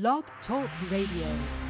Blog 0.00 0.24
Talk 0.48 0.68
Radio. 0.90 1.63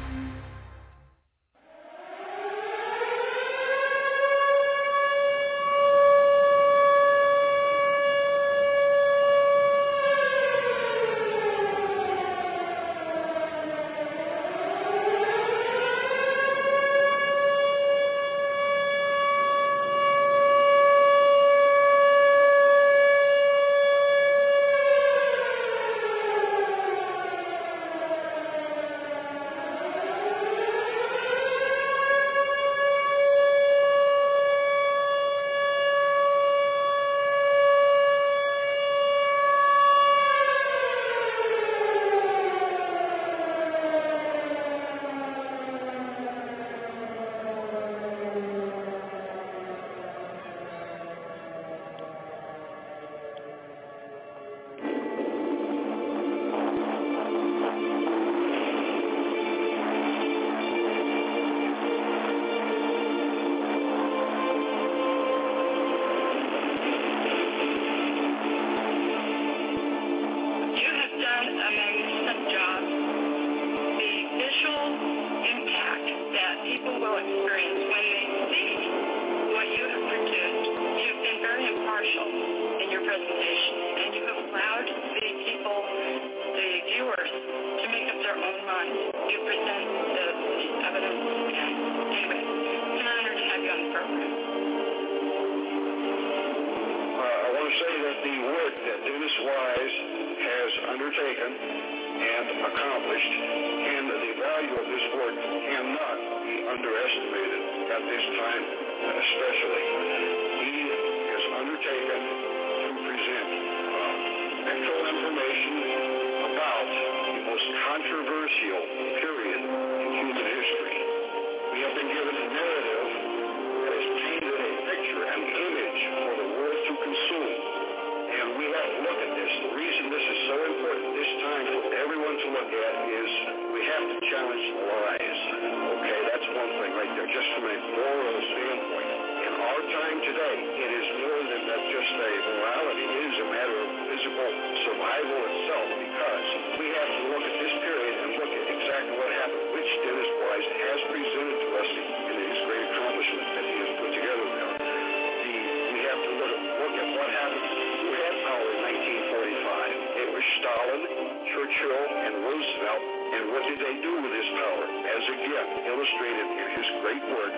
Churchill 161.55 162.03
and 162.19 162.33
Roosevelt, 162.43 163.03
and 163.31 163.43
what 163.55 163.63
did 163.63 163.79
they 163.79 163.95
do 164.03 164.11
with 164.19 164.27
this 164.27 164.49
power? 164.59 164.83
As 164.91 165.23
a 165.23 165.35
gift, 165.39 165.71
illustrated 165.87 166.47
in 166.51 166.67
his 166.75 166.87
great 166.99 167.23
work, 167.31 167.55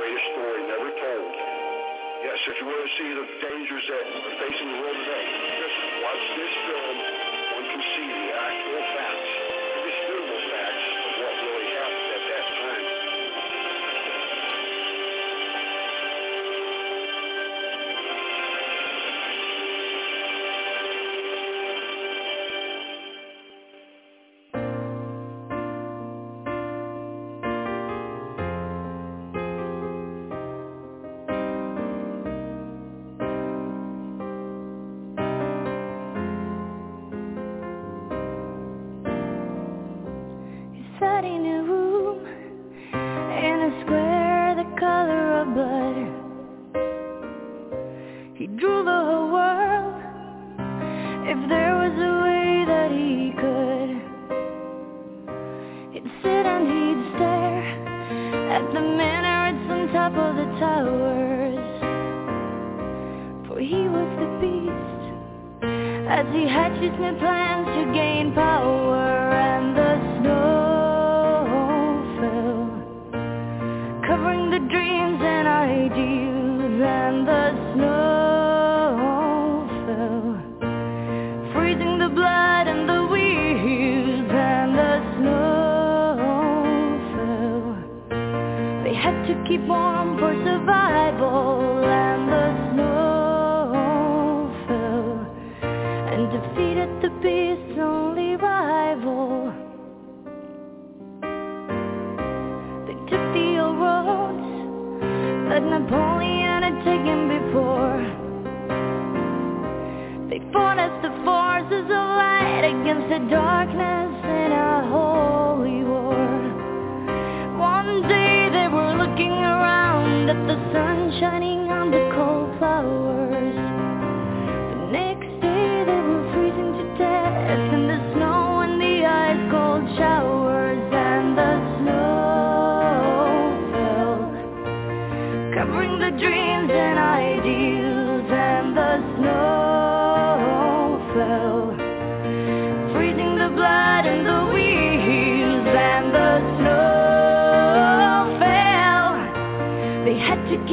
greatest 0.00 0.26
story 0.32 0.64
never 0.64 0.88
told. 0.96 1.32
Yes, 2.24 2.40
if 2.48 2.56
you 2.56 2.64
want 2.72 2.80
to 2.80 2.92
see 2.96 3.10
the 3.12 3.26
dangers 3.44 3.84
that 3.84 4.04
are 4.16 4.36
facing 4.48 4.68
the 4.72 4.78
world 4.80 4.96
today, 4.96 5.24
just 5.60 5.76
watch 6.08 6.24
this 6.40 6.54
film. 6.72 6.96
One 7.52 7.66
can 7.68 7.82
see 8.00 8.08
the 8.16 8.28
actual 8.32 8.80
facts. 8.96 9.67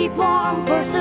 Keep 0.07 0.17
warm 0.17 0.67
for 0.67 0.94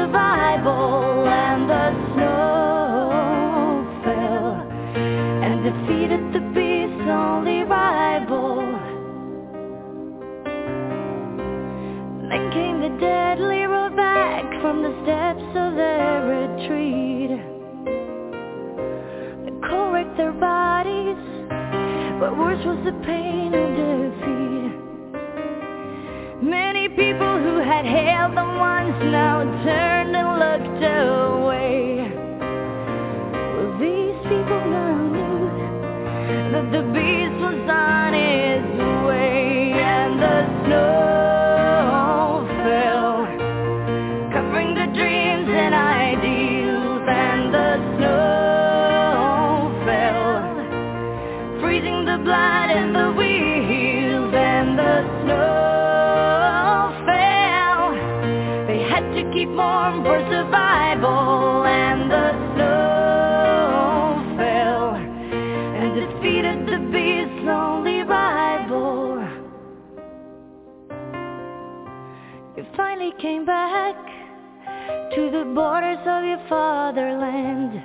borders 75.55 75.99
of 76.01 76.25
your 76.25 76.43
fatherland. 76.49 77.81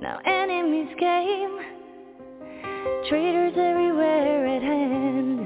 Now 0.00 0.20
enemies 0.24 0.94
came, 0.96 1.58
traitors 3.08 3.54
everywhere 3.58 4.46
at 4.46 4.62
hand. 4.62 5.40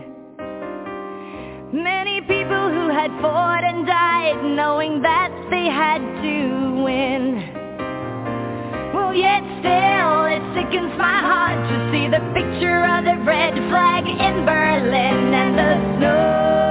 Many 1.72 2.20
people 2.20 2.68
who 2.68 2.90
had 2.90 3.10
fought 3.22 3.64
and 3.64 3.86
died 3.86 4.44
knowing 4.54 5.00
that 5.00 5.30
they 5.48 5.64
had 5.64 6.02
to 6.20 6.82
win. 6.84 7.48
Well, 8.92 9.14
yet 9.14 9.40
still, 9.60 10.26
it 10.28 10.44
sickens 10.52 10.92
my 10.98 11.20
heart 11.24 11.56
to 11.56 11.76
see 11.90 12.08
the 12.12 12.20
picture 12.36 12.84
of 12.84 13.06
the 13.06 13.16
red 13.24 13.54
flag 13.70 14.04
in 14.06 14.44
Berlin 14.44 15.32
and 15.32 15.58
the 15.58 15.96
snow 15.96 16.61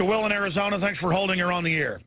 to 0.00 0.04
Will 0.06 0.24
in 0.24 0.32
Arizona. 0.32 0.80
Thanks 0.80 0.98
for 0.98 1.12
holding 1.12 1.38
her 1.38 1.52
on 1.52 1.62
the 1.62 1.74
air. 1.74 2.00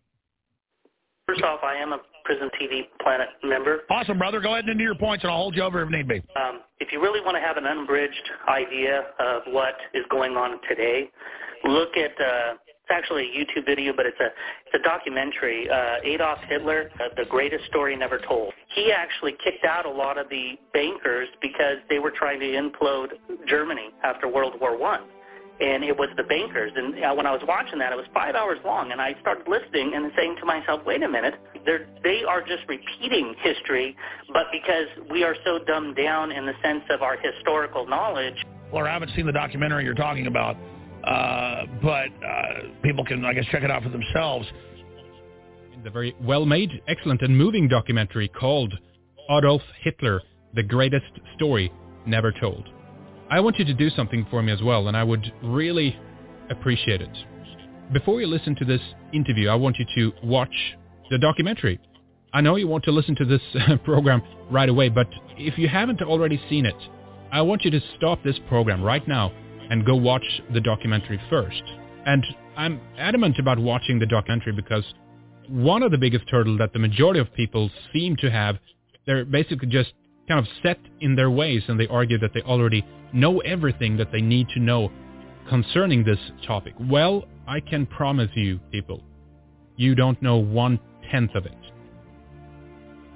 First 1.27 1.43
off, 1.43 1.59
I 1.63 1.75
am 1.75 1.93
a 1.93 1.99
Prison 2.25 2.49
TV 2.59 2.81
Planet 3.01 3.27
member. 3.43 3.81
Awesome, 3.89 4.17
brother. 4.17 4.41
Go 4.41 4.53
ahead 4.53 4.65
and 4.65 4.71
into 4.71 4.83
your 4.83 4.95
points, 4.95 5.23
and 5.23 5.31
I'll 5.31 5.37
hold 5.37 5.55
you 5.55 5.61
over 5.61 5.83
if 5.83 5.89
need 5.89 6.07
be. 6.07 6.21
Um, 6.35 6.61
if 6.79 6.91
you 6.91 7.01
really 7.01 7.21
want 7.21 7.35
to 7.35 7.41
have 7.41 7.55
an 7.55 7.65
unbridged 7.65 8.29
idea 8.49 9.03
of 9.19 9.43
what 9.47 9.75
is 9.93 10.03
going 10.09 10.35
on 10.35 10.59
today, 10.67 11.09
look 11.65 11.95
at 11.95 12.11
uh, 12.19 12.55
it's 12.67 12.89
actually 12.89 13.29
a 13.29 13.61
YouTube 13.61 13.65
video, 13.65 13.93
but 13.95 14.05
it's 14.05 14.19
a 14.19 14.25
it's 14.65 14.83
a 14.83 14.83
documentary. 14.83 15.69
Uh, 15.69 15.97
Adolf 16.03 16.39
Hitler, 16.49 16.89
uh, 16.95 17.09
the 17.15 17.25
greatest 17.29 17.65
story 17.65 17.95
never 17.95 18.19
told. 18.19 18.53
He 18.73 18.91
actually 18.91 19.35
kicked 19.43 19.65
out 19.65 19.85
a 19.85 19.91
lot 19.91 20.17
of 20.17 20.27
the 20.29 20.53
bankers 20.73 21.29
because 21.41 21.77
they 21.89 21.99
were 21.99 22.11
trying 22.11 22.39
to 22.39 22.47
implode 22.47 23.09
Germany 23.47 23.91
after 24.03 24.27
World 24.27 24.55
War 24.59 24.77
One 24.77 25.01
and 25.63 25.83
it 25.83 25.97
was 25.97 26.09
the 26.17 26.23
bankers. 26.23 26.71
And 26.75 27.03
uh, 27.03 27.13
when 27.15 27.25
I 27.25 27.31
was 27.31 27.41
watching 27.47 27.79
that, 27.79 27.93
it 27.93 27.95
was 27.95 28.05
five 28.13 28.35
hours 28.35 28.59
long, 28.65 28.91
and 28.91 28.99
I 28.99 29.15
started 29.21 29.47
listening 29.47 29.93
and 29.95 30.11
saying 30.15 30.35
to 30.39 30.45
myself, 30.45 30.81
"Wait 30.85 31.01
a 31.01 31.07
minute, 31.07 31.35
they're, 31.65 31.87
they 32.03 32.23
are 32.27 32.41
just 32.41 32.63
repeating 32.67 33.35
history, 33.41 33.95
but 34.33 34.47
because 34.51 34.87
we 35.09 35.23
are 35.23 35.35
so 35.45 35.59
dumbed 35.65 35.95
down 35.95 36.31
in 36.31 36.45
the 36.45 36.53
sense 36.61 36.83
of 36.89 37.01
our 37.01 37.17
historical 37.17 37.87
knowledge." 37.87 38.35
Or 38.71 38.87
I 38.87 38.93
haven't 38.93 39.11
seen 39.15 39.25
the 39.25 39.31
documentary 39.31 39.85
you're 39.85 39.93
talking 39.93 40.27
about, 40.27 40.57
uh, 41.03 41.65
but 41.81 42.09
uh, 42.25 42.81
people 42.81 43.05
can, 43.05 43.23
I 43.23 43.33
guess, 43.33 43.45
check 43.51 43.63
it 43.63 43.71
out 43.71 43.83
for 43.83 43.89
themselves. 43.89 44.47
The 45.83 45.89
very 45.89 46.15
well-made, 46.21 46.69
excellent, 46.87 47.21
and 47.21 47.37
moving 47.37 47.67
documentary 47.67 48.27
called 48.27 48.73
Adolf 49.29 49.61
Hitler: 49.81 50.21
The 50.55 50.63
Greatest 50.63 51.11
Story 51.35 51.71
Never 52.05 52.33
Told. 52.33 52.67
I 53.33 53.39
want 53.39 53.57
you 53.57 53.65
to 53.65 53.73
do 53.73 53.89
something 53.89 54.27
for 54.29 54.43
me 54.43 54.51
as 54.51 54.61
well, 54.61 54.87
and 54.89 54.95
I 54.95 55.03
would 55.03 55.33
really 55.41 55.97
appreciate 56.51 57.01
it. 57.01 57.09
Before 57.91 58.21
you 58.21 58.27
listen 58.27 58.53
to 58.57 58.63
this 58.63 58.79
interview, 59.11 59.49
I 59.49 59.55
want 59.55 59.79
you 59.79 59.85
to 59.95 60.13
watch 60.23 60.53
the 61.09 61.17
documentary. 61.17 61.79
I 62.31 62.41
know 62.41 62.57
you 62.57 62.67
want 62.67 62.83
to 62.83 62.91
listen 62.91 63.15
to 63.15 63.25
this 63.25 63.41
program 63.85 64.21
right 64.51 64.69
away, 64.69 64.89
but 64.89 65.07
if 65.35 65.57
you 65.57 65.67
haven't 65.67 66.03
already 66.03 66.39
seen 66.47 66.67
it, 66.67 66.75
I 67.31 67.41
want 67.41 67.65
you 67.65 67.71
to 67.71 67.81
stop 67.97 68.21
this 68.23 68.37
program 68.47 68.83
right 68.83 69.07
now 69.07 69.31
and 69.71 69.83
go 69.83 69.95
watch 69.95 70.25
the 70.53 70.61
documentary 70.61 71.19
first. 71.31 71.63
And 72.05 72.23
I'm 72.55 72.79
adamant 72.99 73.39
about 73.39 73.57
watching 73.57 73.97
the 73.97 74.05
documentary 74.05 74.53
because 74.53 74.83
one 75.49 75.81
of 75.81 75.89
the 75.89 75.97
biggest 75.97 76.29
hurdles 76.29 76.59
that 76.59 76.71
the 76.71 76.77
majority 76.77 77.19
of 77.19 77.33
people 77.33 77.71
seem 77.91 78.15
to 78.17 78.29
have, 78.29 78.59
they're 79.07 79.25
basically 79.25 79.69
just 79.69 79.93
kind 80.27 80.39
of 80.39 80.47
set 80.61 80.79
in 81.01 81.15
their 81.15 81.29
ways 81.29 81.63
and 81.67 81.79
they 81.79 81.87
argue 81.87 82.17
that 82.19 82.33
they 82.33 82.41
already 82.41 82.85
know 83.13 83.39
everything 83.41 83.97
that 83.97 84.11
they 84.11 84.21
need 84.21 84.47
to 84.49 84.59
know 84.59 84.91
concerning 85.49 86.03
this 86.03 86.19
topic. 86.45 86.73
Well, 86.79 87.25
I 87.47 87.59
can 87.59 87.85
promise 87.85 88.29
you, 88.33 88.59
people, 88.71 89.03
you 89.75 89.95
don't 89.95 90.21
know 90.21 90.37
one-tenth 90.37 91.35
of 91.35 91.45
it. 91.45 91.57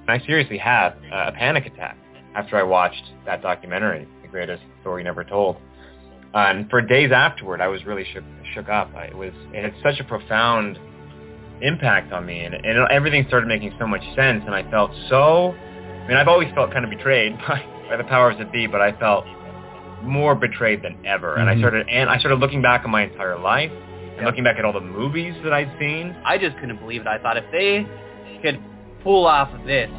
I 0.08 0.20
seriously 0.26 0.58
had 0.58 0.90
a 1.12 1.32
panic 1.32 1.66
attack 1.66 1.98
after 2.36 2.58
I 2.58 2.64
watched 2.64 3.04
that 3.26 3.42
documentary, 3.42 4.08
The 4.22 4.28
Greatest 4.28 4.64
Story 4.82 5.04
Never 5.04 5.24
Told. 5.24 5.58
And 6.34 6.70
for 6.70 6.82
days 6.82 7.12
afterward, 7.12 7.62
I 7.62 7.68
was 7.68 7.86
really 7.86 8.06
shook, 8.14 8.24
shook 8.54 8.70
up. 8.70 8.94
I, 8.96 9.06
it 9.06 9.18
was 9.18 9.34
it 9.54 9.64
had 9.64 9.74
such 9.82 10.00
a 10.00 10.04
profound 10.04 10.78
impact 11.62 12.14
on 12.14 12.26
me, 12.26 12.42
and, 12.42 12.54
and 12.54 12.92
everything 12.92 13.26
started 13.28 13.48
making 13.48 13.74
so 13.80 13.88
much 13.88 14.02
sense. 14.16 14.44
And 14.46 14.54
I 14.54 14.70
felt 14.70 14.92
so. 15.10 15.56
I 16.08 16.12
mean, 16.12 16.18
I've 16.18 16.30
always 16.30 16.48
felt 16.56 16.72
kind 16.72 16.86
of 16.86 16.90
betrayed 16.90 17.38
by, 17.48 17.66
by 17.90 17.98
the 17.98 18.06
powers 18.06 18.36
that 18.40 18.50
be, 18.52 18.66
but 18.66 18.80
I 18.82 18.98
felt 18.98 19.26
more 20.04 20.36
betrayed 20.36 20.82
than 20.82 21.06
ever. 21.06 21.36
And 21.36 21.50
Mm-hmm. 21.50 21.58
I 21.58 21.62
started 21.62 21.88
and 21.90 22.10
I 22.10 22.18
started 22.20 22.40
looking 22.40 22.62
back 22.62 22.86
on 22.86 22.92
my 22.92 23.04
entire 23.04 23.38
life 23.38 23.72
and 23.72 24.26
looking 24.26 24.44
back 24.46 24.58
at 24.58 24.64
all 24.64 24.72
the 24.72 24.80
movies 24.80 25.36
that 25.44 25.52
I'd 25.52 25.70
seen. 25.80 26.16
I 26.24 26.38
just 26.38 26.58
couldn't 26.60 26.80
believe 26.80 27.02
it. 27.02 27.08
I 27.08 27.18
thought 27.20 27.36
if 27.36 27.44
they 27.52 27.86
could 28.42 28.58
pull 29.04 29.26
off 29.28 29.50
this, 29.66 29.90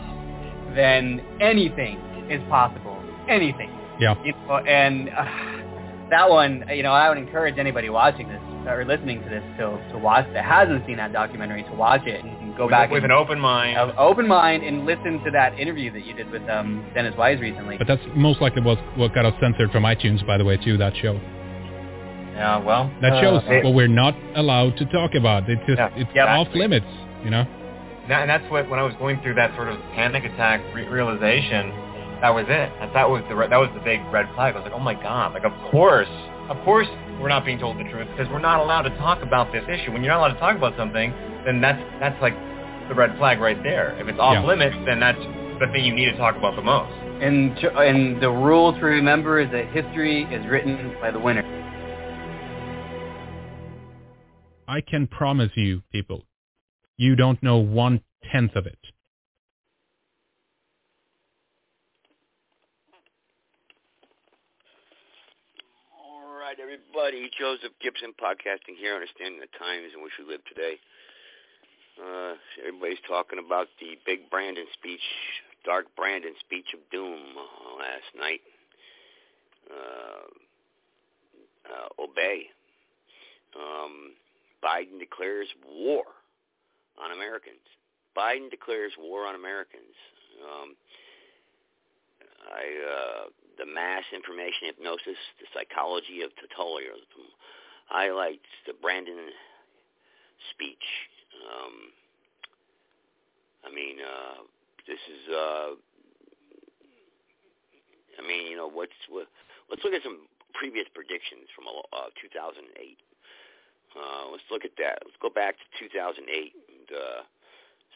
then 0.75 1.21
anything 1.41 1.99
is 2.31 2.41
possible. 2.49 2.97
Anything. 3.29 3.71
Yeah. 4.01 4.15
You 4.25 4.33
know, 4.33 4.57
and 4.57 5.11
uh, 5.11 6.09
that 6.11 6.31
one, 6.31 6.65
you 6.73 6.83
know, 6.83 6.93
I 6.93 7.11
would 7.11 7.19
encourage 7.19 7.59
anybody 7.59 7.91
watching 7.91 8.29
this 8.29 8.41
or 8.67 8.85
listening 8.85 9.23
to 9.25 9.29
this 9.29 9.43
to 9.59 9.93
to 9.93 9.99
watch 9.99 10.27
that 10.33 10.45
hasn't 10.45 10.87
seen 10.87 10.97
that 10.97 11.13
documentary 11.13 11.65
to 11.65 11.73
watch 11.75 12.07
it 12.07 12.25
and, 12.25 12.35
and 12.39 12.48
go 12.59 12.65
with, 12.67 12.73
back 12.73 12.91
with 12.91 13.05
and, 13.05 13.13
an 13.13 13.19
open 13.19 13.39
mind. 13.41 13.79
uh, 13.79 13.93
open 13.97 14.29
mind 14.29 14.63
and 14.65 14.85
listen 14.85 15.23
to 15.25 15.31
that 15.31 15.59
interview 15.59 15.91
that 15.93 16.05
you 16.05 16.13
did 16.13 16.31
with 16.31 16.43
um, 16.51 16.85
Dennis 16.95 17.15
Wise 17.17 17.41
recently. 17.41 17.79
But 17.79 17.87
that's 17.87 18.03
most 18.15 18.41
likely 18.43 18.63
what, 18.63 18.79
what 18.99 19.15
got 19.15 19.25
us 19.25 19.35
censored 19.41 19.71
from 19.71 19.85
iTunes, 19.85 20.27
by 20.27 20.37
the 20.37 20.45
way, 20.45 20.57
too, 20.59 20.77
that 20.77 20.95
show. 20.97 21.15
Yeah, 22.35 22.59
well, 22.59 22.91
That 23.01 23.15
uh, 23.15 23.21
shows 23.23 23.43
it- 23.47 23.65
what 23.65 23.75
we're 23.75 23.89
not 23.89 24.15
allowed 24.37 24.77
to 24.77 24.85
talk 24.87 25.15
about. 25.15 25.49
It's 25.49 25.61
just, 25.67 25.79
Yeah. 25.79 25.91
it's 25.97 26.11
Yeah, 26.15 26.37
off 26.39 26.47
actually. 26.49 26.61
limits, 26.61 26.87
you 27.25 27.31
know? 27.31 27.47
and 28.11 28.31
that's 28.31 28.49
what 28.51 28.69
when 28.71 28.79
I 28.79 28.83
was 28.83 28.95
going 28.99 29.21
through 29.21 29.35
that 29.35 29.55
sort 29.55 29.69
of 29.69 29.77
panic 29.95 30.25
attack 30.25 30.63
re- 30.75 30.89
realization, 30.89 31.71
that 32.23 32.31
was 32.35 32.47
it. 32.49 32.71
That, 32.81 32.93
that 32.95 33.11
was 33.11 33.23
the 33.29 33.35
re- 33.37 33.49
that 33.49 33.59
was 33.59 33.69
the 33.75 33.81
big 33.81 34.01
red 34.11 34.27
flag. 34.35 34.55
I 34.55 34.59
was 34.59 34.65
like, 34.65 34.73
oh 34.73 34.79
my 34.83 34.95
god, 34.95 35.35
like 35.35 35.45
of 35.45 35.53
course, 35.71 36.09
of 36.49 36.57
course 36.65 36.89
we're 37.21 37.29
not 37.29 37.45
being 37.45 37.59
told 37.59 37.79
the 37.79 37.85
truth 37.85 38.09
because 38.17 38.31
we're 38.31 38.39
not 38.39 38.61
allowed 38.61 38.83
to 38.83 38.97
talk 38.99 39.23
about 39.23 39.53
this 39.53 39.65
issue. 39.69 39.93
When 39.93 40.03
you're 40.03 40.13
not 40.13 40.21
allowed 40.21 40.35
to 40.35 40.41
talk 40.41 40.57
about 40.57 40.77
something, 40.77 41.13
then 41.45 41.61
that's 41.61 41.83
that's 42.01 42.21
like 42.23 42.35
the 42.89 42.95
red 42.95 43.17
flag 43.19 43.41
right 43.41 43.61
there. 43.63 43.99
If 44.01 44.09
it's 44.09 44.19
off 44.19 44.35
Yeah. 44.35 44.47
limits, 44.47 44.77
then 44.87 45.01
that's 45.01 45.21
the 45.61 45.69
thing 45.73 45.85
you 45.85 45.95
need 45.95 46.07
to 46.07 46.17
talk 46.17 46.37
about 46.37 46.57
the 46.57 46.63
most. 46.63 46.93
And 47.21 47.57
to, 47.57 47.77
and 47.79 48.23
the 48.23 48.31
rule 48.31 48.73
to 48.73 48.81
remember 48.81 49.41
is 49.41 49.51
that 49.51 49.67
history 49.73 50.23
is 50.25 50.47
written 50.47 50.95
by 51.01 51.11
the 51.11 51.19
winner. 51.19 51.45
I 54.69 54.81
can 54.81 55.07
promise 55.07 55.51
you, 55.57 55.83
people, 55.91 56.27
you 56.97 57.17
don't 57.17 57.43
know 57.43 57.57
one 57.57 58.03
tenth 58.31 58.55
of 58.55 58.67
it. 58.67 58.79
All 65.99 66.39
right, 66.39 66.57
everybody. 66.99 67.31
Joseph 67.39 67.71
Gibson 67.81 68.11
podcasting 68.19 68.75
here, 68.77 68.95
understanding 68.95 69.39
the 69.39 69.59
times 69.59 69.95
in 69.95 70.03
which 70.03 70.13
we 70.19 70.27
live 70.27 70.43
today. 70.47 70.75
Uh, 71.95 72.35
everybody's 72.67 72.99
talking 73.07 73.39
about 73.39 73.69
the 73.79 73.95
big 74.05 74.29
Brandon 74.31 74.67
speech, 74.75 75.03
dark 75.65 75.87
Brandon 75.97 76.35
speech 76.41 76.67
of 76.75 76.81
doom 76.91 77.39
uh, 77.39 77.79
last 77.79 78.11
night. 78.19 78.41
Uh, 79.71 80.27
uh, 81.71 82.03
obey. 82.03 82.51
Um, 83.55 84.19
Biden 84.59 84.99
declares 84.99 85.47
war 85.71 86.03
on 86.99 87.15
Americans. 87.15 87.63
Biden 88.17 88.51
declares 88.51 88.91
war 88.99 89.25
on 89.25 89.37
Americans. 89.37 89.95
Um, 90.43 90.75
I, 92.49 92.65
uh, 92.65 93.23
the 93.59 93.67
mass 93.67 94.05
information 94.15 94.73
hypnosis, 94.73 95.19
the 95.41 95.47
psychology 95.53 96.23
of 96.23 96.31
totalitarianism, 96.41 97.29
highlights 97.87 98.49
the 98.67 98.73
Brandon 98.73 99.33
speech. 100.55 100.87
Um, 101.45 101.93
I 103.67 103.71
mean, 103.75 103.99
uh, 104.01 104.45
this 104.87 105.01
is, 105.09 105.23
uh, 105.29 105.71
I 108.17 108.23
mean, 108.27 108.51
you 108.51 108.57
know, 108.57 108.69
what's, 108.69 108.97
what, 109.09 109.27
let's 109.71 109.83
look 109.85 109.95
at 109.95 110.03
some 110.03 110.29
previous 110.55 110.87
predictions 110.95 111.51
from 111.55 111.69
uh, 111.69 112.11
2008. 112.19 112.65
Uh, 113.97 114.31
let's 114.31 114.45
look 114.51 114.65
at 114.65 114.77
that. 114.79 115.01
Let's 115.05 115.19
go 115.21 115.31
back 115.31 115.57
to 115.57 115.67
2008 115.89 116.25
and 116.25 116.89
uh, 116.93 117.21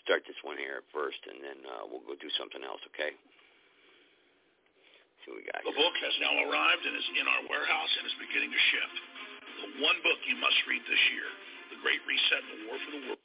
start 0.02 0.24
this 0.26 0.38
one 0.42 0.58
here 0.58 0.82
first, 0.90 1.20
and 1.28 1.38
then 1.42 1.58
uh, 1.68 1.84
we'll 1.86 2.04
go 2.04 2.16
do 2.18 2.30
something 2.38 2.64
else, 2.64 2.80
okay? 2.90 3.14
See 5.22 5.30
what 5.30 5.38
we 5.38 5.46
got 5.46 5.62
The 5.62 5.70
here. 5.70 5.78
book 5.78 5.94
has 6.02 6.14
now 6.18 6.34
arrived 6.50 6.82
and 6.82 6.94
is 6.98 7.08
in 7.14 7.26
our 7.30 7.42
warehouse 7.46 7.92
and 7.98 8.02
is 8.10 8.16
beginning 8.18 8.50
to 8.50 8.60
ship. 8.74 8.90
The 9.62 9.68
one 9.86 9.98
book 10.02 10.18
you 10.26 10.34
must 10.42 10.58
read 10.66 10.82
this 10.90 11.02
year, 11.14 11.28
The 11.70 11.78
Great 11.82 12.02
Reset 12.06 12.42
and 12.42 12.50
the 12.50 12.60
War 12.66 12.76
for 12.82 12.90
the 12.98 13.02
World. 13.06 13.22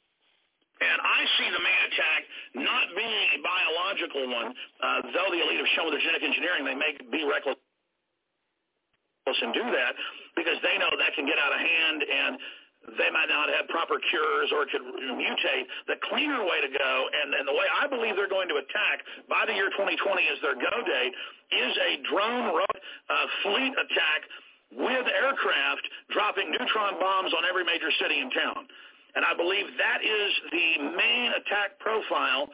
And 0.78 0.98
I 1.02 1.26
see 1.42 1.48
the 1.50 1.58
main 1.58 1.80
attack 1.90 2.20
not 2.54 2.86
being 2.94 3.24
a 3.34 3.38
biological 3.42 4.30
one, 4.30 4.54
uh, 4.78 5.10
though 5.10 5.26
the 5.34 5.42
elite 5.42 5.58
have 5.58 5.72
shown 5.74 5.90
with 5.90 5.98
their 5.98 6.04
genetic 6.06 6.22
engineering 6.22 6.62
they 6.62 6.78
may 6.78 6.94
be 7.10 7.26
reckless 7.26 7.58
and 9.26 9.52
do 9.52 9.60
that 9.60 9.92
because 10.40 10.56
they 10.64 10.78
know 10.80 10.88
that 10.96 11.12
can 11.12 11.26
get 11.28 11.36
out 11.36 11.52
of 11.52 11.60
hand 11.60 12.00
and 12.00 12.32
they 12.96 13.10
might 13.12 13.28
not 13.28 13.52
have 13.52 13.68
proper 13.68 13.98
cures 13.98 14.48
or 14.54 14.64
could 14.70 14.84
mutate. 14.84 15.66
The 15.90 16.00
cleaner 16.08 16.40
way 16.46 16.62
to 16.64 16.70
go, 16.70 16.92
and, 17.12 17.34
and 17.34 17.44
the 17.44 17.52
way 17.52 17.66
I 17.68 17.84
believe 17.90 18.16
they're 18.16 18.30
going 18.30 18.48
to 18.48 18.58
attack 18.62 19.04
by 19.28 19.44
the 19.44 19.52
year 19.52 19.68
2020 19.74 20.00
as 20.32 20.38
their 20.40 20.56
go 20.56 20.74
date, 20.86 21.12
is 21.52 21.72
a 21.76 21.90
drone 22.08 22.54
ro- 22.54 22.78
uh, 23.10 23.26
fleet 23.44 23.72
attack 23.76 24.20
with 24.72 25.06
aircraft 25.08 25.84
dropping 26.12 26.52
neutron 26.52 27.00
bombs 27.00 27.32
on 27.32 27.44
every 27.48 27.64
major 27.64 27.88
city 28.00 28.20
in 28.20 28.28
town. 28.30 28.68
And 29.16 29.24
I 29.24 29.32
believe 29.32 29.64
that 29.80 30.04
is 30.04 30.30
the 30.52 30.68
main 30.92 31.28
attack 31.40 31.80
profile. 31.80 32.48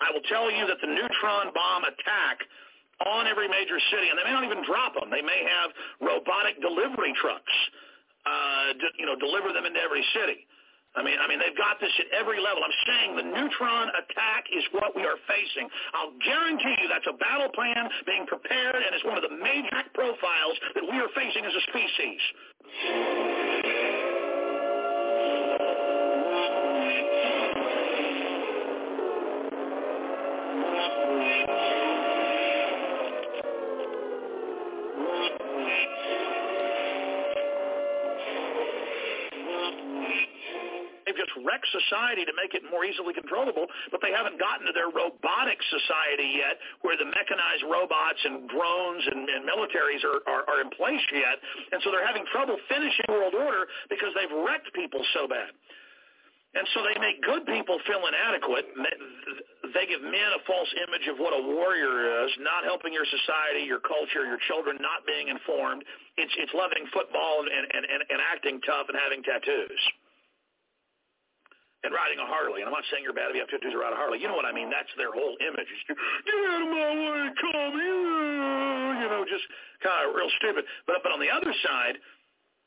I 0.00 0.14
will 0.14 0.22
tell 0.30 0.50
you 0.50 0.66
that 0.66 0.78
the 0.80 0.90
neutron 0.90 1.50
bomb 1.54 1.82
attack 1.84 2.38
on 3.02 3.26
every 3.26 3.48
major 3.50 3.78
city, 3.90 4.08
and 4.10 4.18
they 4.18 4.22
may 4.22 4.30
not 4.30 4.46
even 4.46 4.62
drop 4.62 4.94
them. 4.94 5.10
They 5.10 5.22
may 5.22 5.42
have 5.42 5.74
robotic 5.98 6.62
delivery 6.62 7.12
trucks, 7.18 7.52
uh, 8.26 8.72
you 8.98 9.06
know, 9.06 9.16
deliver 9.16 9.52
them 9.52 9.64
into 9.64 9.80
every 9.80 10.04
city. 10.16 10.46
I 10.94 11.02
mean, 11.02 11.18
I 11.18 11.26
mean, 11.26 11.42
they've 11.42 11.58
got 11.58 11.82
this 11.82 11.90
at 11.98 12.06
every 12.14 12.38
level. 12.38 12.62
I'm 12.62 12.78
saying 12.86 13.18
the 13.18 13.26
neutron 13.26 13.90
attack 13.98 14.46
is 14.54 14.62
what 14.70 14.94
we 14.94 15.02
are 15.02 15.18
facing. 15.26 15.66
I'll 15.90 16.14
guarantee 16.22 16.78
you 16.78 16.86
that's 16.86 17.10
a 17.10 17.18
battle 17.18 17.50
plan 17.50 17.90
being 18.06 18.26
prepared, 18.30 18.78
and 18.78 18.94
it's 18.94 19.02
one 19.02 19.18
of 19.18 19.26
the 19.26 19.34
major 19.34 19.82
profiles 19.90 20.56
that 20.78 20.86
we 20.86 20.94
are 21.02 21.10
facing 21.18 21.42
as 21.42 21.50
a 21.50 21.62
species. 21.66 22.22
Wrecked 41.42 41.68
society 41.72 42.24
to 42.24 42.34
make 42.38 42.54
it 42.54 42.62
more 42.70 42.84
easily 42.84 43.14
controllable, 43.14 43.66
but 43.90 43.98
they 44.04 44.12
haven't 44.12 44.38
gotten 44.38 44.66
to 44.66 44.74
their 44.74 44.90
robotic 44.90 45.58
society 45.70 46.38
yet, 46.38 46.60
where 46.82 46.94
the 46.94 47.08
mechanized 47.08 47.64
robots 47.66 48.20
and 48.24 48.46
drones 48.48 49.04
and, 49.10 49.26
and 49.28 49.42
militaries 49.42 50.02
are, 50.06 50.22
are, 50.30 50.44
are 50.46 50.60
in 50.60 50.70
place 50.74 51.02
yet. 51.10 51.36
And 51.72 51.82
so 51.82 51.90
they're 51.90 52.06
having 52.06 52.24
trouble 52.30 52.56
finishing 52.68 53.08
world 53.08 53.34
order 53.34 53.66
because 53.90 54.12
they've 54.14 54.32
wrecked 54.32 54.70
people 54.74 55.02
so 55.12 55.26
bad. 55.26 55.50
And 56.54 56.62
so 56.70 56.86
they 56.86 56.94
make 57.02 57.18
good 57.26 57.42
people 57.50 57.82
feel 57.82 58.06
inadequate. 58.06 58.70
They 59.74 59.90
give 59.90 60.06
men 60.06 60.30
a 60.38 60.40
false 60.46 60.70
image 60.86 61.10
of 61.10 61.18
what 61.18 61.34
a 61.34 61.42
warrior 61.42 62.22
is, 62.22 62.30
not 62.38 62.62
helping 62.62 62.94
your 62.94 63.06
society, 63.10 63.66
your 63.66 63.82
culture, 63.82 64.22
your 64.22 64.38
children 64.46 64.78
not 64.78 65.02
being 65.02 65.34
informed. 65.34 65.82
It's, 66.14 66.30
it's 66.38 66.54
loving 66.54 66.86
football 66.94 67.42
and, 67.42 67.50
and, 67.50 67.82
and, 67.82 68.00
and 68.06 68.18
acting 68.22 68.62
tough 68.62 68.86
and 68.86 68.94
having 68.94 69.26
tattoos 69.26 69.82
and 71.84 71.92
riding 71.92 72.18
a 72.18 72.26
Harley. 72.26 72.64
And 72.64 72.72
I'm 72.72 72.76
not 72.76 72.88
saying 72.88 73.04
you're 73.04 73.14
bad 73.14 73.28
if 73.30 73.36
you 73.36 73.44
have 73.44 73.52
tattoos 73.52 73.76
or 73.76 73.84
ride 73.84 73.92
a 73.92 74.00
Harley. 74.00 74.18
You 74.18 74.26
know 74.26 74.36
what 74.36 74.48
I 74.48 74.56
mean? 74.56 74.72
That's 74.72 74.90
their 74.96 75.12
whole 75.12 75.36
image. 75.44 75.68
It's, 75.68 75.84
Get 75.86 76.34
out 76.48 76.64
of 76.64 76.70
my 76.72 76.90
way, 76.96 77.22
call 77.38 77.68
me. 77.76 77.92
You 79.04 79.08
know, 79.12 79.22
just 79.28 79.44
kind 79.84 80.08
of 80.08 80.16
real 80.16 80.32
stupid. 80.40 80.64
But 80.88 81.04
but 81.04 81.12
on 81.12 81.20
the 81.20 81.28
other 81.28 81.52
side, 81.60 82.00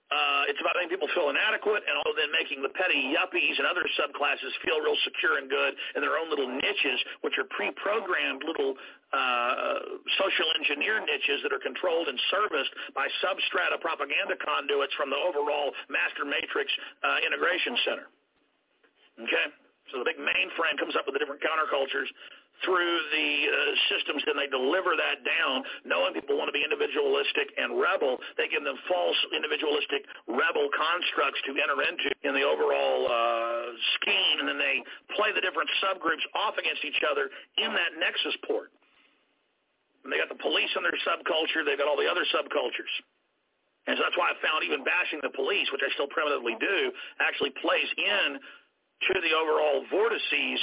uh, 0.07 0.47
it's 0.47 0.59
about 0.63 0.71
making 0.79 0.95
people 0.95 1.11
feel 1.11 1.27
inadequate 1.27 1.83
and 1.83 1.99
all 1.99 2.15
then 2.15 2.31
making 2.31 2.63
the 2.63 2.71
petty 2.79 3.11
yuppies 3.11 3.59
and 3.59 3.67
other 3.67 3.83
subclasses 3.99 4.55
feel 4.63 4.79
real 4.79 4.95
secure 5.03 5.35
and 5.35 5.51
good 5.51 5.75
in 5.95 6.01
their 6.05 6.15
own 6.15 6.31
little 6.31 6.47
niches, 6.47 6.99
which 7.27 7.35
are 7.35 7.43
pre-programmed 7.51 8.39
little 8.47 8.71
uh, 9.11 9.99
social 10.15 10.47
engineer 10.55 11.03
niches 11.03 11.43
that 11.43 11.51
are 11.51 11.59
controlled 11.59 12.07
and 12.07 12.15
serviced 12.31 12.71
by 12.95 13.03
substrata 13.19 13.75
propaganda 13.83 14.39
conduits 14.39 14.95
from 14.95 15.11
the 15.11 15.19
overall 15.19 15.75
master 15.91 16.23
matrix 16.23 16.71
uh, 17.03 17.19
integration 17.27 17.75
center. 17.83 18.07
Okay? 19.21 19.47
So 19.91 20.03
the 20.03 20.07
big 20.07 20.19
mainframe 20.19 20.75
comes 20.75 20.99
up 20.99 21.07
with 21.07 21.15
the 21.15 21.21
different 21.23 21.39
countercultures 21.39 22.11
through 22.65 22.95
the 23.13 23.29
uh, 23.47 23.55
systems, 23.93 24.25
and 24.25 24.35
they 24.35 24.49
deliver 24.49 24.97
that 24.97 25.21
down, 25.21 25.61
knowing 25.85 26.11
people 26.11 26.35
want 26.35 26.49
to 26.49 26.55
be 26.55 26.65
individualistic 26.65 27.53
and 27.55 27.77
rebel. 27.77 28.17
They 28.35 28.49
give 28.49 28.65
them 28.65 28.75
false 28.89 29.15
individualistic 29.29 30.09
rebel 30.25 30.67
constructs 30.73 31.39
to 31.47 31.51
enter 31.55 31.77
into 31.85 32.09
in 32.25 32.33
the 32.33 32.41
overall 32.41 33.05
uh, 33.05 33.77
scheme, 34.01 34.41
and 34.41 34.47
then 34.49 34.59
they 34.59 34.81
play 35.13 35.31
the 35.31 35.43
different 35.43 35.69
subgroups 35.79 36.25
off 36.33 36.57
against 36.57 36.81
each 36.81 36.99
other 37.05 37.29
in 37.61 37.71
that 37.71 37.95
nexus 38.01 38.35
port. 38.49 38.73
And 40.03 40.09
they 40.09 40.17
got 40.17 40.31
the 40.31 40.41
police 40.41 40.71
in 40.73 40.81
their 40.81 40.97
subculture. 41.05 41.61
They've 41.61 41.79
got 41.79 41.87
all 41.87 41.99
the 41.99 42.09
other 42.09 42.25
subcultures. 42.33 42.91
And 43.87 43.95
so 43.95 44.03
that's 44.03 44.19
why 44.19 44.31
I 44.31 44.35
found 44.43 44.67
even 44.67 44.83
bashing 44.83 45.23
the 45.23 45.31
police, 45.31 45.71
which 45.71 45.79
I 45.79 45.87
still 45.95 46.11
primitively 46.11 46.59
do, 46.59 46.91
actually 47.23 47.55
plays 47.63 47.87
in 47.95 48.39
to 49.05 49.13
the 49.21 49.33
overall 49.35 49.85
vortices 49.91 50.59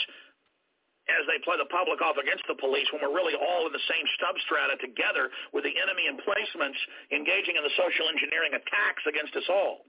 as 1.07 1.23
they 1.29 1.37
play 1.45 1.61
the 1.61 1.69
public 1.69 2.01
off 2.01 2.17
against 2.17 2.45
the 2.49 2.57
police 2.57 2.89
when 2.89 3.05
we're 3.05 3.13
really 3.13 3.37
all 3.37 3.69
in 3.69 3.73
the 3.77 3.87
same 3.93 4.07
substrata 4.17 4.81
together 4.81 5.29
with 5.53 5.63
the 5.63 5.75
enemy 5.77 6.09
emplacements 6.09 6.81
engaging 7.13 7.61
in 7.61 7.65
the 7.65 7.75
social 7.77 8.09
engineering 8.09 8.57
attacks 8.57 9.05
against 9.05 9.37
us 9.37 9.45
all. 9.53 9.85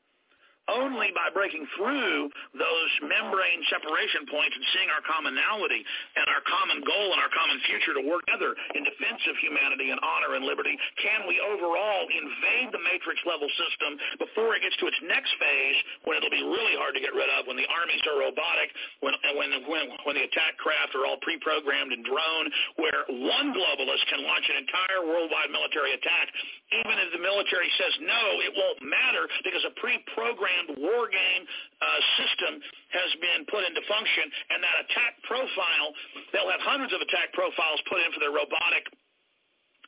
Only 0.65 1.13
by 1.13 1.29
breaking 1.29 1.69
through 1.77 2.33
those 2.57 2.91
membrane 3.05 3.61
separation 3.69 4.25
points 4.25 4.57
and 4.57 4.65
seeing 4.73 4.89
our 4.89 5.03
commonality 5.05 5.85
and 6.17 6.25
our 6.25 6.41
common 6.49 6.81
goal 6.81 7.13
and 7.13 7.21
our 7.21 7.29
common 7.29 7.61
future 7.69 7.93
to 7.93 8.01
work 8.01 8.25
together 8.25 8.57
in 8.73 8.81
defense 8.81 9.21
of 9.29 9.37
humanity 9.37 9.93
and 9.93 10.01
honor 10.01 10.33
and 10.33 10.43
liberty 10.43 10.73
can 10.97 11.29
we 11.29 11.37
overall 11.37 12.09
invade 12.09 12.73
the 12.73 12.81
matrix 12.81 13.21
level 13.29 13.45
system 13.53 13.95
before 14.17 14.57
it 14.57 14.65
gets 14.65 14.73
to 14.81 14.89
its 14.89 14.97
next 15.05 15.29
phase 15.37 15.77
when 16.09 16.17
it'll 16.17 16.33
be 16.33 16.41
really 16.41 16.73
hard 16.81 16.97
to 16.97 17.01
get 17.03 17.13
rid 17.13 17.29
of 17.37 17.45
when 17.45 17.55
the 17.55 17.69
armies 17.69 18.01
are 18.09 18.25
robotic 18.25 18.73
when, 19.05 19.13
when 19.37 19.49
when 19.69 19.85
when 20.03 20.15
the 20.17 20.25
attack 20.25 20.57
craft 20.57 20.95
are 20.95 21.05
all 21.05 21.19
pre-programmed 21.21 21.91
and 21.91 22.05
drone, 22.05 22.47
where 22.79 23.03
one 23.09 23.51
globalist 23.51 24.05
can 24.07 24.23
launch 24.23 24.45
an 24.49 24.57
entire 24.63 25.01
worldwide 25.03 25.51
military 25.51 25.93
attack, 25.93 26.27
even 26.71 26.95
if 27.01 27.11
the 27.11 27.21
military 27.21 27.69
says 27.77 27.93
no, 28.01 28.23
it 28.41 28.53
won't 28.55 28.79
matter 28.81 29.27
because 29.43 29.61
a 29.67 29.73
pre-programmed 29.77 30.54
war 30.79 31.07
game 31.11 31.43
uh, 31.45 31.99
system 32.19 32.53
has 32.95 33.09
been 33.21 33.41
put 33.47 33.63
into 33.67 33.81
function, 33.87 34.25
and 34.51 34.59
that 34.63 34.77
attack 34.87 35.13
profile, 35.27 35.87
they'll 36.31 36.51
have 36.51 36.63
hundreds 36.63 36.93
of 36.93 37.01
attack 37.01 37.33
profiles 37.33 37.79
put 37.89 37.99
in 38.01 38.09
for 38.11 38.19
their 38.19 38.33
robotic 38.33 38.85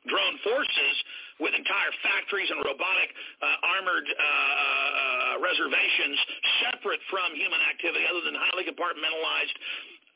drone 0.08 0.38
forces 0.42 0.96
with 1.38 1.54
entire 1.54 1.94
factories 2.02 2.50
and 2.50 2.64
robotic 2.66 3.10
uh, 3.44 3.70
armored 3.78 4.08
uh, 4.08 4.18
uh, 4.18 5.34
reservations 5.44 6.18
separate 6.66 7.02
from 7.14 7.36
human 7.38 7.62
activity 7.70 8.08
other 8.10 8.24
than 8.26 8.34
highly 8.34 8.66
compartmentalized 8.66 9.58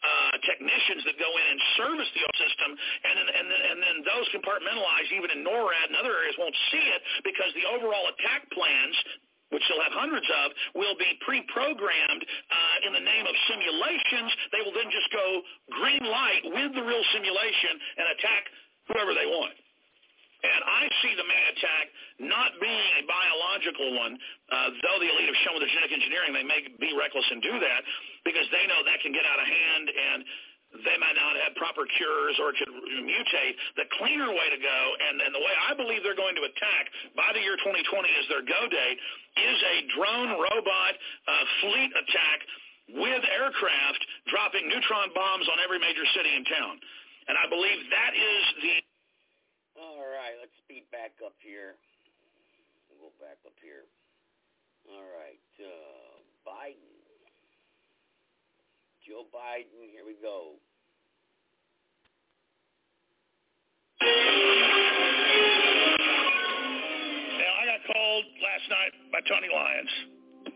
uh, 0.01 0.33
technicians 0.49 1.05
that 1.05 1.13
go 1.21 1.29
in 1.29 1.45
and 1.45 1.61
service 1.77 2.09
the 2.09 2.25
system, 2.41 2.73
and 2.73 3.13
then, 3.21 3.27
and, 3.37 3.45
then, 3.53 3.61
and 3.61 3.77
then 3.85 3.97
those 4.01 4.25
compartmentalized, 4.33 5.13
even 5.13 5.29
in 5.29 5.45
NORAD 5.45 5.93
and 5.93 5.97
other 6.01 6.17
areas, 6.17 6.33
won't 6.41 6.57
see 6.73 6.81
it 6.89 7.01
because 7.21 7.53
the 7.53 7.69
overall 7.69 8.09
attack 8.09 8.49
plans 8.49 8.97
which 9.51 9.63
they'll 9.67 9.83
have 9.83 9.95
hundreds 9.95 10.27
of, 10.43 10.47
will 10.75 10.97
be 10.97 11.19
pre-programmed 11.21 12.23
uh, 12.23 12.87
in 12.87 12.91
the 12.95 13.03
name 13.03 13.25
of 13.27 13.35
simulations. 13.47 14.31
They 14.51 14.63
will 14.63 14.75
then 14.75 14.89
just 14.89 15.09
go 15.11 15.27
green 15.75 16.03
light 16.07 16.43
with 16.47 16.71
the 16.75 16.83
real 16.83 17.05
simulation 17.13 17.73
and 17.99 18.05
attack 18.17 18.43
whoever 18.91 19.13
they 19.13 19.27
want. 19.27 19.55
And 20.41 20.61
I 20.65 20.89
see 21.05 21.13
the 21.13 21.27
May 21.29 21.43
attack 21.53 21.85
not 22.17 22.57
being 22.57 22.87
a 22.97 23.05
biological 23.05 23.93
one, 23.93 24.17
uh, 24.49 24.73
though 24.81 24.97
the 24.97 25.05
elite 25.05 25.29
have 25.29 25.41
shown 25.45 25.53
with 25.53 25.69
the 25.69 25.69
genetic 25.69 25.93
engineering 25.93 26.33
they 26.33 26.41
may 26.41 26.65
be 26.81 26.97
reckless 26.97 27.25
and 27.29 27.45
do 27.45 27.61
that 27.61 27.85
because 28.25 28.49
they 28.49 28.65
know 28.65 28.81
that 28.81 28.97
can 29.05 29.13
get 29.13 29.21
out 29.21 29.37
of 29.37 29.45
hand 29.45 29.85
and 29.93 30.19
they 30.71 30.97
might 30.97 31.17
not 31.19 31.35
have 31.35 31.51
proper 31.59 31.83
cures 31.99 32.35
or 32.39 32.55
it 32.55 32.57
could 32.63 32.71
mutate. 32.71 33.55
The 33.75 33.87
cleaner 33.99 34.31
way 34.31 34.47
to 34.51 34.59
go, 34.59 34.79
and, 35.07 35.19
and 35.19 35.31
the 35.35 35.43
way 35.43 35.53
I 35.67 35.75
believe 35.75 35.99
they're 36.03 36.17
going 36.17 36.35
to 36.39 36.45
attack 36.47 36.87
by 37.15 37.29
the 37.35 37.43
year 37.43 37.59
2020 37.59 37.83
as 37.83 38.25
their 38.31 38.43
go 38.47 38.61
date, 38.71 38.97
is 39.35 39.59
a 39.59 39.75
drone 39.95 40.31
robot 40.39 40.93
uh, 41.27 41.43
fleet 41.59 41.91
attack 41.91 42.39
with 42.95 43.23
aircraft 43.31 44.01
dropping 44.31 44.67
neutron 44.67 45.11
bombs 45.15 45.47
on 45.51 45.59
every 45.63 45.79
major 45.79 46.03
city 46.15 46.31
and 46.35 46.47
town. 46.47 46.75
And 47.27 47.35
I 47.35 47.47
believe 47.47 47.79
that 47.91 48.11
is 48.15 48.43
the 48.63 48.73
all 49.79 50.03
right, 50.03 50.35
let's 50.37 50.53
speed 50.61 50.85
back 50.91 51.15
up 51.25 51.33
here. 51.39 51.79
We'll 52.91 53.09
go 53.09 53.11
back 53.23 53.39
up 53.47 53.55
here. 53.63 53.87
All 54.91 55.09
right, 55.15 55.41
uh, 55.57 56.21
Biden. 56.45 56.90
Joe 59.11 59.27
Biden, 59.27 59.91
here 59.91 60.07
we 60.07 60.15
go. 60.23 60.55
Now, 63.99 64.07
I 67.59 67.65
got 67.67 67.83
called 67.91 68.23
last 68.39 68.69
night 68.69 68.93
by 69.11 69.19
Tony 69.27 69.49
Lyons 69.53 70.10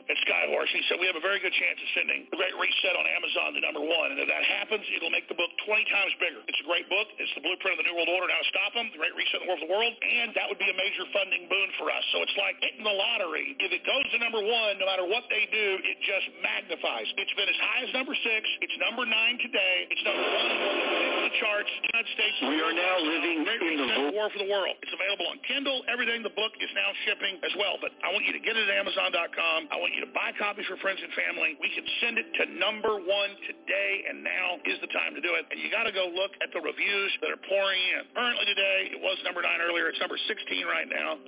at 0.05 0.17
Skyhorse. 0.21 0.69
He 0.69 0.81
said, 0.85 1.01
we 1.01 1.09
have 1.09 1.17
a 1.17 1.23
very 1.23 1.41
good 1.41 1.53
chance 1.53 1.77
of 1.81 1.89
sending 1.97 2.29
The 2.29 2.37
Great 2.37 2.53
Reset 2.57 2.93
on 2.93 3.05
Amazon 3.09 3.57
to 3.57 3.61
number 3.61 3.81
one. 3.81 4.13
And 4.13 4.19
if 4.21 4.29
that 4.29 4.45
happens, 4.45 4.85
it'll 4.93 5.13
make 5.13 5.25
the 5.25 5.37
book 5.37 5.49
20 5.65 5.81
times 5.89 6.13
bigger. 6.21 6.41
It's 6.45 6.61
a 6.61 6.67
great 6.67 6.85
book. 6.87 7.09
It's 7.17 7.33
the 7.33 7.41
blueprint 7.41 7.77
of 7.77 7.79
the 7.81 7.87
New 7.89 7.97
World 7.97 8.11
Order 8.13 8.29
and 8.29 8.35
how 8.37 8.43
to 8.45 8.51
stop 8.53 8.71
them, 8.77 8.85
The 8.93 9.01
Great 9.01 9.17
Reset 9.17 9.41
in 9.41 9.45
the 9.45 9.49
War 9.49 9.57
of 9.57 9.65
the 9.65 9.71
World. 9.71 9.93
And 9.97 10.29
that 10.37 10.45
would 10.45 10.61
be 10.61 10.69
a 10.69 10.77
major 10.77 11.09
funding 11.09 11.49
boon 11.49 11.69
for 11.81 11.89
us. 11.89 12.05
So 12.13 12.21
it's 12.21 12.37
like 12.37 12.61
hitting 12.61 12.85
the 12.85 12.93
lottery. 12.93 13.57
If 13.57 13.73
it 13.73 13.81
goes 13.81 14.05
to 14.13 14.17
number 14.21 14.41
one, 14.41 14.77
no 14.77 14.85
matter 14.85 15.09
what 15.09 15.25
they 15.33 15.49
do, 15.49 15.67
it 15.81 15.97
just 16.05 16.29
magnifies. 16.45 17.09
It's 17.17 17.33
been 17.33 17.49
as 17.49 17.57
high 17.57 17.81
as 17.89 17.91
number 17.97 18.13
six. 18.13 18.41
It's 18.61 18.77
number 18.77 19.09
nine 19.09 19.41
today. 19.41 19.89
It's 19.89 20.03
number 20.05 20.21
one 20.21 20.45
in 20.45 21.23
the 21.25 21.33
charts. 21.41 21.71
United 21.89 22.11
States. 22.13 22.37
We 22.45 22.61
are 22.61 22.75
now 22.75 22.95
living 23.01 23.37
Great 23.41 23.61
in 23.65 23.81
the 23.81 23.89
Reset, 23.89 24.13
War 24.13 24.29
for 24.29 24.37
the 24.37 24.49
World. 24.51 24.77
It's 24.85 24.93
available 24.93 25.25
on 25.33 25.41
Kindle. 25.49 25.81
Everything. 25.89 26.21
The 26.21 26.35
book 26.37 26.53
is 26.61 26.69
now 26.77 26.93
shipping 27.09 27.41
as 27.41 27.53
well. 27.57 27.81
But 27.81 27.95
I 28.05 28.13
want 28.13 28.29
you 28.29 28.33
to 28.37 28.43
get 28.43 28.53
it 28.53 28.69
at 28.69 28.75
Amazon.com. 28.77 29.73
I 29.73 29.77
want 29.81 29.94
you 29.95 30.03
to 30.03 30.11
buy 30.11 30.35
copies 30.35 30.67
for 30.67 30.75
friends 30.83 30.99
and 30.99 31.11
family. 31.15 31.55
We 31.57 31.71
can 31.71 31.87
send 32.03 32.19
it 32.19 32.27
to 32.43 32.43
number 32.59 32.99
one 32.99 33.31
today, 33.47 33.91
and 34.11 34.21
now 34.21 34.59
is 34.67 34.77
the 34.83 34.91
time 34.91 35.15
to 35.15 35.21
do 35.23 35.33
it. 35.39 35.47
And 35.49 35.57
you 35.63 35.71
got 35.71 35.87
to 35.87 35.95
go 35.95 36.11
look 36.11 36.35
at 36.43 36.51
the 36.51 36.59
reviews 36.59 37.11
that 37.23 37.31
are 37.31 37.41
pouring 37.47 37.79
in. 37.95 38.03
Currently 38.11 38.45
today, 38.45 38.79
it 38.91 38.99
was 38.99 39.15
number 39.23 39.41
nine 39.41 39.63
earlier. 39.63 39.87
It's 39.87 39.99
number 40.03 40.19
16 40.19 40.67
right 40.67 40.91
now. 40.91 41.23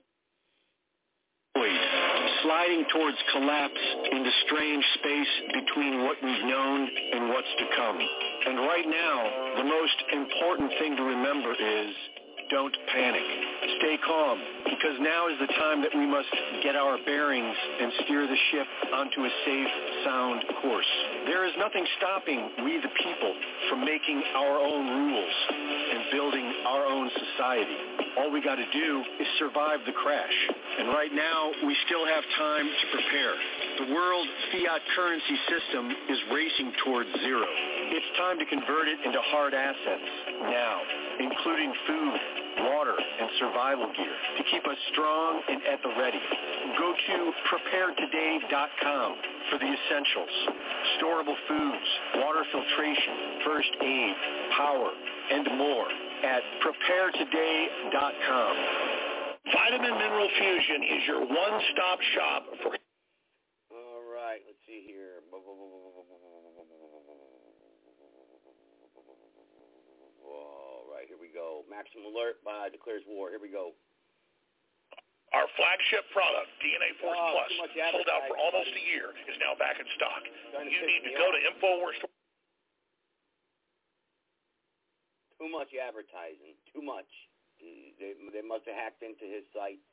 Sliding 2.43 2.85
towards 2.93 3.17
collapse 3.33 3.83
into 4.11 4.29
strange 4.45 4.85
space 5.01 5.33
between 5.57 6.03
what 6.05 6.15
we've 6.21 6.45
known 6.45 6.87
and 6.87 7.29
what's 7.29 7.49
to 7.57 7.65
come. 7.75 7.97
And 7.97 8.59
right 8.59 8.85
now, 8.85 9.17
the 9.57 9.65
most 9.65 9.97
important 10.13 10.71
thing 10.79 10.95
to 10.95 11.03
remember 11.03 11.51
is 11.57 11.91
don't 12.49 12.75
panic. 12.93 13.23
Stay 13.79 13.97
calm, 14.05 14.39
because 14.65 14.95
now 14.99 15.27
is 15.27 15.37
the 15.39 15.51
time 15.59 15.81
that 15.81 15.91
we 15.93 16.05
must 16.05 16.29
get 16.63 16.75
our 16.75 16.97
bearings 17.05 17.55
and 17.81 17.91
steer 18.03 18.25
the 18.25 18.39
ship 18.51 18.67
onto 18.93 19.25
a 19.25 19.31
safe, 19.45 19.71
sound 20.05 20.43
course. 20.61 20.91
There 21.25 21.45
is 21.45 21.53
nothing 21.57 21.85
stopping 21.97 22.49
we 22.63 22.79
the 22.79 22.93
people 23.03 23.33
from 23.69 23.83
making 23.83 24.23
our 24.35 24.59
own 24.59 24.87
rules 24.87 25.35
and 25.51 25.99
building 26.11 26.47
our 26.65 26.85
own 26.85 27.11
society. 27.11 27.77
All 28.17 28.31
we 28.31 28.41
got 28.41 28.55
to 28.55 28.69
do 28.71 29.03
is 29.19 29.27
survive 29.37 29.79
the 29.85 29.93
crash. 29.93 30.37
And 30.79 30.89
right 30.89 31.11
now, 31.13 31.51
we 31.65 31.75
still 31.85 32.05
have 32.07 32.23
time 32.37 32.65
to 32.65 32.85
prepare. 32.95 33.35
The 33.85 33.93
world 33.93 34.27
fiat 34.51 34.81
currency 34.95 35.37
system 35.49 35.91
is 36.09 36.17
racing 36.31 36.73
towards 36.83 37.09
zero. 37.21 37.45
It's 37.87 38.11
time 38.17 38.37
to 38.39 38.45
convert 38.45 38.87
it 38.91 38.99
into 39.05 39.19
hard 39.31 39.53
assets 39.55 40.09
now, 40.43 40.81
including 41.23 41.71
food, 41.87 42.19
water, 42.67 42.99
and 42.99 43.29
survival 43.39 43.87
gear 43.95 44.11
to 44.37 44.43
keep 44.51 44.67
us 44.67 44.75
strong 44.91 45.41
and 45.47 45.63
at 45.63 45.79
the 45.81 45.89
ready. 45.95 46.19
Go 46.75 46.91
to 46.91 47.17
preparetoday.com 47.47 49.09
for 49.49 49.57
the 49.59 49.71
essentials. 49.71 50.35
Storable 50.99 51.39
foods, 51.47 51.87
water 52.19 52.43
filtration, 52.51 53.47
first 53.47 53.71
aid, 53.79 54.15
power, 54.57 54.91
and 55.31 55.47
more 55.57 55.87
at 56.27 56.43
preparetoday.com. 56.59 58.53
Vitamin 59.47 59.95
Mineral 59.95 60.27
Fusion 60.27 60.83
is 60.83 61.07
your 61.07 61.21
one-stop 61.23 61.99
shop 62.13 62.43
for 62.63 62.75
All 63.71 64.03
right, 64.11 64.43
let's 64.43 64.59
see 64.67 64.83
here. 64.83 65.23
All 70.27 70.83
right, 70.91 71.07
here 71.07 71.15
we 71.21 71.26
go. 71.37 71.61
Maximum 71.69 72.09
Alert 72.09 72.41
by 72.41 72.73
declares 72.73 73.05
war. 73.05 73.29
Here 73.29 73.37
we 73.37 73.53
go. 73.53 73.77
Our 75.35 75.45
flagship 75.53 76.07
product, 76.15 76.49
DNA 76.63 76.97
Force 76.97 77.19
Oh, 77.19 77.35
Plus, 77.35 77.69
sold 77.93 78.09
out 78.09 78.25
for 78.31 78.39
almost 78.39 78.71
a 78.73 78.83
year, 78.89 79.11
is 79.27 79.35
now 79.43 79.53
back 79.59 79.75
in 79.77 79.85
stock. 79.99 80.23
You 80.55 80.81
need 80.87 81.03
to 81.03 81.13
go 81.19 81.29
to 81.29 81.39
Infowars. 81.51 81.99
Too 85.37 85.51
much 85.51 85.69
advertising. 85.75 86.55
Too 86.71 86.81
much. 86.81 87.11
They, 87.59 88.15
they 88.33 88.45
must 88.45 88.65
have 88.71 88.79
hacked 88.79 89.03
into 89.03 89.27
his 89.27 89.43
site. 89.51 89.83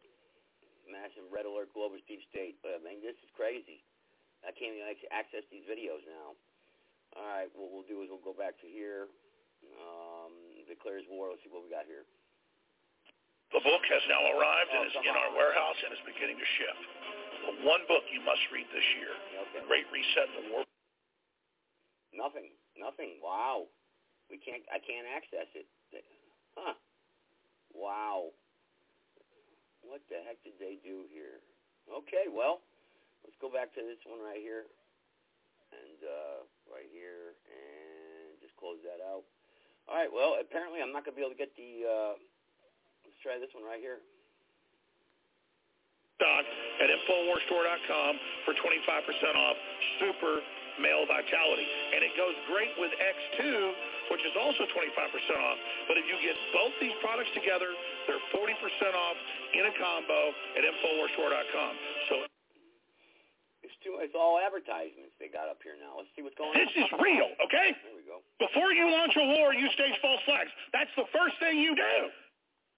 Massive 0.87 1.27
red 1.35 1.51
alert 1.51 1.75
global 1.75 1.99
deep 2.07 2.23
state. 2.31 2.63
But 2.63 2.79
I 2.79 2.81
mean, 2.81 3.03
this 3.03 3.19
is 3.21 3.29
crazy. 3.35 3.83
I 4.47 4.55
can't 4.55 4.77
even 4.77 4.87
access 5.11 5.43
these 5.51 5.67
videos 5.67 6.05
now. 6.07 6.39
All 7.19 7.27
right, 7.27 7.51
what 7.57 7.73
we'll 7.75 7.89
do 7.89 8.05
is 8.05 8.09
we'll 8.13 8.23
go 8.23 8.37
back 8.37 8.55
to 8.63 8.69
here. 8.69 9.11
Um, 9.81 10.33
declares 10.69 11.05
war. 11.09 11.31
Let's 11.33 11.43
see 11.45 11.53
what 11.53 11.65
we 11.65 11.71
got 11.71 11.87
here. 11.89 12.05
The 13.55 13.63
book 13.63 13.85
has 13.87 14.03
now 14.11 14.19
arrived 14.35 14.71
and 14.75 14.83
Oh, 14.83 14.91
is 14.91 14.95
come 14.99 15.07
in 15.07 15.15
our 15.15 15.31
warehouse 15.31 15.79
and 15.87 15.95
is 15.95 16.03
beginning 16.03 16.39
to 16.43 16.49
ship. 16.59 16.77
The 17.45 17.55
one 17.69 17.87
book 17.87 18.03
you 18.11 18.19
must 18.25 18.43
read 18.51 18.67
this 18.75 18.89
year, 18.99 19.15
Okay. 19.15 19.61
The 19.61 19.63
Great 19.71 19.87
Reset 19.95 20.27
in 20.27 20.35
the 20.35 20.47
War. 20.51 20.63
Nothing. 22.11 22.51
Nothing. 22.75 23.21
Wow. 23.23 23.71
We 24.31 24.41
can't. 24.43 24.65
I 24.73 24.81
can't 24.83 25.07
access 25.07 25.47
it. 25.55 25.69
Huh. 26.57 26.75
Wow. 27.75 28.35
What 29.83 30.01
the 30.09 30.23
heck 30.25 30.41
did 30.43 30.57
they 30.59 30.81
do 30.83 31.05
here? 31.13 31.45
Okay. 31.87 32.27
Well, 32.33 32.65
let's 33.23 33.37
go 33.39 33.53
back 33.53 33.71
to 33.77 33.83
this 33.85 34.01
one 34.09 34.19
right 34.19 34.41
here, 34.41 34.67
and 35.75 35.99
uh, 36.01 36.39
right 36.71 36.89
here, 36.89 37.37
and 37.47 38.41
just 38.41 38.57
close 38.57 38.81
that 38.83 39.05
out. 39.05 39.27
All 39.95 40.03
right. 40.03 40.11
Well, 40.11 40.43
apparently 40.43 40.83
I'm 40.83 40.91
not 40.91 41.07
gonna 41.07 41.15
be 41.15 41.23
able 41.23 41.39
to 41.39 41.39
get 41.39 41.55
the. 41.55 41.87
Uh, 41.87 42.13
let's 43.07 43.15
try 43.23 43.39
this 43.39 43.55
one 43.55 43.63
right 43.63 43.79
here. 43.79 44.03
stock 46.19 46.43
at 46.83 46.91
InfoWarsStore.com 46.91 48.13
for 48.43 48.59
25% 48.59 49.39
off 49.39 49.57
Super 50.03 50.43
Male 50.83 51.07
Vitality. 51.07 51.67
And 51.95 52.03
it 52.03 52.11
goes 52.19 52.35
great 52.51 52.75
with 52.79 52.91
X2, 52.91 53.39
which 54.11 54.23
is 54.27 54.35
also 54.35 54.67
25% 54.67 54.83
off. 55.39 55.59
But 55.87 55.99
if 55.99 56.07
you 56.11 56.19
get 56.23 56.35
both 56.51 56.75
these 56.83 56.95
products 56.99 57.31
together, 57.35 57.71
they're 58.11 58.23
40% 58.35 58.51
off 58.99 59.19
in 59.55 59.63
a 59.71 59.75
combo 59.79 60.35
at 60.59 60.63
InfoWarsStore.com. 60.67 61.73
So 62.11 62.34
too. 63.85 64.01
It's 64.01 64.17
all 64.17 64.41
advertisements 64.41 65.13
they 65.21 65.29
got 65.29 65.53
up 65.53 65.61
here 65.61 65.77
now. 65.77 66.01
Let's 66.01 66.09
see 66.17 66.25
what's 66.25 66.35
going 66.41 66.57
on. 66.57 66.59
This 66.59 66.73
is 66.73 66.89
real, 66.97 67.29
okay? 67.45 67.77
There 67.85 67.93
we 67.93 68.03
go. 68.09 68.25
Before 68.41 68.73
you 68.73 68.89
launch 68.89 69.13
a 69.15 69.27
war, 69.37 69.53
you 69.53 69.69
stage 69.77 69.95
false 70.01 70.25
flags. 70.25 70.49
That's 70.73 70.91
the 70.97 71.05
first 71.13 71.37
thing 71.39 71.61
you 71.61 71.77
do. 71.77 71.95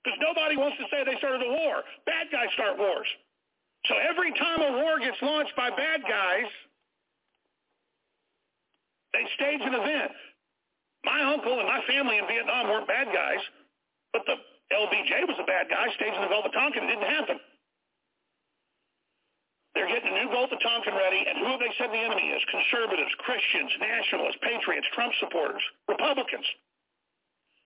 Because 0.03 0.19
nobody 0.19 0.59
wants 0.59 0.77
to 0.83 0.87
say 0.91 1.07
they 1.07 1.17
started 1.23 1.47
a 1.47 1.51
war. 1.51 1.87
Bad 2.05 2.29
guys 2.35 2.51
start 2.59 2.77
wars. 2.77 3.07
So 3.87 3.95
every 4.03 4.35
time 4.35 4.59
a 4.67 4.83
war 4.83 4.99
gets 4.99 5.19
launched 5.23 5.55
by 5.55 5.71
bad 5.71 6.03
guys, 6.03 6.51
they 9.15 9.23
stage 9.39 9.63
an 9.63 9.75
event. 9.79 10.11
My 11.07 11.23
uncle 11.23 11.59
and 11.63 11.71
my 11.71 11.81
family 11.87 12.19
in 12.19 12.27
Vietnam 12.27 12.67
weren't 12.67 12.91
bad 12.91 13.07
guys, 13.15 13.39
but 14.13 14.27
the 14.27 14.35
LBJ 14.75 15.23
was 15.31 15.39
a 15.39 15.47
bad 15.47 15.71
guy 15.71 15.87
staging 15.95 16.19
the 16.19 16.35
of 16.35 16.51
Tonkin. 16.51 16.83
It 16.83 16.99
didn't 16.99 17.07
happen. 17.07 17.39
They're 19.77 19.93
getting 19.93 20.09
a 20.09 20.25
new 20.25 20.33
Gulf 20.33 20.49
of 20.49 20.57
Tonkin 20.65 20.97
ready, 20.97 21.21
and 21.29 21.37
who 21.37 21.53
have 21.53 21.61
they 21.61 21.69
said 21.77 21.93
the 21.93 22.01
enemy 22.01 22.33
is? 22.33 22.41
Conservatives, 22.49 23.13
Christians, 23.21 23.69
nationalists, 23.77 24.41
patriots, 24.41 24.89
Trump 24.97 25.13
supporters, 25.21 25.61
Republicans. 25.85 26.49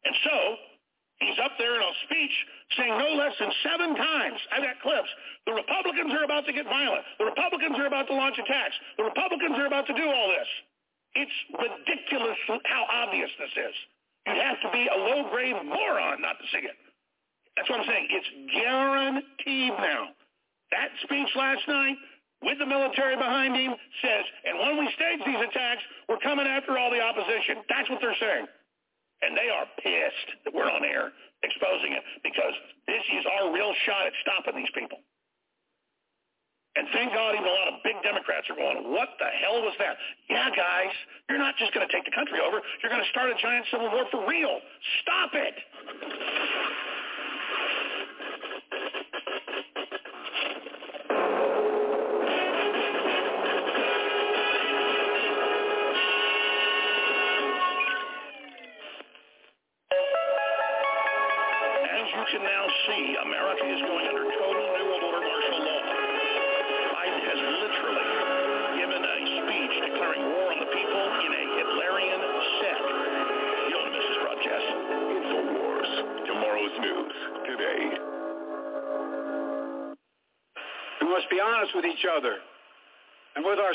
And 0.03 0.15
so 0.27 0.37
he's 1.23 1.39
up 1.39 1.55
there 1.55 1.79
in 1.79 1.83
a 1.87 1.95
speech 2.11 2.35
saying 2.75 2.99
no 2.99 3.15
less 3.15 3.39
than 3.39 3.55
seven 3.63 3.95
times, 3.95 4.43
I've 4.51 4.67
got 4.67 4.83
clips, 4.83 5.07
the 5.47 5.55
Republicans 5.55 6.11
are 6.11 6.27
about 6.27 6.51
to 6.51 6.53
get 6.53 6.67
violent. 6.67 7.07
The 7.23 7.31
Republicans 7.31 7.79
are 7.79 7.87
about 7.87 8.11
to 8.11 8.15
launch 8.19 8.43
attacks. 8.43 8.75
The 8.99 9.07
Republicans 9.07 9.55
are 9.55 9.71
about 9.71 9.87
to 9.87 9.95
do 9.95 10.07
all 10.11 10.29
this. 10.35 10.51
It's 11.15 11.39
ridiculous 11.55 12.39
how 12.67 12.91
obvious 12.91 13.31
this 13.39 13.55
is. 13.55 13.77
You'd 14.27 14.43
have 14.43 14.59
to 14.67 14.71
be 14.75 14.83
a 14.91 14.99
low-grade 14.99 15.63
moron 15.63 16.23
not 16.23 16.43
to 16.43 16.47
see 16.51 16.67
it. 16.67 16.75
That's 17.55 17.71
what 17.71 17.81
I'm 17.81 17.87
saying. 17.87 18.07
It's 18.11 18.31
guaranteed 18.51 19.79
now. 19.79 20.11
That 20.73 20.91
speech 21.03 21.29
last 21.35 21.67
night 21.67 21.97
with 22.43 22.59
the 22.59 22.67
military 22.67 23.17
behind 23.17 23.57
him 23.57 23.75
says, 24.01 24.25
and 24.47 24.59
when 24.59 24.79
we 24.79 24.89
stage 24.97 25.21
these 25.27 25.43
attacks, 25.43 25.83
we're 26.09 26.23
coming 26.23 26.47
after 26.47 26.79
all 26.79 26.91
the 26.91 27.01
opposition. 27.01 27.61
That's 27.69 27.91
what 27.91 28.01
they're 28.01 28.17
saying. 28.21 28.47
And 29.21 29.37
they 29.37 29.53
are 29.53 29.69
pissed 29.77 30.29
that 30.45 30.55
we're 30.55 30.71
on 30.71 30.85
air 30.85 31.13
exposing 31.43 31.93
it 31.93 32.05
because 32.25 32.55
this 32.87 33.05
is 33.13 33.25
our 33.39 33.53
real 33.53 33.73
shot 33.85 34.07
at 34.07 34.15
stopping 34.25 34.57
these 34.57 34.73
people. 34.73 34.99
And 36.77 36.87
thank 36.95 37.13
God 37.13 37.35
even 37.35 37.45
a 37.45 37.51
lot 37.51 37.69
of 37.75 37.83
big 37.83 37.99
Democrats 38.07 38.47
are 38.49 38.55
going, 38.55 38.95
what 38.95 39.19
the 39.19 39.27
hell 39.43 39.59
was 39.61 39.75
that? 39.83 39.99
Yeah, 40.31 40.49
guys, 40.55 40.95
you're 41.29 41.43
not 41.43 41.59
just 41.59 41.75
going 41.75 41.83
to 41.83 41.93
take 41.93 42.07
the 42.07 42.15
country 42.15 42.39
over. 42.39 42.63
You're 42.81 42.95
going 42.95 43.03
to 43.03 43.11
start 43.11 43.29
a 43.29 43.35
giant 43.43 43.67
civil 43.75 43.91
war 43.91 44.07
for 44.09 44.23
real. 44.23 44.63
Stop 45.03 45.35
it. 45.35 45.55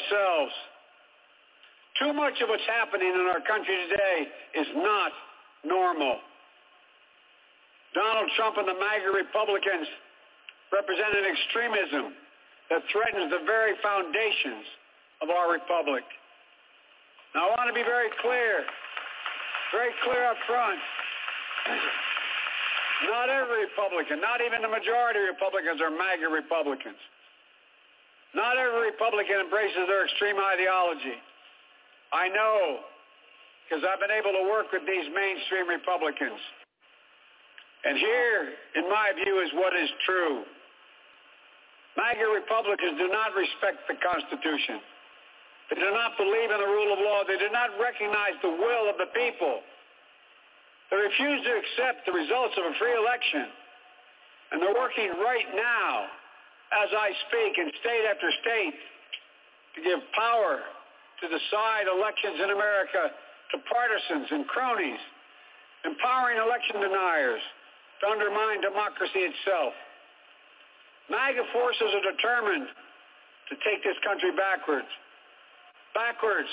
Ourselves. 0.05 0.53
Too 1.99 2.13
much 2.13 2.33
of 2.43 2.49
what's 2.49 2.67
happening 2.67 3.07
in 3.07 3.25
our 3.31 3.41
country 3.47 3.75
today 3.87 4.27
is 4.59 4.67
not 4.75 5.11
normal. 5.63 6.19
Donald 7.93 8.29
Trump 8.35 8.57
and 8.57 8.67
the 8.67 8.75
MAGA 8.75 9.11
Republicans 9.15 9.87
represent 10.73 11.15
an 11.15 11.23
extremism 11.23 12.11
that 12.69 12.83
threatens 12.91 13.31
the 13.31 13.47
very 13.47 13.79
foundations 13.79 14.67
of 15.23 15.31
our 15.31 15.47
republic. 15.47 16.03
Now, 17.31 17.47
I 17.47 17.55
want 17.55 17.71
to 17.71 17.75
be 17.75 17.87
very 17.87 18.11
clear, 18.19 18.67
very 19.71 19.95
clear 20.03 20.27
up 20.27 20.35
front. 20.43 20.79
Not 23.07 23.29
every 23.29 23.63
Republican, 23.71 24.19
not 24.19 24.43
even 24.43 24.59
the 24.59 24.71
majority 24.71 25.23
of 25.23 25.31
Republicans 25.31 25.79
are 25.79 25.91
MAGA 25.91 26.27
Republicans. 26.27 26.99
Not 28.35 28.59
every 28.59 28.91
Republican 28.91 29.47
embraces 29.47 29.87
their 29.87 30.03
extreme 30.03 30.35
ideology. 30.35 31.17
I 32.11 32.27
know 32.29 32.83
because 33.65 33.81
I've 33.81 33.97
been 33.97 34.13
able 34.13 34.35
to 34.35 34.45
work 34.45 34.69
with 34.69 34.85
these 34.85 35.07
mainstream 35.09 35.65
Republicans. 35.65 36.37
And 37.85 37.97
here, 37.97 38.53
in 38.77 38.85
my 38.89 39.15
view, 39.17 39.41
is 39.41 39.49
what 39.57 39.73
is 39.73 39.89
true. 40.05 40.45
MAGA 41.97 42.27
Republicans 42.27 42.99
do 42.99 43.07
not 43.07 43.33
respect 43.33 43.87
the 43.87 43.97
Constitution. 44.03 44.83
They 45.71 45.81
do 45.81 45.89
not 45.95 46.13
believe 46.19 46.51
in 46.51 46.59
the 46.59 46.69
rule 46.69 46.93
of 46.93 46.99
law. 46.99 47.23
They 47.25 47.39
do 47.41 47.49
not 47.49 47.73
recognize 47.81 48.37
the 48.43 48.53
will 48.53 48.85
of 48.91 49.01
the 49.01 49.09
people. 49.15 49.65
They 50.91 50.97
refuse 50.97 51.41
to 51.41 51.53
accept 51.57 52.05
the 52.05 52.13
results 52.13 52.53
of 52.59 52.69
a 52.69 52.73
free 52.77 52.93
election. 52.93 53.49
And 54.51 54.61
they're 54.61 54.77
working 54.77 55.09
right 55.23 55.49
now, 55.55 56.05
as 56.73 56.89
I 56.93 57.10
speak, 57.30 57.58
in 57.58 57.69
state 57.82 58.06
after 58.10 58.30
state, 58.41 58.78
to 59.75 59.80
give 59.84 59.99
power 60.15 60.63
to 61.21 61.25
decide 61.28 61.86
elections 61.88 62.41
in 62.41 62.49
America 62.51 63.12
to 63.51 63.56
partisans 63.69 64.28
and 64.32 64.47
cronies, 64.47 64.99
empowering 65.86 66.39
election 66.41 66.82
deniers 66.82 67.43
to 68.01 68.10
undermine 68.10 68.62
democracy 68.62 69.23
itself. 69.23 69.73
MAGA 71.10 71.45
forces 71.54 71.89
are 71.93 72.06
determined 72.12 72.67
to 73.49 73.54
take 73.62 73.86
this 73.86 73.95
country 74.01 74.34
backwards, 74.34 74.89
backwards 75.93 76.49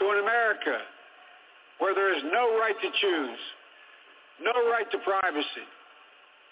to 0.00 0.08
an 0.10 0.24
America 0.24 0.80
where 1.78 1.94
there 1.94 2.16
is 2.16 2.22
no 2.32 2.58
right 2.58 2.76
to 2.80 2.90
choose, 3.00 3.42
no 4.40 4.54
right 4.70 4.88
to 4.90 4.98
privacy, 5.04 5.66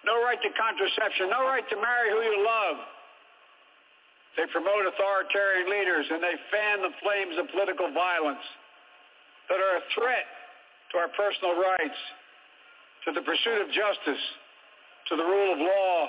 no 0.05 0.19
right 0.23 0.39
to 0.43 0.51
contraception, 0.59 1.31
no 1.31 1.47
right 1.47 1.67
to 1.71 1.77
marry 1.79 2.11
who 2.11 2.21
you 2.23 2.43
love. 2.43 2.77
They 4.37 4.49
promote 4.51 4.89
authoritarian 4.89 5.69
leaders 5.69 6.07
and 6.11 6.23
they 6.23 6.37
fan 6.51 6.83
the 6.83 6.95
flames 7.05 7.37
of 7.39 7.53
political 7.53 7.93
violence 7.93 8.43
that 9.49 9.61
are 9.61 9.79
a 9.79 9.85
threat 9.95 10.27
to 10.93 10.99
our 10.99 11.11
personal 11.13 11.55
rights, 11.61 12.01
to 13.05 13.13
the 13.13 13.21
pursuit 13.21 13.61
of 13.61 13.69
justice, 13.69 14.23
to 15.09 15.17
the 15.17 15.25
rule 15.25 15.53
of 15.53 15.61
law, 15.61 16.09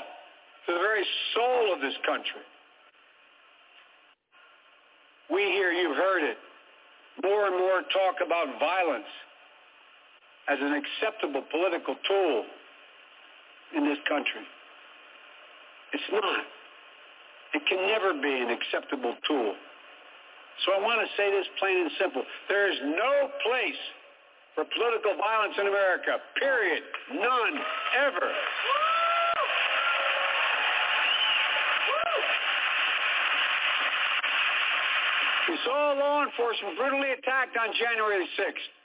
to 0.65 0.69
the 0.73 0.79
very 0.79 1.03
soul 1.35 1.73
of 1.73 1.81
this 1.81 1.95
country. 2.05 2.45
We 5.29 5.43
hear, 5.51 5.71
you've 5.71 5.97
heard 5.97 6.23
it, 6.23 6.37
more 7.23 7.47
and 7.47 7.57
more 7.57 7.81
talk 7.91 8.23
about 8.25 8.59
violence 8.59 9.09
as 10.47 10.59
an 10.59 10.73
acceptable 10.79 11.43
political 11.51 11.95
tool 12.07 12.45
in 13.75 13.85
this 13.85 13.99
country. 14.07 14.45
It's 15.93 16.09
not. 16.11 16.45
It 17.53 17.61
can 17.69 17.85
never 17.87 18.13
be 18.13 18.33
an 18.33 18.49
acceptable 18.49 19.15
tool. 19.27 19.53
So 20.65 20.73
I 20.73 20.79
want 20.81 21.01
to 21.01 21.09
say 21.17 21.29
this 21.29 21.45
plain 21.59 21.77
and 21.81 21.91
simple. 21.99 22.23
There 22.49 22.71
is 22.71 22.77
no 22.81 23.29
place 23.45 23.81
for 24.55 24.65
political 24.65 25.17
violence 25.17 25.55
in 25.59 25.67
America, 25.67 26.17
period. 26.37 26.83
None, 27.13 27.55
ever. 28.05 28.29
We 35.49 35.57
saw 35.65 35.93
law 35.93 36.23
enforcement 36.23 36.77
brutally 36.77 37.11
attacked 37.11 37.57
on 37.57 37.73
January 37.77 38.25
6th. 38.37 38.82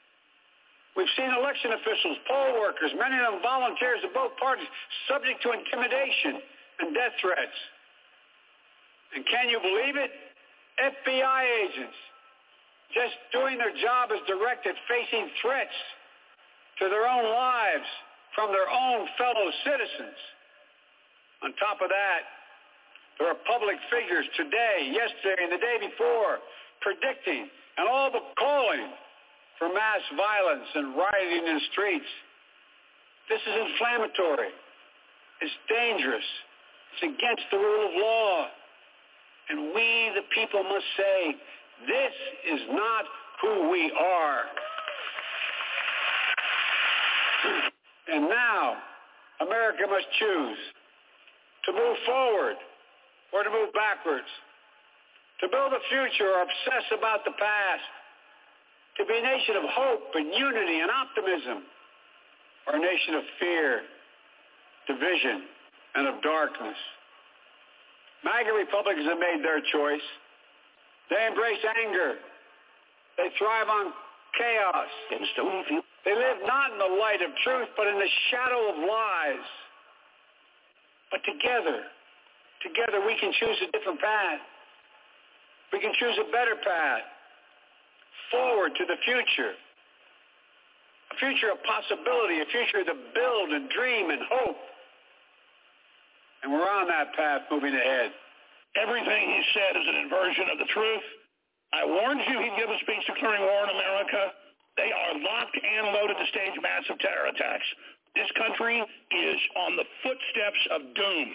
We've 0.99 1.15
seen 1.15 1.31
election 1.31 1.71
officials, 1.79 2.19
poll 2.27 2.59
workers, 2.59 2.91
many 2.99 3.15
of 3.23 3.31
them 3.31 3.39
volunteers 3.39 4.03
of 4.03 4.11
both 4.11 4.35
parties, 4.35 4.67
subject 5.07 5.39
to 5.47 5.55
intimidation 5.55 6.43
and 6.83 6.91
death 6.91 7.15
threats. 7.23 7.55
And 9.15 9.23
can 9.31 9.47
you 9.47 9.63
believe 9.63 9.95
it? 9.95 10.11
FBI 10.83 11.43
agents 11.63 11.95
just 12.91 13.15
doing 13.31 13.63
their 13.63 13.71
job 13.79 14.11
as 14.11 14.19
directed, 14.27 14.75
facing 14.91 15.31
threats 15.39 15.79
to 16.83 16.91
their 16.91 17.07
own 17.07 17.31
lives 17.31 17.87
from 18.35 18.51
their 18.51 18.67
own 18.67 19.07
fellow 19.15 19.55
citizens. 19.63 20.19
On 21.47 21.55
top 21.63 21.79
of 21.79 21.95
that, 21.95 22.27
there 23.23 23.31
are 23.31 23.39
public 23.47 23.79
figures 23.87 24.27
today, 24.35 24.91
yesterday, 24.91 25.47
and 25.47 25.53
the 25.55 25.63
day 25.63 25.79
before 25.79 26.43
predicting 26.83 27.47
and 27.79 27.87
all 27.87 28.11
but 28.11 28.35
calling 28.35 28.91
for 29.59 29.68
mass 29.68 30.03
violence 30.16 30.68
and 30.75 30.94
rioting 30.94 31.47
in 31.47 31.55
the 31.55 31.66
streets. 31.73 32.11
This 33.29 33.40
is 33.42 33.55
inflammatory. 33.68 34.55
It's 35.42 35.55
dangerous. 35.68 36.25
It's 36.94 37.03
against 37.14 37.44
the 37.51 37.59
rule 37.59 37.87
of 37.87 37.94
law. 37.94 38.47
And 39.51 39.75
we, 39.75 40.12
the 40.14 40.23
people, 40.35 40.62
must 40.62 40.87
say, 40.97 41.35
this 41.87 42.14
is 42.53 42.61
not 42.71 43.05
who 43.42 43.71
we 43.71 43.92
are. 43.92 44.42
And 48.09 48.25
now, 48.25 48.73
America 49.44 49.85
must 49.85 50.07
choose 50.18 50.59
to 51.66 51.73
move 51.73 51.97
forward 52.07 52.57
or 53.37 53.44
to 53.44 53.51
move 53.51 53.68
backwards, 53.77 54.29
to 55.40 55.49
build 55.53 55.77
a 55.77 55.83
future 55.92 56.33
or 56.33 56.40
obsess 56.40 56.88
about 56.97 57.21
the 57.29 57.37
past, 57.37 57.85
to 58.99 59.07
be 59.07 59.15
a 59.15 59.23
nation 59.23 59.57
of 59.57 59.65
hope 59.71 60.11
and 60.15 60.35
unity 60.35 60.81
and 60.83 60.91
optimism, 60.91 61.63
or 62.67 62.77
a 62.77 62.83
nation 62.83 63.15
of 63.15 63.23
fear, 63.39 63.83
division, 64.87 65.47
and 65.95 66.09
of 66.09 66.21
darkness. 66.23 66.77
MAGA 68.25 68.53
Republicans 68.53 69.07
have 69.07 69.19
made 69.19 69.41
their 69.47 69.63
choice. 69.73 70.03
They 71.09 71.25
embrace 71.27 71.63
anger. 71.87 72.19
They 73.17 73.31
thrive 73.39 73.69
on 73.71 73.95
chaos. 74.37 74.91
They 75.11 76.15
live 76.15 76.39
not 76.45 76.73
in 76.73 76.79
the 76.79 76.93
light 76.99 77.23
of 77.23 77.31
truth, 77.43 77.69
but 77.77 77.87
in 77.87 77.99
the 77.99 78.11
shadow 78.31 78.75
of 78.75 78.77
lies. 78.79 79.47
But 81.11 81.25
together, 81.25 81.87
together 82.63 83.01
we 83.07 83.17
can 83.19 83.33
choose 83.39 83.57
a 83.63 83.71
different 83.73 84.01
path. 84.01 84.43
We 85.73 85.81
can 85.81 85.93
choose 85.99 86.19
a 86.21 86.31
better 86.31 86.57
path. 86.63 87.07
Forward 88.31 88.72
to 88.76 88.85
the 88.85 88.96
future. 89.04 89.54
A 91.12 91.16
future 91.16 91.50
of 91.50 91.62
possibility, 91.64 92.40
a 92.40 92.48
future 92.52 92.85
to 92.85 92.96
build 93.14 93.48
and 93.50 93.70
dream 93.70 94.11
and 94.11 94.20
hope. 94.28 94.61
And 96.42 96.52
we're 96.52 96.68
on 96.68 96.87
that 96.88 97.14
path 97.14 97.42
moving 97.50 97.74
ahead. 97.74 98.12
Everything 98.76 99.22
he 99.33 99.42
said 99.54 99.74
is 99.74 99.87
an 99.88 99.96
inversion 100.04 100.46
of 100.52 100.59
the 100.59 100.68
truth. 100.70 101.07
I 101.72 101.85
warned 101.85 102.20
you 102.28 102.37
he'd 102.38 102.57
give 102.57 102.70
a 102.70 102.78
speech 102.85 103.04
declaring 103.09 103.42
war 103.42 103.64
on 103.64 103.70
America. 103.72 104.33
They 104.76 104.92
are 104.92 105.12
locked 105.18 105.59
and 105.59 105.90
loaded 105.96 106.16
to 106.16 106.26
stage 106.31 106.54
massive 106.62 107.00
terror 107.00 107.26
attacks. 107.33 107.66
This 108.14 108.31
country 108.38 108.78
is 108.78 109.40
on 109.66 109.76
the 109.76 109.85
footsteps 110.04 110.62
of 110.70 110.81
doom. 110.94 111.28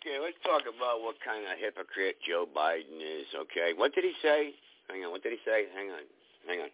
Okay, 0.00 0.16
let's 0.20 0.38
talk 0.44 0.64
about 0.64 1.02
what 1.02 1.16
kind 1.24 1.44
of 1.44 1.58
hypocrite 1.58 2.16
Joe 2.24 2.46
Biden 2.48 3.00
is. 3.00 3.28
Okay, 3.34 3.72
what 3.76 3.94
did 3.94 4.04
he 4.04 4.14
say? 4.22 4.54
Hang 4.90 5.06
on, 5.06 5.14
what 5.14 5.22
did 5.22 5.30
he 5.30 5.40
say? 5.46 5.70
Hang 5.70 5.94
on, 5.94 6.02
hang 6.50 6.66
on. 6.66 6.70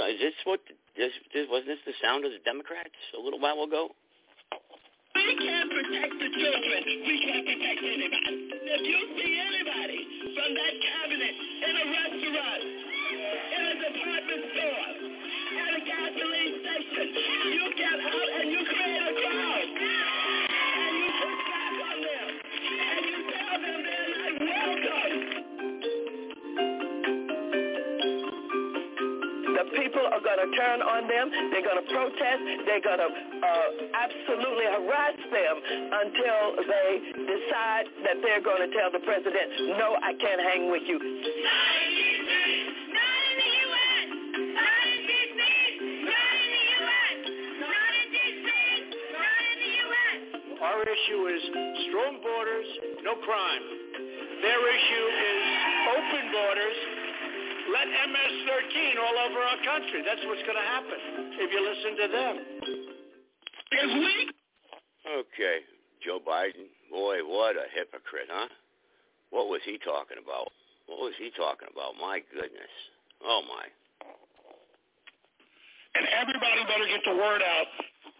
So 0.00 0.08
is 0.08 0.16
this 0.16 0.32
what 0.48 0.64
this, 0.96 1.12
this 1.36 1.44
wasn't 1.52 1.76
this 1.76 1.82
the 1.84 1.92
sound 2.00 2.24
of 2.24 2.32
the 2.32 2.40
Democrats 2.40 2.96
a 3.12 3.20
little 3.20 3.38
while 3.38 3.60
ago? 3.60 3.92
We 5.12 5.34
can't 5.36 5.68
protect 5.68 6.14
the 6.24 6.30
children. 6.32 6.80
We 7.04 7.16
can't 7.20 7.44
protect 7.44 7.80
anybody. 7.84 8.32
If 8.48 8.80
you 8.80 9.00
see 9.12 9.32
anybody 9.36 10.00
from 10.32 10.50
that 10.56 10.74
cabinet 10.80 11.34
in 11.36 11.74
a 11.74 11.86
restaurant, 11.90 12.62
in 12.64 13.62
a 13.68 13.74
department 13.76 14.42
store, 14.56 14.88
at 15.58 15.72
a 15.74 15.82
gasoline 15.84 16.54
station, 16.64 17.06
you 17.52 17.64
get 17.76 17.98
out 18.08 18.28
and 18.40 18.46
you 18.56 18.62
people 29.76 30.04
are 30.04 30.22
going 30.22 30.40
to 30.40 30.50
turn 30.56 30.80
on 30.82 31.08
them. 31.08 31.26
They're 31.52 31.64
going 31.64 31.80
to 31.82 31.88
protest. 31.92 32.40
They're 32.64 32.84
going 32.84 33.02
to 33.02 33.10
uh, 33.10 33.68
absolutely 33.96 34.66
harass 34.66 35.16
them 35.28 35.56
until 35.92 36.40
they 36.64 36.88
decide 37.14 37.86
that 38.04 38.16
they're 38.22 38.42
going 38.42 38.62
to 38.64 38.70
tell 38.76 38.90
the 38.92 39.02
president, 39.04 39.76
no, 39.78 39.96
I 40.00 40.12
can't 40.16 40.40
hang 40.40 40.70
with 40.70 40.82
you. 40.86 40.98
Our 50.58 50.82
issue 50.82 51.22
is 51.32 51.42
strong 51.88 52.18
borders, 52.20 52.66
no 53.02 53.14
crime. 53.22 53.62
Their 54.42 54.62
issue 54.74 55.06
is 55.06 55.40
open 55.96 56.24
borders. 56.32 56.97
Let 57.68 57.88
MS-13 57.88 58.96
all 58.96 59.16
over 59.28 59.38
our 59.44 59.60
country. 59.64 60.00
That's 60.00 60.24
what's 60.24 60.42
going 60.48 60.56
to 60.56 60.68
happen 60.72 60.98
if 61.36 61.48
you 61.52 61.60
listen 61.60 61.92
to 62.00 62.06
them. 62.08 62.34
Okay, 65.04 65.56
Joe 66.04 66.20
Biden. 66.24 66.72
Boy, 66.90 67.20
what 67.24 67.56
a 67.56 67.68
hypocrite, 67.76 68.32
huh? 68.32 68.48
What 69.30 69.48
was 69.48 69.60
he 69.64 69.76
talking 69.84 70.16
about? 70.16 70.48
What 70.88 71.00
was 71.04 71.12
he 71.20 71.28
talking 71.36 71.68
about? 71.68 72.00
My 72.00 72.24
goodness. 72.32 72.72
Oh, 73.20 73.42
my. 73.44 73.68
And 75.94 76.08
everybody 76.16 76.64
better 76.64 76.88
get 76.88 77.04
the 77.04 77.16
word 77.20 77.42
out 77.44 77.68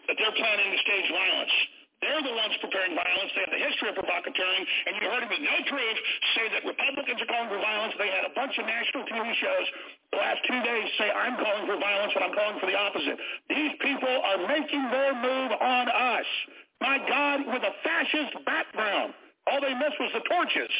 that 0.05 0.15
they're 0.17 0.37
planning 0.37 0.69
to 0.73 0.79
stage 0.85 1.09
violence. 1.09 1.55
They're 1.99 2.23
the 2.23 2.31
ones 2.31 2.55
preparing 2.63 2.95
violence. 2.95 3.31
They 3.35 3.43
have 3.43 3.51
the 3.51 3.59
history 3.59 3.91
of 3.91 3.95
provocateuring, 3.99 4.63
and 4.87 4.91
you 4.99 5.05
heard 5.11 5.23
him 5.23 5.31
with 5.31 5.43
no 5.43 5.57
proof 5.67 5.95
say 6.35 6.45
that 6.55 6.63
Republicans 6.63 7.19
are 7.19 7.27
calling 7.27 7.51
for 7.51 7.59
violence. 7.59 7.93
They 7.99 8.07
had 8.07 8.23
a 8.23 8.33
bunch 8.33 8.55
of 8.55 8.63
national 8.63 9.03
TV 9.11 9.27
shows 9.35 9.67
the 10.11 10.17
last 10.17 10.41
two 10.47 10.59
days 10.63 10.87
say, 10.97 11.11
I'm 11.11 11.37
calling 11.37 11.67
for 11.67 11.77
violence 11.77 12.15
when 12.15 12.23
I'm 12.23 12.33
calling 12.33 12.59
for 12.59 12.65
the 12.65 12.77
opposite. 12.77 13.17
These 13.49 13.73
people 13.81 14.09
are 14.09 14.41
making 14.47 14.83
their 14.89 15.13
move 15.13 15.51
on 15.59 15.85
us. 15.89 16.25
My 16.81 16.97
God, 16.97 17.45
with 17.45 17.63
a 17.63 17.73
fascist 17.83 18.33
background. 18.45 19.13
All 19.47 19.61
they 19.61 19.73
missed 19.73 19.99
was 19.99 20.11
the 20.13 20.23
torches. 20.25 20.73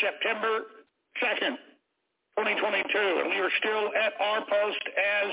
September 0.00 0.64
2nd, 1.22 1.56
2022, 2.38 3.20
and 3.20 3.28
we 3.30 3.38
are 3.40 3.52
still 3.58 3.90
at 3.94 4.12
our 4.20 4.40
post 4.46 4.84
as 4.96 5.30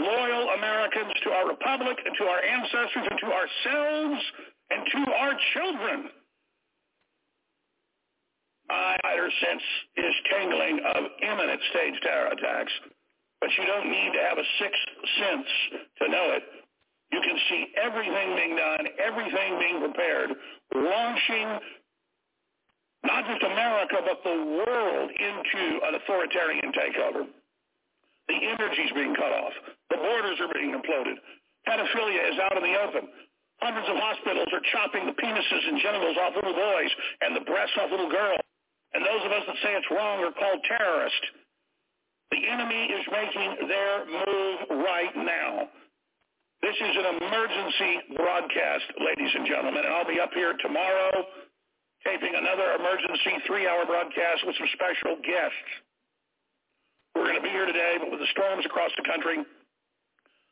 loyal 0.00 0.48
Americans 0.56 1.12
to 1.24 1.30
our 1.30 1.48
republic 1.48 1.96
and 2.04 2.14
to 2.16 2.24
our 2.24 2.42
ancestors 2.42 3.06
and 3.10 3.18
to 3.20 3.28
ourselves 3.32 4.20
and 4.70 4.80
to 4.92 5.12
our 5.12 5.32
children. 5.54 6.10
My 8.68 8.96
higher 9.02 9.28
sense 9.28 9.62
is 9.96 10.14
tingling 10.30 10.80
of 10.94 11.02
imminent 11.22 11.60
stage 11.70 11.94
terror 12.02 12.28
attacks, 12.28 12.72
but 13.40 13.50
you 13.58 13.66
don't 13.66 13.90
need 13.90 14.12
to 14.14 14.22
have 14.28 14.38
a 14.38 14.46
sixth 14.60 14.86
sense 15.18 15.48
to 15.98 16.08
know 16.08 16.32
it. 16.38 16.44
You 17.12 17.20
can 17.20 17.36
see 17.50 17.66
everything 17.82 18.36
being 18.36 18.56
done, 18.56 18.86
everything 19.02 19.58
being 19.58 19.80
prepared, 19.80 20.30
launching 20.74 21.58
not 23.04 23.24
just 23.24 23.42
America, 23.42 23.96
but 24.04 24.20
the 24.24 24.38
world 24.60 25.08
into 25.10 25.62
an 25.88 25.94
authoritarian 25.96 26.68
takeover. 26.72 27.24
The 28.28 28.38
energy 28.46 28.82
is 28.86 28.92
being 28.92 29.14
cut 29.16 29.32
off. 29.32 29.54
The 29.90 29.96
borders 29.96 30.38
are 30.40 30.52
being 30.52 30.76
imploded. 30.76 31.16
Pedophilia 31.66 32.22
is 32.30 32.38
out 32.38 32.56
in 32.56 32.62
the 32.62 32.76
open. 32.78 33.08
Hundreds 33.60 33.88
of 33.88 33.96
hospitals 33.96 34.48
are 34.52 34.64
chopping 34.72 35.04
the 35.04 35.16
penises 35.16 35.64
and 35.68 35.80
genitals 35.80 36.16
off 36.16 36.36
little 36.36 36.56
boys 36.56 36.92
and 37.20 37.36
the 37.36 37.44
breasts 37.44 37.76
off 37.80 37.90
little 37.90 38.08
girls. 38.08 38.40
And 38.94 39.04
those 39.04 39.22
of 39.24 39.32
us 39.32 39.44
that 39.46 39.56
say 39.62 39.72
it's 39.76 39.90
wrong 39.90 40.24
are 40.24 40.32
called 40.32 40.60
terrorists. 40.64 41.26
The 42.32 42.46
enemy 42.48 42.84
is 42.94 43.04
making 43.10 43.68
their 43.68 44.06
move 44.06 44.58
right 44.86 45.14
now. 45.16 45.68
This 46.62 46.76
is 46.76 46.94
an 46.96 47.16
emergency 47.16 47.92
broadcast, 48.16 48.86
ladies 49.00 49.32
and 49.34 49.46
gentlemen, 49.46 49.84
and 49.84 49.94
I'll 49.94 50.08
be 50.08 50.20
up 50.20 50.30
here 50.34 50.54
tomorrow 50.60 51.24
taping 52.04 52.32
another 52.32 52.76
emergency 52.80 53.36
three-hour 53.46 53.84
broadcast 53.84 54.46
with 54.46 54.56
some 54.56 54.68
special 54.72 55.20
guests. 55.20 55.70
We're 57.14 57.28
going 57.28 57.40
to 57.40 57.44
be 57.44 57.52
here 57.52 57.66
today, 57.66 57.98
but 58.00 58.10
with 58.10 58.20
the 58.20 58.30
storms 58.32 58.64
across 58.64 58.90
the 58.96 59.04
country, 59.04 59.42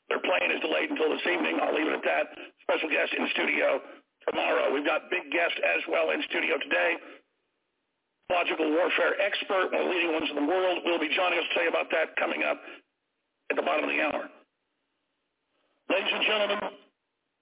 their 0.08 0.20
plane 0.20 0.50
is 0.52 0.60
delayed 0.60 0.90
until 0.90 1.08
this 1.12 1.24
evening. 1.24 1.60
I'll 1.60 1.72
leave 1.72 1.88
it 1.88 1.96
at 1.96 2.04
that. 2.04 2.26
Special 2.64 2.88
guest 2.88 3.14
in 3.16 3.28
studio 3.32 3.80
tomorrow. 4.28 4.72
We've 4.72 4.84
got 4.84 5.08
big 5.08 5.30
guests 5.32 5.56
as 5.60 5.80
well 5.88 6.10
in 6.10 6.20
studio 6.28 6.58
today. 6.60 6.96
Logical 8.28 8.68
warfare 8.68 9.16
expert, 9.20 9.72
one 9.72 9.80
of 9.80 9.88
the 9.88 9.92
leading 9.92 10.12
ones 10.12 10.28
in 10.28 10.36
the 10.36 10.48
world, 10.48 10.84
will 10.84 11.00
be 11.00 11.08
joining 11.08 11.40
us 11.40 11.48
to 11.48 11.52
tell 11.54 11.64
you 11.64 11.72
about 11.72 11.88
that 11.92 12.12
coming 12.20 12.44
up 12.44 12.60
at 13.48 13.56
the 13.56 13.64
bottom 13.64 13.88
of 13.88 13.90
the 13.90 14.00
hour. 14.04 14.28
Ladies 15.88 16.12
and 16.12 16.24
gentlemen, 16.28 16.60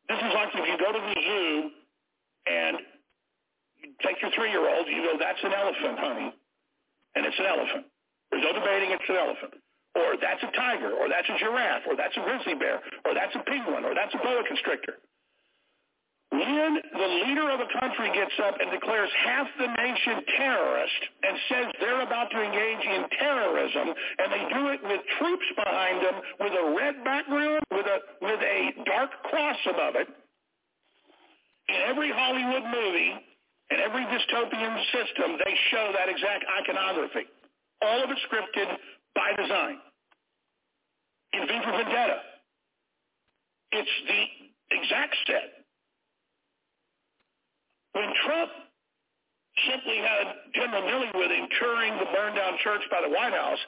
this 0.06 0.18
is 0.22 0.30
like 0.30 0.54
if 0.54 0.62
you 0.62 0.78
go 0.78 0.94
to 0.94 1.02
the 1.02 1.16
zoo 1.18 1.70
and 2.46 2.78
take 4.02 4.20
your 4.22 4.30
three-year-old, 4.34 4.86
you 4.88 5.02
go, 5.02 5.18
that's 5.18 5.42
an 5.42 5.52
elephant, 5.52 5.98
honey. 5.98 6.30
And 7.14 7.24
it's 7.26 7.38
an 7.38 7.46
elephant. 7.46 7.86
There's 8.30 8.44
no 8.44 8.52
debating 8.52 8.90
it's 8.90 9.08
an 9.08 9.16
elephant. 9.16 9.54
or 9.96 10.16
that's 10.20 10.42
a 10.44 10.52
tiger, 10.52 10.92
or 10.92 11.08
that's 11.08 11.28
a 11.28 11.36
giraffe, 11.40 11.88
or 11.88 11.96
that's 11.96 12.16
a 12.16 12.20
grizzly 12.20 12.54
bear, 12.54 12.82
or 13.04 13.14
that's 13.14 13.34
a 13.34 13.42
penguin, 13.48 13.84
or 13.84 13.94
that's 13.94 14.12
a 14.14 14.18
boa 14.18 14.44
constrictor. 14.46 15.00
When 16.30 16.74
the 16.92 17.10
leader 17.24 17.48
of 17.48 17.60
a 17.60 17.70
country 17.80 18.10
gets 18.12 18.34
up 18.44 18.60
and 18.60 18.70
declares 18.70 19.08
half 19.24 19.46
the 19.58 19.68
nation 19.68 20.20
terrorist 20.36 21.02
and 21.22 21.38
says 21.48 21.66
they're 21.80 22.02
about 22.02 22.30
to 22.30 22.42
engage 22.42 22.84
in 22.84 23.08
terrorism, 23.18 23.94
and 24.18 24.28
they 24.32 24.44
do 24.52 24.68
it 24.68 24.80
with 24.82 25.00
troops 25.18 25.46
behind 25.56 26.04
them, 26.04 26.20
with 26.40 26.52
a 26.52 26.74
red 26.76 27.02
background, 27.04 27.62
with 27.70 27.86
a 27.86 27.98
with 28.20 28.40
a 28.42 28.84
dark 28.84 29.10
cross 29.30 29.56
above 29.70 29.94
it, 29.96 30.08
in 31.68 31.76
every 31.88 32.10
Hollywood 32.12 32.64
movie 32.74 33.14
and 33.70 33.80
every 33.80 34.04
dystopian 34.06 34.74
system, 34.92 35.38
they 35.44 35.54
show 35.70 35.92
that 35.92 36.08
exact 36.08 36.44
iconography. 36.62 37.26
All 37.82 38.02
of 38.04 38.10
it 38.10 38.18
scripted 38.30 38.68
by 39.14 39.32
design. 39.36 39.78
In 41.32 41.46
V 41.46 41.52
for 41.64 41.72
Vendetta, 41.72 42.18
it's 43.72 43.90
the 44.06 44.22
exact 44.76 45.16
set 45.26 45.66
when 47.96 48.12
Trump 48.28 48.52
simply 49.64 49.96
had 50.04 50.52
General 50.52 50.84
Milley 50.84 51.08
with 51.16 51.32
him 51.32 51.48
touring 51.56 51.96
the 51.96 52.04
burned 52.12 52.36
down 52.36 52.60
church 52.60 52.84
by 52.92 53.00
the 53.00 53.08
White 53.08 53.32
House, 53.32 53.62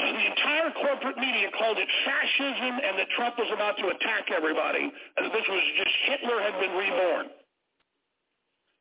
the 0.00 0.24
entire 0.24 0.72
corporate 0.72 1.18
media 1.20 1.52
called 1.58 1.76
it 1.76 1.90
fascism 2.08 2.80
and 2.80 2.96
that 2.96 3.12
Trump 3.12 3.36
was 3.36 3.50
about 3.52 3.76
to 3.76 3.92
attack 3.92 4.32
everybody 4.32 4.88
and 4.88 5.20
that 5.20 5.32
this 5.36 5.44
was 5.44 5.60
just 5.76 5.94
Hitler 6.08 6.40
had 6.40 6.56
been 6.64 6.72
reborn. 6.80 7.26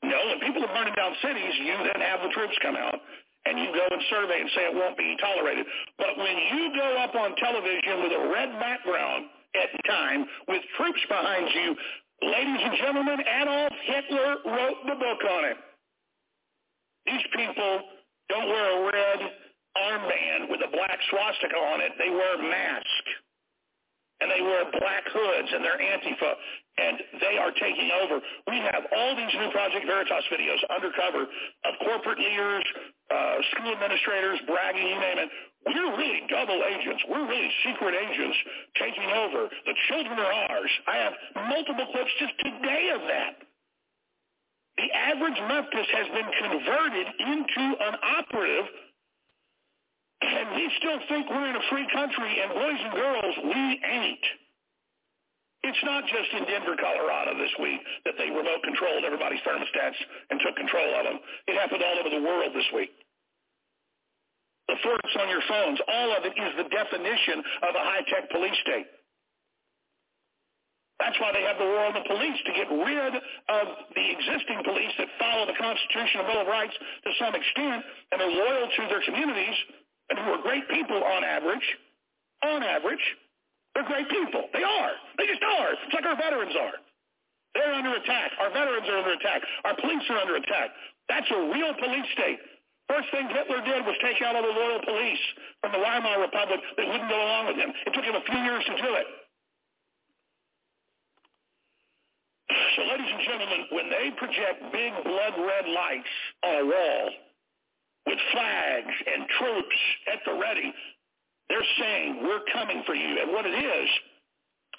No, 0.03 0.17
when 0.29 0.39
people 0.39 0.63
are 0.63 0.73
burning 0.73 0.93
down 0.93 1.13
cities, 1.21 1.53
you 1.61 1.73
then 1.73 2.01
have 2.01 2.21
the 2.21 2.29
troops 2.33 2.57
come 2.61 2.75
out 2.75 2.99
and 3.45 3.57
you 3.57 3.71
go 3.71 3.85
and 3.89 4.01
survey 4.09 4.41
and 4.41 4.49
say 4.53 4.67
it 4.67 4.75
won't 4.75 4.97
be 4.97 5.15
tolerated. 5.19 5.65
But 5.97 6.17
when 6.17 6.35
you 6.53 6.73
go 6.75 6.97
up 7.01 7.15
on 7.15 7.35
television 7.37 8.03
with 8.03 8.13
a 8.13 8.23
red 8.29 8.51
background 8.59 9.25
at 9.55 9.71
the 9.73 9.81
time 9.87 10.25
with 10.47 10.61
troops 10.77 11.01
behind 11.09 11.49
you, 11.55 11.75
Ladies 12.21 12.61
and 12.65 12.73
gentlemen, 12.81 13.19
Adolf 13.21 13.73
Hitler 13.85 14.37
wrote 14.45 14.81
the 14.89 14.95
book 14.97 15.21
on 15.37 15.45
it. 15.45 15.57
These 17.05 17.21
people 17.35 17.81
don't 18.29 18.49
wear 18.49 18.67
a 18.73 18.85
red 18.89 19.19
armband 19.77 20.49
with 20.49 20.61
a 20.65 20.71
black 20.73 20.97
swastika 21.11 21.55
on 21.55 21.81
it. 21.81 21.91
They 21.99 22.09
wear 22.09 22.41
masks. 22.41 23.09
And 24.19 24.31
they 24.31 24.41
wear 24.41 24.65
black 24.79 25.03
hoods 25.13 25.49
and 25.53 25.63
they're 25.63 25.77
Antifa. 25.77 26.33
And 26.77 27.01
they 27.21 27.41
are 27.41 27.49
taking 27.57 27.89
over. 28.05 28.21
We 28.45 28.57
have 28.61 28.85
all 28.93 29.15
these 29.17 29.33
new 29.33 29.49
Project 29.49 29.85
Veritas 29.89 30.25
videos 30.29 30.61
undercover 30.69 31.25
of 31.25 31.73
corporate 31.81 32.19
leaders, 32.21 32.65
uh, 33.09 33.41
school 33.51 33.73
administrators 33.73 34.37
bragging, 34.45 34.85
you 34.85 34.99
name 35.01 35.17
it. 35.25 35.29
We're 35.65 35.97
really 35.97 36.21
double 36.29 36.61
agents. 36.63 37.03
We're 37.09 37.27
really 37.27 37.51
secret 37.65 37.97
agents 37.97 38.37
taking 38.79 39.09
over. 39.09 39.49
The 39.65 39.75
children 39.89 40.19
are 40.19 40.33
ours. 40.53 40.71
I 40.87 40.95
have 40.97 41.13
multiple 41.49 41.87
clips 41.91 42.11
just 42.19 42.37
today 42.39 42.91
of 42.93 43.01
that. 43.09 43.41
The 44.77 44.91
average 44.93 45.39
leftist 45.49 45.89
has 45.89 46.07
been 46.13 46.29
converted 46.37 47.07
into 47.19 47.65
an 47.81 47.95
operative, 48.21 48.65
and 50.21 50.55
we 50.55 50.71
still 50.77 50.99
think 51.09 51.29
we're 51.29 51.49
in 51.49 51.55
a 51.55 51.65
free 51.71 51.87
country, 51.91 52.39
and 52.41 52.53
boys 52.53 52.79
and 52.85 52.93
girls, 52.93 53.35
we 53.43 53.81
ain't. 53.83 54.25
It's 55.63 55.83
not 55.83 56.05
just 56.07 56.29
in 56.37 56.45
Denver, 56.45 56.77
Colorado 56.79 57.37
this 57.37 57.51
week 57.59 57.81
that 58.05 58.15
they 58.17 58.29
remote 58.29 58.61
controlled 58.63 59.03
everybody's 59.03 59.41
thermostats 59.41 59.99
and 60.29 60.39
took 60.39 60.55
control 60.55 60.89
of 60.95 61.03
them. 61.03 61.17
It 61.47 61.57
happened 61.57 61.83
all 61.83 61.97
over 61.99 62.09
the 62.13 62.23
world 62.23 62.53
this 62.53 62.67
week 62.73 62.91
the 64.67 64.75
forts 64.83 65.15
on 65.19 65.29
your 65.31 65.43
phones, 65.47 65.79
all 65.87 66.11
of 66.11 66.21
it 66.27 66.35
is 66.35 66.51
the 66.59 66.67
definition 66.67 67.39
of 67.63 67.71
a 67.75 67.83
high-tech 67.87 68.29
police 68.29 68.55
state. 68.61 68.87
That's 70.99 71.15
why 71.21 71.31
they 71.31 71.45
have 71.45 71.57
the 71.61 71.65
war 71.65 71.87
on 71.87 71.93
the 71.93 72.03
police, 72.09 72.39
to 72.45 72.53
get 72.57 72.67
rid 72.67 73.13
of 73.15 73.65
the 73.95 74.05
existing 74.11 74.59
police 74.65 74.91
that 74.97 75.07
follow 75.19 75.45
the 75.45 75.55
Constitution 75.55 76.25
and 76.25 76.27
Bill 76.27 76.41
of 76.41 76.49
Rights 76.51 76.73
to 76.73 77.11
some 77.21 77.33
extent 77.37 77.85
and 78.11 78.17
are 78.21 78.33
loyal 78.33 78.67
to 78.67 78.81
their 78.89 79.03
communities 79.05 79.57
and 80.09 80.19
who 80.19 80.35
are 80.35 80.41
great 80.41 80.67
people 80.69 80.99
on 80.99 81.23
average. 81.23 81.63
On 82.43 82.61
average, 82.63 83.05
they're 83.77 83.85
great 83.85 84.09
people. 84.09 84.49
They 84.57 84.65
are. 84.65 84.93
They 85.21 85.29
just 85.29 85.45
are. 85.45 85.69
It's 85.77 85.93
like 85.93 86.09
our 86.09 86.17
veterans 86.17 86.57
are. 86.57 86.81
They're 87.53 87.77
under 87.77 87.93
attack. 87.93 88.33
Our 88.41 88.49
veterans 88.49 88.89
are 88.89 88.97
under 89.05 89.13
attack. 89.13 89.45
Our 89.69 89.77
police 89.77 90.01
are 90.09 90.17
under 90.17 90.41
attack. 90.41 90.73
That's 91.05 91.29
a 91.29 91.53
real 91.53 91.77
police 91.77 92.09
state. 92.17 92.41
First 92.89 93.13
thing 93.13 93.29
Hitler 93.29 93.61
did 93.61 93.85
was 93.85 93.93
take 94.01 94.17
out 94.25 94.33
all 94.33 94.41
the 94.41 94.49
loyal 94.49 94.81
police 94.81 95.21
from 95.61 95.77
the 95.77 95.77
Weimar 95.77 96.25
Republic 96.25 96.57
that 96.57 96.89
wouldn't 96.89 97.05
go 97.05 97.21
along 97.21 97.53
with 97.53 97.57
him. 97.61 97.69
It 97.85 97.93
took 97.93 98.01
him 98.01 98.17
a 98.17 98.25
few 98.25 98.41
years 98.41 98.65
to 98.65 98.75
do 98.81 98.91
it. 98.97 99.07
So, 102.49 102.81
ladies 102.81 103.13
and 103.13 103.21
gentlemen, 103.29 103.61
when 103.77 103.93
they 103.93 104.09
project 104.17 104.73
big 104.73 104.93
blood 105.05 105.37
red 105.37 105.69
lights 105.69 106.15
on 106.49 106.53
a 106.61 106.65
wall 106.65 107.03
with 108.09 108.19
flags 108.33 108.95
and 109.05 109.29
troops 109.37 109.77
at 110.09 110.25
the 110.25 110.33
ready, 110.33 110.73
they're 111.49 111.71
saying, 111.79 112.19
we're 112.23 112.43
coming 112.53 112.83
for 112.85 112.95
you. 112.95 113.17
And 113.21 113.31
what 113.31 113.45
it 113.45 113.55
is, 113.55 113.89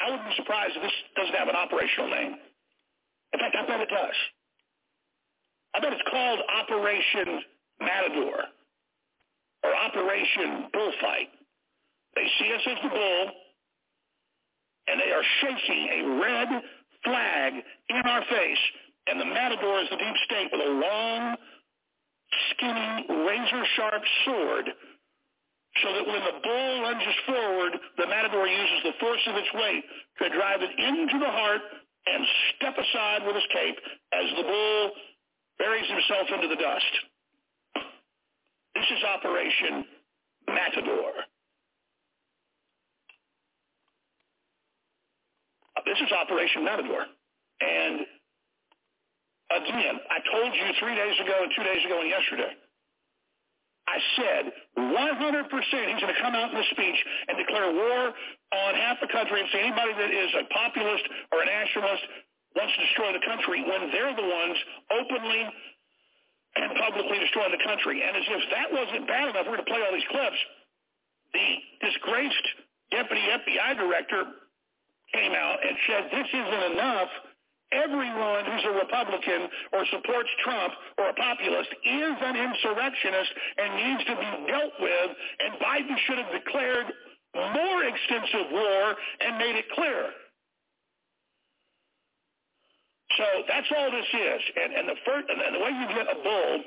I 0.01 0.11
wouldn't 0.11 0.29
be 0.29 0.37
surprised 0.37 0.77
if 0.77 0.83
this 0.83 0.93
doesn't 1.17 1.35
have 1.35 1.49
an 1.49 1.57
operational 1.57 2.11
name. 2.11 2.37
In 3.33 3.41
fact, 3.41 3.57
I 3.59 3.67
bet 3.67 3.81
it 3.81 3.89
does. 3.89 4.15
I 5.75 5.81
bet 5.81 5.93
it's 5.93 6.09
called 6.11 6.41
Operation 6.61 7.43
Matador 7.81 8.45
or 9.65 9.75
Operation 9.75 10.69
Bullfight. 10.73 11.29
They 12.15 12.27
see 12.39 12.53
us 12.55 12.63
as 12.67 12.79
the 12.83 12.89
bull, 12.89 13.31
and 14.89 15.01
they 15.01 15.13
are 15.13 15.25
shaking 15.41 15.89
a 15.93 16.21
red 16.21 16.49
flag 17.05 17.53
in 17.91 18.03
our 18.07 18.25
face, 18.31 18.59
and 19.07 19.21
the 19.21 19.25
Matador 19.25 19.81
is 19.81 19.89
the 19.91 19.97
deep 19.97 20.17
state 20.25 20.49
with 20.53 20.61
a 20.67 20.71
long, 20.71 21.37
skinny, 22.51 23.07
razor-sharp 23.27 24.03
sword 24.25 24.71
so 25.83 25.93
that 25.93 26.07
when 26.07 26.23
the 26.25 26.37
bull 26.43 26.83
lunges 26.83 27.19
forward, 27.27 27.73
the 27.97 28.07
matador 28.07 28.47
uses 28.47 28.81
the 28.85 28.97
force 29.01 29.23
of 29.27 29.37
its 29.37 29.49
weight 29.55 29.85
to 30.23 30.29
drive 30.31 30.63
it 30.63 30.73
into 30.79 31.19
the 31.19 31.31
heart 31.31 31.63
and 32.07 32.25
step 32.57 32.75
aside 32.79 33.27
with 33.27 33.35
his 33.35 33.49
cape 33.53 33.79
as 34.13 34.27
the 34.37 34.43
bull 34.43 34.91
buries 35.59 35.89
himself 35.91 36.27
into 36.35 36.49
the 36.49 36.57
dust. 36.57 36.95
This 38.75 38.87
is 38.99 39.05
Operation 39.05 39.85
Matador. 40.47 41.13
Uh, 45.77 45.83
this 45.85 45.99
is 45.99 46.11
Operation 46.13 46.65
Matador. 46.65 47.05
And 47.61 48.07
again, 49.51 49.97
I 50.11 50.19
told 50.31 50.55
you 50.55 50.67
three 50.81 50.95
days 50.95 51.19
ago 51.21 51.43
and 51.43 51.53
two 51.57 51.65
days 51.65 51.85
ago 51.85 52.01
and 52.01 52.09
yesterday, 52.09 52.53
I 53.89 53.97
said 54.21 54.43
100% 54.77 55.49
he's 55.49 56.01
going 56.01 56.13
to 56.13 56.21
come 56.21 56.37
out 56.37 56.53
in 56.53 56.59
the 56.61 56.69
speech 56.77 56.99
and 57.29 57.41
declare 57.41 57.73
war 57.73 58.13
on 58.53 58.71
half 58.77 59.01
the 59.01 59.09
country 59.09 59.41
and 59.41 59.49
say 59.49 59.65
anybody 59.65 59.97
that 59.97 60.13
is 60.13 60.31
a 60.37 60.45
populist 60.53 61.05
or 61.33 61.41
a 61.41 61.47
nationalist 61.49 62.05
wants 62.53 62.73
to 62.77 62.81
destroy 62.85 63.17
the 63.17 63.25
country 63.25 63.65
when 63.65 63.89
they're 63.89 64.13
the 64.13 64.29
ones 64.29 64.57
openly 64.93 65.43
and 66.57 66.69
publicly 66.77 67.17
destroying 67.17 67.53
the 67.53 67.65
country. 67.65 68.05
And 68.05 68.13
as 68.13 68.29
if 68.29 68.43
that 68.53 68.69
wasn't 68.73 69.09
bad 69.09 69.33
enough, 69.33 69.49
we're 69.49 69.57
going 69.57 69.65
to 69.65 69.73
play 69.73 69.81
all 69.81 69.95
these 69.95 70.11
clips. 70.13 70.41
The 71.33 71.49
disgraced 71.81 72.47
deputy 72.93 73.25
FBI 73.25 73.73
director 73.77 74.25
came 75.17 75.33
out 75.33 75.65
and 75.65 75.75
said 75.89 76.03
this 76.13 76.29
isn't 76.29 76.65
enough. 76.77 77.09
Everyone 77.73 78.45
who's 78.49 78.65
a 78.65 78.75
Republican 78.81 79.49
or 79.73 79.85
supports 79.93 80.31
Trump 80.43 80.73
or 80.97 81.11
a 81.11 81.15
populist 81.15 81.69
is 81.85 82.17
an 82.17 82.37
insurrectionist 82.37 83.33
and 83.59 83.69
needs 83.77 84.05
to 84.09 84.15
be 84.17 84.31
dealt 84.49 84.73
with, 84.81 85.11
and 85.41 85.53
Biden 85.61 85.97
should 86.07 86.19
have 86.19 86.33
declared 86.33 86.87
more 87.35 87.85
extensive 87.85 88.49
war 88.53 88.97
and 89.21 89.37
made 89.37 89.57
it 89.57 89.69
clear. 89.75 90.09
So 93.17 93.25
that's 93.49 93.67
all 93.77 93.91
this 93.91 94.09
is. 94.15 94.43
And, 94.57 94.73
and, 94.73 94.89
the, 94.89 94.97
first, 95.05 95.27
and 95.29 95.55
the 95.55 95.61
way 95.61 95.71
you 95.71 95.87
get 95.93 96.07
a 96.09 96.23
bull 96.23 96.63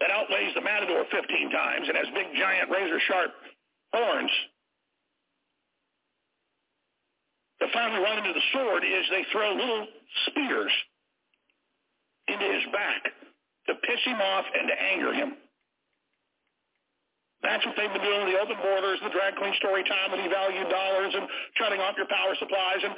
that 0.00 0.10
outweighs 0.10 0.54
the 0.54 0.60
matador 0.60 1.04
15 1.10 1.50
times 1.50 1.88
and 1.88 1.96
has 1.96 2.06
big, 2.14 2.34
giant, 2.38 2.70
razor-sharp 2.70 3.30
horns 3.92 4.30
to 7.60 7.65
finally 7.76 8.00
run 8.00 8.16
into 8.24 8.32
the 8.32 8.46
sword 8.56 8.80
is 8.88 9.04
they 9.12 9.28
throw 9.28 9.52
little 9.52 9.84
spears 10.32 10.72
into 12.32 12.46
his 12.48 12.64
back 12.72 13.04
to 13.68 13.76
piss 13.84 14.00
him 14.08 14.16
off 14.16 14.46
and 14.48 14.64
to 14.72 14.76
anger 14.96 15.12
him. 15.12 15.36
That's 17.44 17.62
what 17.68 17.76
they've 17.76 17.92
been 17.92 18.02
doing 18.02 18.24
with 18.24 18.32
the 18.32 18.40
open 18.40 18.56
borders, 18.64 18.98
the 19.04 19.12
drag 19.12 19.36
queen 19.36 19.52
story 19.60 19.84
time, 19.84 20.08
the 20.10 20.24
devalued 20.24 20.72
dollars, 20.72 21.12
and 21.12 21.28
shutting 21.60 21.78
off 21.84 21.94
your 22.00 22.08
power 22.08 22.32
supplies. 22.40 22.80
And 22.80 22.96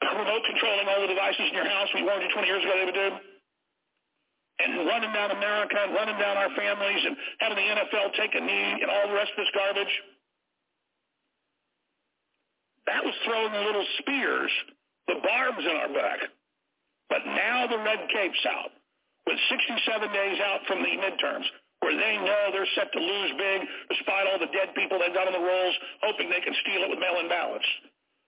remote 0.22 0.46
controlling 0.46 0.86
all 0.86 1.02
the 1.02 1.10
devices 1.10 1.50
in 1.50 1.54
your 1.58 1.66
house 1.68 1.90
we 1.92 2.06
warned 2.06 2.22
you 2.22 2.30
20 2.30 2.46
years 2.46 2.62
ago 2.62 2.72
they 2.78 2.86
would 2.86 2.96
do? 2.96 3.10
And 4.60 4.86
running 4.86 5.10
down 5.10 5.34
America 5.34 5.74
and 5.74 5.92
running 5.92 6.16
down 6.22 6.36
our 6.38 6.52
families 6.54 7.02
and 7.02 7.16
having 7.42 7.58
the 7.58 7.66
NFL 7.66 8.14
take 8.14 8.32
a 8.36 8.40
knee 8.40 8.78
and 8.78 8.88
all 8.88 9.08
the 9.10 9.16
rest 9.16 9.34
of 9.34 9.42
this 9.42 9.52
garbage. 9.52 9.92
That 12.90 13.06
was 13.06 13.14
throwing 13.22 13.54
the 13.54 13.62
little 13.62 13.86
spears, 14.02 14.50
the 15.06 15.22
barbs 15.22 15.62
in 15.62 15.74
our 15.78 15.94
back. 15.94 16.26
But 17.08 17.22
now 17.26 17.66
the 17.70 17.78
red 17.78 18.02
cape's 18.10 18.44
out 18.50 18.74
with 19.26 19.38
67 19.46 19.78
days 20.10 20.38
out 20.42 20.66
from 20.66 20.82
the 20.82 20.94
midterms 20.98 21.46
where 21.80 21.96
they 21.96 22.18
know 22.18 22.50
they're 22.52 22.68
set 22.74 22.92
to 22.92 23.00
lose 23.00 23.32
big 23.38 23.60
despite 23.88 24.26
all 24.26 24.38
the 24.38 24.52
dead 24.52 24.74
people 24.74 24.98
they've 24.98 25.14
got 25.14 25.30
on 25.30 25.34
the 25.34 25.42
rolls, 25.42 25.74
hoping 26.02 26.28
they 26.28 26.42
can 26.42 26.54
steal 26.66 26.82
it 26.82 26.90
with 26.90 26.98
mail-in 26.98 27.28
ballots. 27.30 27.64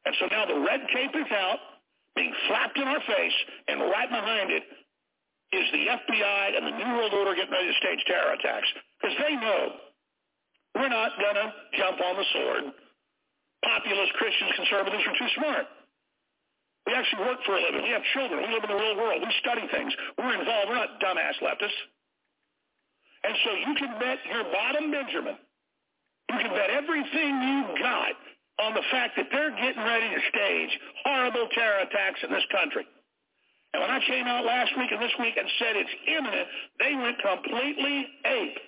And 0.06 0.14
so 0.18 0.26
now 0.30 0.46
the 0.46 0.58
red 0.62 0.86
cape 0.94 1.14
is 1.14 1.30
out, 1.30 1.60
being 2.16 2.32
flapped 2.48 2.78
in 2.78 2.86
our 2.86 3.02
face, 3.02 3.38
and 3.68 3.80
right 3.82 4.08
behind 4.08 4.50
it 4.50 4.64
is 5.52 5.66
the 5.70 5.84
FBI 5.84 6.56
and 6.56 6.64
the 6.66 6.76
New 6.80 6.90
World 6.96 7.12
Order 7.12 7.34
getting 7.34 7.52
ready 7.52 7.68
to 7.68 7.76
stage 7.76 8.02
terror 8.06 8.32
attacks. 8.32 8.68
Because 8.98 9.16
they 9.20 9.36
know 9.36 9.76
we're 10.74 10.88
not 10.88 11.12
going 11.20 11.36
to 11.36 11.52
jump 11.76 12.00
on 12.00 12.16
the 12.16 12.26
sword. 12.32 12.64
Populist 13.62 14.12
Christians, 14.14 14.52
conservatives 14.56 15.04
are 15.06 15.16
too 15.18 15.30
smart. 15.38 15.66
We 16.86 16.94
actually 16.94 17.22
work 17.22 17.38
for 17.46 17.54
a 17.54 17.62
living. 17.62 17.82
We 17.86 17.94
have 17.94 18.02
children. 18.10 18.42
We 18.42 18.50
live 18.50 18.66
in 18.66 18.70
the 18.74 18.80
real 18.80 18.98
world. 18.98 19.22
We 19.22 19.30
study 19.38 19.62
things. 19.70 19.94
We're 20.18 20.34
involved. 20.34 20.66
We're 20.68 20.82
not 20.82 20.98
dumbass 20.98 21.38
leftists. 21.38 21.78
And 23.22 23.34
so 23.46 23.50
you 23.54 23.74
can 23.78 23.98
bet 24.02 24.18
your 24.26 24.42
bottom 24.50 24.90
Benjamin, 24.90 25.38
you 26.30 26.38
can 26.42 26.50
bet 26.50 26.70
everything 26.70 27.30
you've 27.38 27.78
got 27.78 28.18
on 28.58 28.74
the 28.74 28.82
fact 28.90 29.14
that 29.16 29.30
they're 29.30 29.54
getting 29.54 29.82
ready 29.82 30.10
to 30.10 30.20
stage 30.26 30.72
horrible 31.06 31.46
terror 31.54 31.86
attacks 31.86 32.18
in 32.26 32.30
this 32.34 32.42
country. 32.50 32.82
And 33.72 33.80
when 33.80 33.90
I 33.90 34.00
came 34.06 34.26
out 34.26 34.44
last 34.44 34.76
week 34.76 34.90
and 34.90 35.00
this 35.00 35.14
week 35.18 35.36
and 35.38 35.48
said 35.58 35.76
it's 35.76 35.96
imminent, 36.06 36.48
they 36.82 36.94
went 36.94 37.16
completely 37.22 38.06
ape 38.26 38.58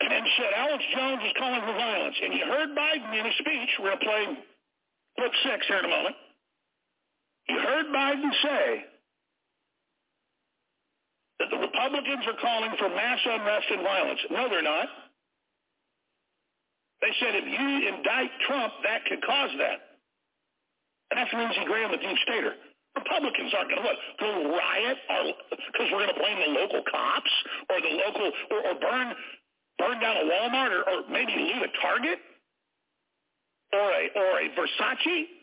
and 0.00 0.24
said 0.38 0.52
Alex 0.54 0.82
Jones 0.94 1.22
is 1.26 1.34
calling 1.38 1.60
for 1.60 1.74
violence. 1.74 2.16
And 2.22 2.34
you 2.34 2.44
heard 2.46 2.70
Biden 2.70 3.10
in 3.18 3.24
his 3.26 3.34
speech. 3.38 3.70
We're 3.80 3.94
going 3.94 3.98
to 3.98 4.06
play 4.06 4.24
clip 5.18 5.32
six 5.42 5.66
here 5.66 5.78
in 5.78 5.84
a 5.84 5.88
moment. 5.88 6.16
You 7.48 7.58
heard 7.58 7.86
Biden 7.90 8.30
say 8.42 8.84
that 11.40 11.48
the 11.50 11.58
Republicans 11.58 12.24
are 12.26 12.38
calling 12.40 12.70
for 12.78 12.88
mass 12.90 13.18
unrest 13.24 13.66
and 13.70 13.82
violence. 13.82 14.20
No, 14.30 14.48
they're 14.48 14.62
not. 14.62 14.88
They 17.00 17.14
said 17.20 17.34
if 17.34 17.46
you 17.46 17.88
indict 17.88 18.30
Trump, 18.46 18.74
that 18.82 19.04
could 19.06 19.22
cause 19.22 19.50
that. 19.58 19.78
And 21.10 21.16
that's 21.18 21.32
Lindsey 21.32 21.64
Graham, 21.64 21.90
the 21.90 21.98
deep 21.98 22.18
stater. 22.26 22.54
Republicans 22.98 23.54
aren't 23.54 23.70
going 23.70 23.82
to 23.82 23.86
what 23.86 23.98
go 24.18 24.30
riot 24.58 24.98
because 25.70 25.86
we're 25.94 26.02
going 26.02 26.14
to 26.14 26.20
blame 26.20 26.38
the 26.42 26.52
local 26.58 26.82
cops 26.90 27.30
or 27.70 27.78
the 27.80 27.94
local 28.02 28.26
or, 28.50 28.58
or 28.66 28.74
burn 28.82 29.14
burn 29.78 30.00
down 30.00 30.16
a 30.18 30.26
Walmart 30.26 30.70
or, 30.70 30.82
or 30.84 30.98
maybe 31.10 31.32
loot 31.32 31.62
a 31.62 31.70
Target 31.80 32.18
or 33.72 33.88
a 33.88 34.04
or 34.14 34.30
a 34.42 34.46
Versace. 34.54 35.38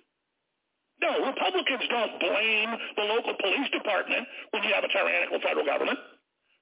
No, 1.02 1.28
Republicans 1.28 1.84
don't 1.92 2.20
blame 2.20 2.70
the 2.96 3.04
local 3.04 3.36
police 3.42 3.70
department 3.72 4.24
when 4.52 4.64
you 4.64 4.72
have 4.72 4.84
a 4.84 4.92
tyrannical 4.92 5.40
federal 5.44 5.66
government. 5.66 6.00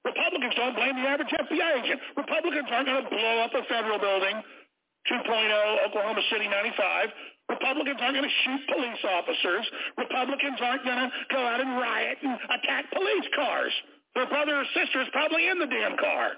Republicans 0.04 0.52
don't 0.58 0.74
blame 0.74 0.96
the 1.00 1.06
average 1.06 1.30
FBI 1.30 1.70
agent. 1.80 2.00
Republicans 2.16 2.68
aren't 2.68 2.86
going 2.86 3.02
to 3.04 3.08
blow 3.08 3.36
up 3.46 3.54
a 3.54 3.62
federal 3.70 3.98
building, 3.98 4.36
2.0 5.08 5.88
Oklahoma 5.88 6.20
City 6.30 6.48
95. 6.48 7.08
Republicans 7.48 7.98
aren't 8.00 8.16
going 8.16 8.28
to 8.28 8.36
shoot 8.44 8.60
police 8.68 9.02
officers. 9.04 9.64
Republicans 9.96 10.58
aren't 10.60 10.84
going 10.84 10.98
to 10.98 11.10
go 11.32 11.40
out 11.40 11.60
and 11.60 11.76
riot 11.78 12.18
and 12.20 12.36
attack 12.58 12.90
police 12.92 13.28
cars. 13.36 13.72
Their 14.14 14.26
brother 14.26 14.60
or 14.60 14.66
sister 14.76 15.00
is 15.00 15.08
probably 15.12 15.48
in 15.48 15.58
the 15.58 15.66
damn 15.66 15.96
car. 15.96 16.36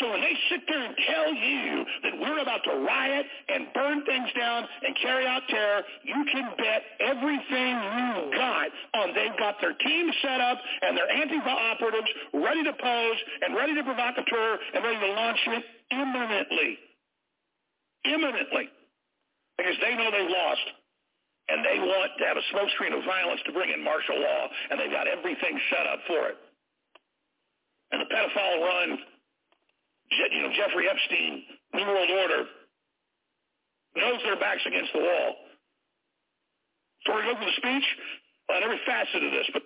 So 0.00 0.10
when 0.10 0.20
they 0.20 0.36
sit 0.50 0.60
there 0.68 0.82
and 0.84 0.94
tell 1.08 1.32
you 1.32 1.84
that 2.04 2.20
we're 2.20 2.40
about 2.40 2.60
to 2.64 2.84
riot 2.84 3.26
and 3.48 3.66
burn 3.72 4.04
things 4.04 4.28
down 4.38 4.66
and 4.84 4.96
carry 5.00 5.26
out 5.26 5.42
terror, 5.48 5.82
you 6.04 6.24
can 6.32 6.52
bet 6.58 6.82
everything 7.00 7.72
you 7.72 8.36
got 8.36 8.68
on 8.94 9.14
they've 9.14 9.38
got 9.38 9.56
their 9.60 9.72
team 9.72 10.10
set 10.20 10.40
up 10.40 10.58
and 10.82 10.96
their 10.96 11.08
Antifa 11.08 11.48
operatives 11.72 12.08
ready 12.34 12.64
to 12.64 12.72
pose 12.72 13.18
and 13.42 13.56
ready 13.56 13.74
to 13.74 13.82
provocateur 13.84 14.58
and 14.74 14.84
ready 14.84 15.00
to 15.00 15.12
launch 15.12 15.40
it 15.46 15.64
imminently. 15.90 16.78
Imminently. 18.04 18.68
Because 19.56 19.76
they 19.80 19.94
know 19.96 20.10
they've 20.10 20.28
lost. 20.28 20.66
And 21.48 21.64
they 21.64 21.78
want 21.78 22.10
to 22.18 22.24
have 22.26 22.36
a 22.36 22.44
smokescreen 22.50 22.90
of 22.90 23.04
violence 23.06 23.40
to 23.46 23.52
bring 23.52 23.70
in 23.70 23.82
martial 23.82 24.18
law, 24.18 24.48
and 24.68 24.80
they've 24.80 24.90
got 24.90 25.06
everything 25.06 25.54
set 25.70 25.86
up 25.86 26.00
for 26.08 26.26
it. 26.26 26.36
And 27.92 28.02
the 28.02 28.10
pedophile 28.10 28.60
run 28.66 28.98
you 30.10 30.42
know, 30.42 30.52
Jeffrey 30.54 30.88
Epstein, 30.88 31.42
New 31.74 31.86
World 31.86 32.10
Order, 32.10 32.42
knows 33.96 34.20
their 34.24 34.38
backs 34.38 34.62
against 34.66 34.92
the 34.92 35.00
wall. 35.00 35.36
So 37.04 37.14
we're 37.14 37.22
going 37.22 37.38
to 37.38 37.46
the 37.46 37.58
speech 37.58 37.86
on 38.50 38.62
every 38.62 38.80
facet 38.86 39.22
of 39.22 39.32
this, 39.32 39.48
but 39.52 39.62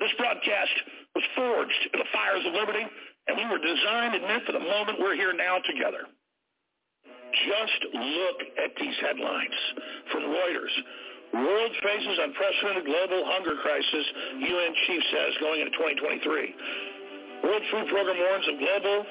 this 0.00 0.12
broadcast 0.16 0.76
was 1.14 1.24
forged 1.36 1.82
in 1.92 1.98
the 2.00 2.10
fires 2.12 2.44
of 2.46 2.52
liberty, 2.52 2.84
and 3.28 3.36
we 3.36 3.46
were 3.46 3.60
designed 3.60 4.14
and 4.16 4.24
meant 4.24 4.44
for 4.44 4.52
the 4.52 4.64
moment 4.64 5.00
we're 5.00 5.16
here 5.16 5.32
now 5.32 5.58
together. 5.64 6.08
Just 7.32 7.80
look 7.94 8.38
at 8.60 8.76
these 8.76 8.96
headlines 9.00 9.58
from 10.12 10.28
Reuters. 10.28 10.74
World 11.32 11.72
faces 11.80 12.18
unprecedented 12.20 12.84
global 12.84 13.24
hunger 13.24 13.56
crisis, 13.64 14.04
UN 14.36 14.72
chief 14.84 15.02
says, 15.08 15.32
going 15.40 15.64
into 15.64 15.72
2023. 15.80 16.54
World 17.42 17.62
Food 17.72 17.88
Program 17.88 18.18
warns 18.20 18.46
of 18.52 18.60
global 18.60 19.06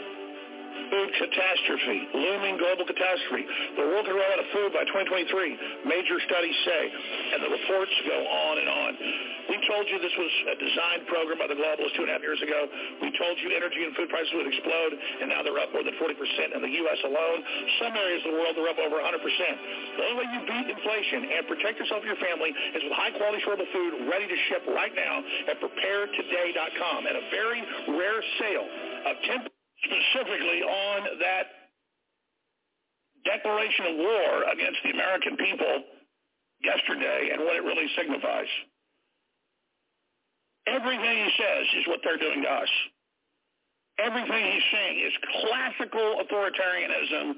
catastrophe, 0.90 2.08
looming 2.14 2.58
global 2.58 2.86
catastrophe. 2.86 3.46
The 3.78 3.86
world 3.88 4.06
could 4.06 4.18
run 4.18 4.30
out 4.34 4.42
of 4.42 4.48
food 4.52 4.72
by 4.74 4.84
2023, 4.90 5.88
major 5.88 6.18
studies 6.26 6.58
say, 6.66 6.84
and 7.36 7.40
the 7.44 7.52
reports 7.52 7.94
go 8.08 8.18
on 8.18 8.56
and 8.60 8.70
on. 8.70 8.92
We 9.50 9.58
told 9.68 9.84
you 9.90 10.00
this 10.00 10.16
was 10.16 10.34
a 10.54 10.56
designed 10.56 11.04
program 11.12 11.42
by 11.42 11.50
the 11.50 11.58
globalists 11.58 11.98
two 11.98 12.08
and 12.08 12.12
a 12.12 12.16
half 12.16 12.24
years 12.24 12.40
ago. 12.40 12.72
We 13.04 13.12
told 13.20 13.36
you 13.42 13.52
energy 13.52 13.84
and 13.84 13.92
food 14.00 14.08
prices 14.08 14.32
would 14.38 14.48
explode, 14.48 14.94
and 14.96 15.28
now 15.28 15.44
they're 15.44 15.60
up 15.60 15.74
more 15.76 15.84
than 15.84 15.98
40% 16.00 16.56
in 16.56 16.62
the 16.62 16.74
U.S. 16.86 17.00
alone. 17.04 17.40
Some 17.84 17.94
areas 17.98 18.22
of 18.24 18.32
the 18.32 18.40
world 18.40 18.56
are 18.56 18.70
up 18.72 18.80
over 18.80 19.02
100%. 19.02 19.12
The 19.12 20.04
only 20.08 20.18
way 20.24 20.28
you 20.32 20.40
beat 20.48 20.68
inflation 20.72 21.36
and 21.36 21.42
protect 21.52 21.84
yourself 21.84 22.06
and 22.06 22.16
your 22.16 22.22
family 22.24 22.54
is 22.54 22.82
with 22.86 22.96
high-quality, 22.96 23.44
affordable 23.44 23.70
food 23.76 24.08
ready 24.08 24.30
to 24.30 24.38
ship 24.48 24.64
right 24.72 24.94
now 24.96 25.20
at 25.52 25.60
preparetoday.com 25.60 27.00
at 27.12 27.16
a 27.20 27.24
very 27.34 27.62
rare 27.98 28.22
sale 28.40 28.68
of 29.10 29.16
10 29.26 29.52
specifically 29.84 30.62
on 30.64 31.20
that 31.20 31.46
declaration 33.26 33.86
of 33.94 33.96
war 33.98 34.30
against 34.54 34.80
the 34.84 34.92
American 34.92 35.38
people 35.38 35.84
yesterday 36.62 37.30
and 37.34 37.44
what 37.44 37.56
it 37.56 37.64
really 37.64 37.88
signifies. 37.98 38.50
Everything 40.68 41.26
he 41.26 41.32
says 41.38 41.66
is 41.82 41.84
what 41.88 42.00
they're 42.04 42.22
doing 42.22 42.44
to 42.44 42.50
us. 42.50 42.70
Everything 44.00 44.42
he's 44.54 44.70
saying 44.72 44.96
is 45.06 45.14
classical 45.42 46.22
authoritarianism, 46.22 47.34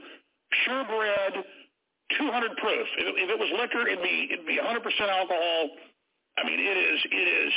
purebred, 0.64 1.44
200 2.20 2.58
proof. 2.58 2.88
If, 3.00 3.30
it 3.32 3.40
was 3.40 3.50
liquor, 3.60 3.88
it'd 3.88 4.04
be 4.04 4.30
it'd 4.32 4.46
be 4.46 4.60
100% 4.60 4.80
alcohol. 5.10 5.60
I 6.38 6.44
mean, 6.46 6.60
it 6.60 6.78
is 6.78 7.00
it 7.12 7.28
is 7.28 7.54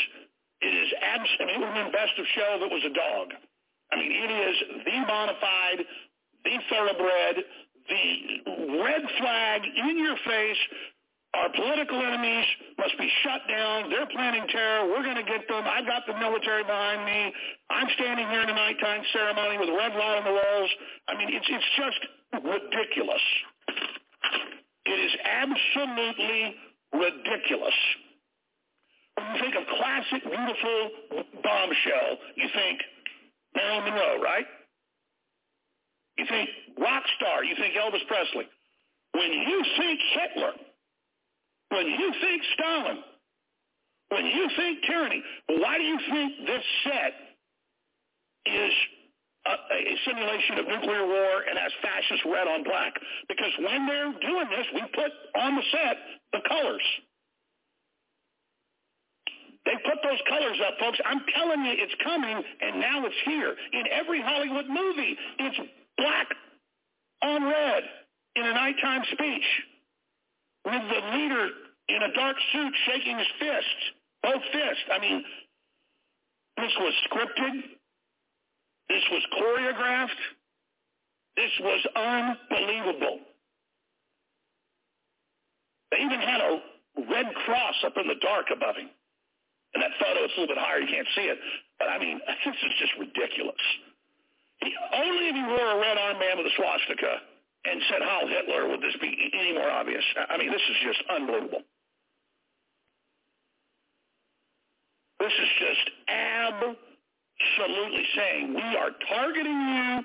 it 0.62 0.72
is 0.74 0.88
abs. 1.02 1.28
I 1.40 1.44
mean, 1.44 1.62
it 1.62 1.92
best 1.92 2.18
of 2.18 2.26
show 2.34 2.56
if 2.56 2.62
it 2.62 2.72
was 2.72 2.84
a 2.86 2.94
dog. 2.94 3.34
I 3.92 3.96
mean, 3.96 4.12
it 4.12 4.30
is 4.30 4.56
the 4.84 5.34
fide, 5.40 5.80
the 6.44 6.56
thoroughbred, 6.70 7.36
the 7.88 8.82
red 8.82 9.02
flag 9.18 9.62
in 9.64 9.98
your 9.98 10.16
face. 10.26 10.62
Our 11.34 11.50
political 11.52 12.00
enemies 12.00 12.46
must 12.78 12.96
be 12.98 13.10
shut 13.22 13.42
down. 13.48 13.90
They're 13.90 14.08
planning 14.08 14.46
terror. 14.48 14.88
We're 14.88 15.04
going 15.04 15.20
to 15.20 15.28
get 15.28 15.46
them. 15.48 15.64
I 15.68 15.84
got 15.84 16.06
the 16.06 16.16
military 16.16 16.64
behind 16.64 17.04
me. 17.04 17.32
I'm 17.68 17.88
standing 17.94 18.26
here 18.28 18.40
in 18.40 18.48
a 18.48 18.54
nighttime 18.54 19.02
ceremony 19.12 19.58
with 19.58 19.68
red 19.68 19.92
light 19.92 20.16
on 20.16 20.24
the 20.24 20.32
walls. 20.32 20.70
I 21.08 21.18
mean, 21.18 21.28
it's 21.34 21.46
it's 21.50 21.70
just 21.76 22.00
ridiculous. 22.40 23.20
It 24.86 24.98
is 24.98 25.12
absolutely 25.28 26.56
ridiculous. 26.94 27.78
When 29.18 29.26
you 29.34 29.40
think 29.42 29.54
of 29.56 29.64
classic, 29.76 30.22
beautiful 30.24 30.80
bombshell, 31.42 32.10
you 32.36 32.48
think 32.54 32.80
Marilyn 33.56 33.84
Monroe, 33.84 34.22
right? 34.22 34.46
You 36.18 36.26
think 36.28 36.48
rock 36.78 37.02
star, 37.16 37.44
you 37.44 37.56
think 37.56 37.74
Elvis 37.74 38.06
Presley. 38.06 38.48
When 39.12 39.32
you 39.32 39.64
think 39.78 40.00
Hitler, 40.12 40.52
when 41.70 41.86
you 41.86 42.12
think 42.20 42.42
Stalin, 42.54 42.98
when 44.08 44.26
you 44.26 44.48
think 44.56 44.78
tyranny, 44.86 45.22
why 45.48 45.78
do 45.78 45.84
you 45.84 45.98
think 46.10 46.46
this 46.46 46.64
set 46.84 47.12
is 48.46 48.72
a, 49.46 49.50
a 49.50 49.96
simulation 50.06 50.58
of 50.58 50.68
nuclear 50.68 51.06
war 51.06 51.42
and 51.48 51.58
has 51.58 51.72
fascist 51.82 52.22
red 52.24 52.46
on 52.46 52.62
black? 52.62 52.94
Because 53.28 53.52
when 53.58 53.86
they're 53.86 54.12
doing 54.20 54.48
this, 54.50 54.66
we 54.74 54.82
put 54.94 55.10
on 55.40 55.56
the 55.56 55.62
set 55.72 55.96
the 56.32 56.40
colors. 56.48 56.84
They 59.66 59.74
put 59.84 59.98
those 60.02 60.22
colors 60.28 60.58
up, 60.66 60.78
folks. 60.78 60.98
I'm 61.04 61.20
telling 61.34 61.64
you, 61.66 61.74
it's 61.74 61.94
coming, 62.02 62.40
and 62.62 62.80
now 62.80 63.04
it's 63.04 63.20
here. 63.24 63.54
In 63.72 63.84
every 63.90 64.22
Hollywood 64.22 64.66
movie, 64.68 65.18
it's 65.40 65.58
black 65.98 66.28
on 67.22 67.44
red. 67.44 67.82
in 68.36 68.46
a 68.46 68.52
nighttime 68.52 69.02
speech 69.12 69.48
with 70.64 70.82
the 70.88 71.16
leader 71.16 71.48
in 71.88 72.02
a 72.02 72.12
dark 72.14 72.36
suit 72.52 72.72
shaking 72.86 73.18
his 73.18 73.26
fist, 73.40 73.78
both 74.22 74.42
fists. 74.52 74.84
I 74.92 74.98
mean, 75.00 75.24
this 76.58 76.72
was 76.78 76.94
scripted. 77.10 77.62
This 78.88 79.02
was 79.10 79.22
choreographed. 79.34 80.22
This 81.36 81.50
was 81.60 81.86
unbelievable. 81.96 83.18
They 85.90 85.98
even 85.98 86.20
had 86.20 86.40
a 86.40 86.60
red 87.10 87.34
cross 87.46 87.74
up 87.84 87.94
in 87.96 88.06
the 88.06 88.16
dark 88.20 88.46
above 88.54 88.76
him. 88.76 88.90
And 89.76 89.84
that 89.84 89.92
photo 90.00 90.24
is 90.24 90.32
a 90.32 90.40
little 90.40 90.56
bit 90.56 90.62
higher. 90.64 90.80
You 90.80 90.88
can't 90.88 91.04
see 91.12 91.28
it. 91.28 91.36
But 91.76 91.92
I 91.92 92.00
mean, 92.00 92.16
this 92.48 92.56
is 92.64 92.72
just 92.80 92.96
ridiculous. 92.96 93.60
He, 94.64 94.72
only 94.72 95.28
if 95.28 95.36
he 95.36 95.44
wore 95.44 95.68
a 95.68 95.76
red 95.76 96.00
armband 96.00 96.40
with 96.40 96.48
a 96.48 96.54
swastika 96.56 97.20
and 97.68 97.76
said 97.92 98.00
Heil 98.00 98.24
Hitler 98.24 98.72
would 98.72 98.80
this 98.80 98.96
be 99.04 99.12
any 99.36 99.52
more 99.52 99.68
obvious. 99.68 100.00
I 100.16 100.40
mean, 100.40 100.48
this 100.48 100.64
is 100.64 100.76
just 100.80 101.04
unbelievable. 101.12 101.60
This 105.20 105.36
is 105.36 105.50
just 105.60 105.92
absolutely 106.08 108.06
saying 108.16 108.56
we 108.56 108.64
are 108.80 108.96
targeting 109.12 109.60
you. 109.60 110.00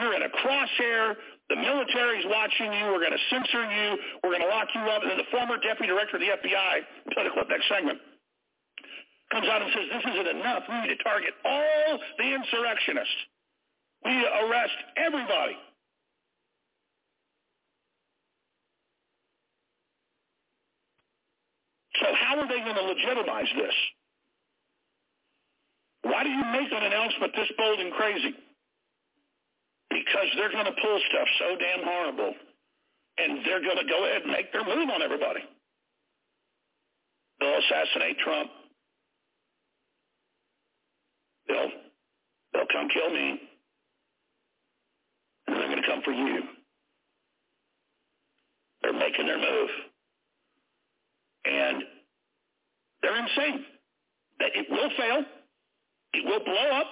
You're 0.00 0.16
in 0.16 0.22
a 0.24 0.32
crosshair. 0.32 1.12
The 1.52 1.56
military's 1.60 2.24
watching 2.24 2.72
you. 2.72 2.88
We're 2.88 3.04
going 3.04 3.12
to 3.12 3.24
censor 3.28 3.68
you. 3.68 3.98
We're 4.24 4.32
going 4.32 4.48
to 4.48 4.48
lock 4.48 4.68
you 4.72 4.80
up. 4.88 5.02
And 5.02 5.10
then 5.10 5.18
the 5.18 5.28
former 5.28 5.60
deputy 5.60 5.92
director 5.92 6.16
of 6.16 6.22
the 6.24 6.32
FBI, 6.40 7.12
play 7.12 7.24
the 7.24 7.34
clip 7.36 7.50
next 7.50 7.68
segment, 7.68 8.00
comes 9.32 9.46
out 9.48 9.62
and 9.62 9.70
says, 9.72 9.86
this 9.90 10.04
isn't 10.12 10.28
enough. 10.38 10.64
We 10.68 10.74
need 10.82 10.98
to 10.98 11.02
target 11.02 11.34
all 11.44 11.98
the 12.18 12.34
insurrectionists. 12.34 13.20
We 14.04 14.10
need 14.16 14.24
to 14.24 14.34
arrest 14.46 14.78
everybody. 14.96 15.56
So 22.00 22.06
how 22.16 22.40
are 22.40 22.48
they 22.48 22.58
going 22.60 22.74
to 22.74 22.82
legitimize 22.82 23.50
this? 23.56 23.74
Why 26.02 26.24
do 26.24 26.30
you 26.30 26.44
make 26.50 26.72
an 26.72 26.82
announcement 26.82 27.32
this 27.36 27.52
bold 27.58 27.78
and 27.78 27.92
crazy? 27.92 28.34
Because 29.90 30.26
they're 30.36 30.50
going 30.50 30.64
to 30.64 30.76
pull 30.80 31.00
stuff 31.10 31.28
so 31.38 31.56
damn 31.56 31.84
horrible, 31.84 32.34
and 33.18 33.44
they're 33.44 33.60
going 33.60 33.76
to 33.76 33.88
go 33.90 34.06
ahead 34.06 34.22
and 34.22 34.32
make 34.32 34.50
their 34.52 34.64
move 34.64 34.88
on 34.88 35.02
everybody. 35.02 35.40
They'll 37.38 37.58
assassinate 37.58 38.18
Trump. 38.18 38.50
They'll 41.50 41.70
they'll 42.52 42.72
come 42.72 42.88
kill 42.94 43.10
me, 43.10 43.40
and 45.46 45.56
they're 45.56 45.68
going 45.68 45.82
to 45.82 45.88
come 45.88 46.02
for 46.04 46.12
you. 46.12 46.42
They're 48.82 48.92
making 48.92 49.26
their 49.26 49.38
move, 49.38 49.70
and 51.44 51.82
they're 53.02 53.18
insane. 53.18 53.64
It 54.40 54.66
will 54.70 54.90
fail. 54.96 55.24
It 56.14 56.24
will 56.24 56.40
blow 56.44 56.68
up, 56.80 56.86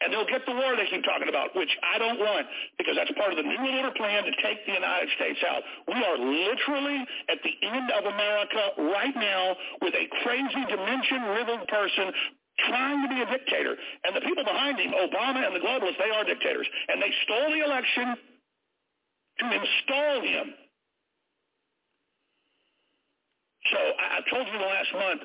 and 0.00 0.12
they'll 0.12 0.28
get 0.28 0.46
the 0.46 0.52
war 0.52 0.76
they 0.76 0.86
keep 0.88 1.04
talking 1.04 1.28
about, 1.28 1.54
which 1.56 1.68
I 1.82 1.98
don't 1.98 2.18
want 2.18 2.46
because 2.78 2.96
that's 2.96 3.10
part 3.18 3.32
of 3.32 3.36
the 3.36 3.44
New 3.44 3.58
Order 3.76 3.92
plan 3.96 4.24
to 4.24 4.32
take 4.42 4.64
the 4.66 4.72
United 4.72 5.08
States 5.16 5.40
out. 5.44 5.62
We 5.88 5.98
are 5.98 6.16
literally 6.16 7.04
at 7.28 7.38
the 7.44 7.54
end 7.66 7.90
of 7.90 8.04
America 8.06 8.62
right 8.96 9.14
now 9.16 9.56
with 9.82 9.94
a 9.94 10.06
crazy 10.22 10.64
dimension-riddled 10.68 11.68
person 11.68 12.12
trying 12.68 13.02
to 13.02 13.08
be 13.08 13.20
a 13.22 13.26
dictator. 13.26 13.76
And 14.04 14.16
the 14.16 14.20
people 14.20 14.44
behind 14.44 14.78
him, 14.78 14.92
Obama 14.92 15.46
and 15.46 15.54
the 15.54 15.60
globalists, 15.60 15.98
they 15.98 16.10
are 16.10 16.24
dictators. 16.24 16.66
And 16.88 17.00
they 17.00 17.12
stole 17.24 17.50
the 17.52 17.64
election 17.64 18.16
to 19.38 19.44
install 19.46 20.22
him. 20.22 20.54
So 23.72 23.78
I, 23.78 24.18
I 24.18 24.30
told 24.30 24.46
you 24.46 24.58
the 24.58 24.64
last 24.64 24.92
month, 24.94 25.22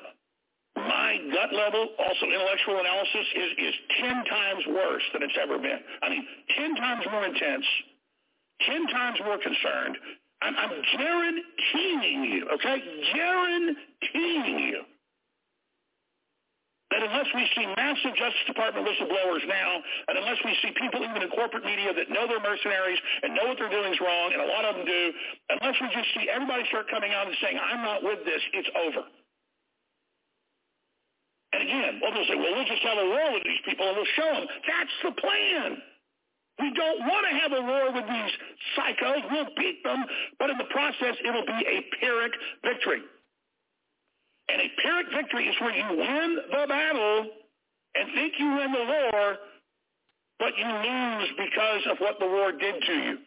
my 0.76 1.16
gut 1.32 1.52
level, 1.52 1.88
also 1.98 2.26
intellectual 2.26 2.80
analysis, 2.80 3.26
is, 3.34 3.50
is 3.58 3.74
10 4.00 4.24
times 4.24 4.62
worse 4.68 5.02
than 5.12 5.22
it's 5.22 5.36
ever 5.40 5.58
been. 5.58 5.80
I 6.02 6.10
mean, 6.10 6.26
10 6.56 6.76
times 6.76 7.04
more 7.10 7.24
intense, 7.24 7.64
10 8.66 8.86
times 8.88 9.18
more 9.24 9.38
concerned. 9.38 9.96
I'm, 10.42 10.54
I'm 10.54 10.70
guaranteeing 10.96 12.24
you, 12.24 12.48
okay, 12.54 12.76
guaranteeing 13.14 14.58
you 14.68 14.84
that 16.96 17.04
unless 17.04 17.28
we 17.36 17.44
see 17.52 17.68
massive 17.76 18.16
Justice 18.16 18.48
Department 18.48 18.88
whistleblowers 18.88 19.44
now, 19.44 19.84
and 20.08 20.16
unless 20.16 20.40
we 20.40 20.56
see 20.64 20.72
people 20.80 21.04
even 21.04 21.20
in 21.20 21.28
corporate 21.28 21.60
media 21.68 21.92
that 21.92 22.08
know 22.08 22.24
they're 22.24 22.40
mercenaries 22.40 22.96
and 23.20 23.36
know 23.36 23.52
what 23.52 23.60
they're 23.60 23.68
doing 23.68 23.92
is 23.92 24.00
wrong, 24.00 24.32
and 24.32 24.40
a 24.40 24.48
lot 24.48 24.64
of 24.64 24.80
them 24.80 24.88
do, 24.88 25.12
unless 25.60 25.76
we 25.76 25.92
just 25.92 26.08
see 26.16 26.24
everybody 26.32 26.64
start 26.72 26.88
coming 26.88 27.12
out 27.12 27.28
and 27.28 27.36
saying, 27.44 27.60
I'm 27.60 27.84
not 27.84 28.00
with 28.00 28.24
this, 28.24 28.40
it's 28.56 28.72
over. 28.72 29.04
And 31.52 31.68
again, 31.68 32.00
well, 32.00 32.16
they'll 32.16 32.28
say, 32.32 32.36
well, 32.40 32.56
we'll 32.56 32.64
just 32.68 32.80
have 32.80 32.96
a 32.96 33.08
war 33.12 33.28
with 33.36 33.44
these 33.44 33.60
people 33.68 33.84
and 33.84 33.96
we'll 34.00 34.14
show 34.16 34.32
them. 34.32 34.48
That's 34.64 34.96
the 35.04 35.12
plan. 35.20 35.76
We 36.64 36.72
don't 36.72 37.00
want 37.04 37.28
to 37.28 37.32
have 37.44 37.52
a 37.52 37.60
war 37.60 37.92
with 37.92 38.08
these 38.08 38.32
psychos. 38.72 39.20
We'll 39.28 39.52
beat 39.52 39.84
them, 39.84 40.00
but 40.40 40.48
in 40.48 40.56
the 40.56 40.68
process, 40.72 41.20
it'll 41.20 41.44
be 41.44 41.60
a 41.60 41.84
Pyrrhic 42.00 42.32
victory. 42.64 43.04
And 44.48 44.60
a 44.60 44.68
Pyrrhic 44.80 45.06
victory 45.14 45.48
is 45.48 45.56
where 45.60 45.74
you 45.74 45.88
win 45.96 46.38
the 46.50 46.66
battle 46.68 47.26
and 47.96 48.12
think 48.14 48.34
you 48.38 48.46
win 48.46 48.72
the 48.72 48.84
war, 48.84 49.36
but 50.38 50.52
you 50.56 50.66
lose 50.66 51.30
because 51.36 51.82
of 51.90 51.98
what 51.98 52.18
the 52.20 52.26
war 52.26 52.52
did 52.52 52.82
to 52.82 52.92
you. 52.92 53.18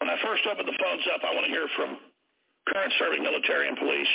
When 0.00 0.10
I 0.10 0.22
first 0.22 0.46
open 0.46 0.66
the 0.66 0.76
phones 0.78 1.02
up, 1.14 1.24
I 1.24 1.34
want 1.34 1.46
to 1.46 1.50
hear 1.50 1.66
from 1.74 1.96
current 2.68 2.92
serving 2.98 3.22
military 3.22 3.66
and 3.66 3.76
police. 3.78 4.12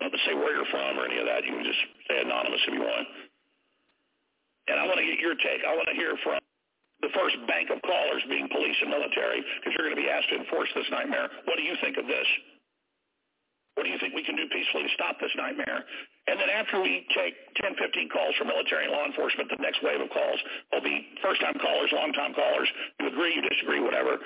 Not 0.00 0.12
to 0.12 0.18
say 0.26 0.34
where 0.34 0.54
you're 0.54 0.68
from 0.70 0.98
or 0.98 1.06
any 1.06 1.18
of 1.18 1.26
that. 1.26 1.44
You 1.44 1.54
can 1.54 1.64
just 1.64 1.80
say 2.06 2.20
anonymous 2.20 2.60
if 2.68 2.74
you 2.74 2.80
want. 2.82 3.08
And 4.68 4.78
I 4.78 4.86
want 4.86 4.98
to 4.98 5.06
get 5.06 5.18
your 5.18 5.34
take. 5.34 5.64
I 5.66 5.74
want 5.74 5.88
to 5.88 5.96
hear 5.96 6.14
from 6.22 6.38
the 7.04 7.12
first 7.12 7.36
bank 7.44 7.68
of 7.68 7.84
callers 7.84 8.24
being 8.32 8.48
police 8.48 8.78
and 8.80 8.88
military 8.88 9.44
because 9.60 9.76
you're 9.76 9.84
going 9.84 9.98
to 9.98 10.00
be 10.00 10.08
asked 10.08 10.32
to 10.32 10.40
enforce 10.40 10.72
this 10.72 10.88
nightmare. 10.88 11.28
What 11.44 11.60
do 11.60 11.64
you 11.64 11.76
think 11.84 12.00
of 12.00 12.08
this? 12.08 12.24
What 13.76 13.84
do 13.84 13.90
you 13.90 13.98
think 13.98 14.14
we 14.14 14.24
can 14.24 14.38
do 14.38 14.46
peacefully 14.48 14.86
to 14.86 14.92
stop 14.94 15.18
this 15.20 15.34
nightmare? 15.36 15.82
And 16.30 16.38
then 16.40 16.48
after 16.48 16.80
we 16.80 17.04
take 17.12 17.34
10, 17.60 17.74
15 17.76 18.08
calls 18.08 18.32
from 18.38 18.48
military 18.48 18.86
and 18.88 18.94
law 18.94 19.04
enforcement, 19.04 19.50
the 19.50 19.60
next 19.60 19.82
wave 19.82 20.00
of 20.00 20.08
calls 20.14 20.40
will 20.72 20.80
be 20.80 21.10
first-time 21.20 21.58
callers, 21.58 21.90
long-time 21.92 22.32
callers. 22.32 22.70
You 23.02 23.10
agree, 23.10 23.34
you 23.34 23.42
disagree, 23.44 23.82
whatever 23.82 24.16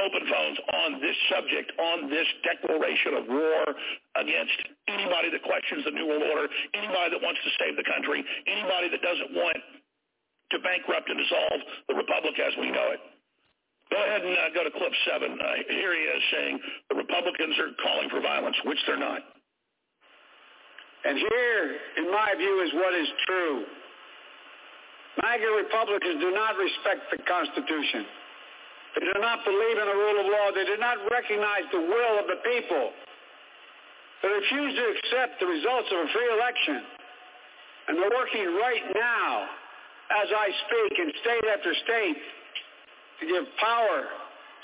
open 0.00 0.24
phones 0.32 0.58
on 0.88 0.90
this 1.00 1.16
subject, 1.28 1.68
on 1.76 2.08
this 2.08 2.24
declaration 2.40 3.20
of 3.20 3.24
war 3.28 3.60
against 4.16 4.56
anybody 4.88 5.28
that 5.28 5.44
questions 5.44 5.84
the 5.84 5.92
New 5.92 6.08
World 6.08 6.24
Order, 6.24 6.48
anybody 6.72 7.12
that 7.12 7.20
wants 7.20 7.40
to 7.44 7.50
save 7.60 7.76
the 7.76 7.84
country, 7.84 8.24
anybody 8.48 8.88
that 8.88 9.04
doesn't 9.04 9.36
want 9.36 9.60
to 10.50 10.58
bankrupt 10.60 11.08
and 11.08 11.18
dissolve 11.18 11.60
the 11.88 11.94
republic 11.94 12.34
as 12.38 12.52
we 12.58 12.70
know 12.70 12.90
it. 12.94 13.00
Go 13.90 13.98
ahead 13.98 14.22
and 14.22 14.34
uh, 14.38 14.54
go 14.54 14.62
to 14.62 14.70
clip 14.70 14.94
seven. 15.06 15.34
Uh, 15.34 15.66
here 15.66 15.90
he 15.90 16.04
is 16.06 16.22
saying 16.30 16.54
the 16.90 16.96
Republicans 16.96 17.58
are 17.58 17.74
calling 17.82 18.08
for 18.10 18.22
violence, 18.22 18.54
which 18.62 18.78
they're 18.86 19.00
not. 19.00 19.22
And 21.04 21.18
here, 21.18 21.62
in 21.98 22.06
my 22.12 22.34
view, 22.38 22.62
is 22.62 22.70
what 22.74 22.94
is 22.94 23.08
true. 23.26 23.64
MAGA 25.22 25.50
Republicans 25.58 26.22
do 26.22 26.30
not 26.30 26.54
respect 26.54 27.10
the 27.10 27.18
Constitution. 27.26 28.06
They 28.94 29.06
do 29.10 29.18
not 29.18 29.42
believe 29.42 29.76
in 29.78 29.86
the 29.86 29.98
rule 29.98 30.18
of 30.22 30.26
law. 30.26 30.46
They 30.54 30.66
do 30.66 30.78
not 30.78 30.98
recognize 31.10 31.66
the 31.72 31.82
will 31.82 32.14
of 32.18 32.26
the 32.30 32.38
people. 32.46 32.94
They 34.22 34.28
refuse 34.28 34.76
to 34.76 34.84
accept 34.98 35.40
the 35.40 35.46
results 35.46 35.88
of 35.90 35.98
a 35.98 36.08
free 36.12 36.30
election. 36.30 36.78
And 37.88 37.98
they're 37.98 38.14
working 38.14 38.44
right 38.60 38.86
now, 38.94 39.50
as 40.10 40.28
I 40.34 40.48
speak, 40.66 40.98
in 40.98 41.08
state 41.22 41.46
after 41.46 41.72
state, 41.86 42.18
to 43.20 43.24
give 43.26 43.44
power 43.60 44.10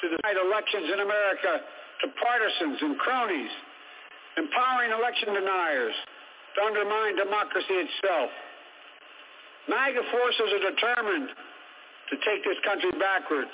to 0.03 0.05
the 0.11 0.19
right 0.25 0.37
elections 0.37 0.91
in 0.93 1.01
America 1.01 1.63
to 2.03 2.07
partisans 2.19 2.79
and 2.83 2.99
cronies, 2.99 3.53
empowering 4.37 4.93
election 4.93 5.33
deniers 5.33 5.95
to 6.57 6.59
undermine 6.67 7.17
democracy 7.17 7.79
itself. 7.79 8.31
MAGA 9.69 10.03
forces 10.13 10.49
are 10.53 10.65
determined 10.71 11.29
to 12.11 12.15
take 12.23 12.45
this 12.45 12.59
country 12.65 12.93
backwards 12.99 13.51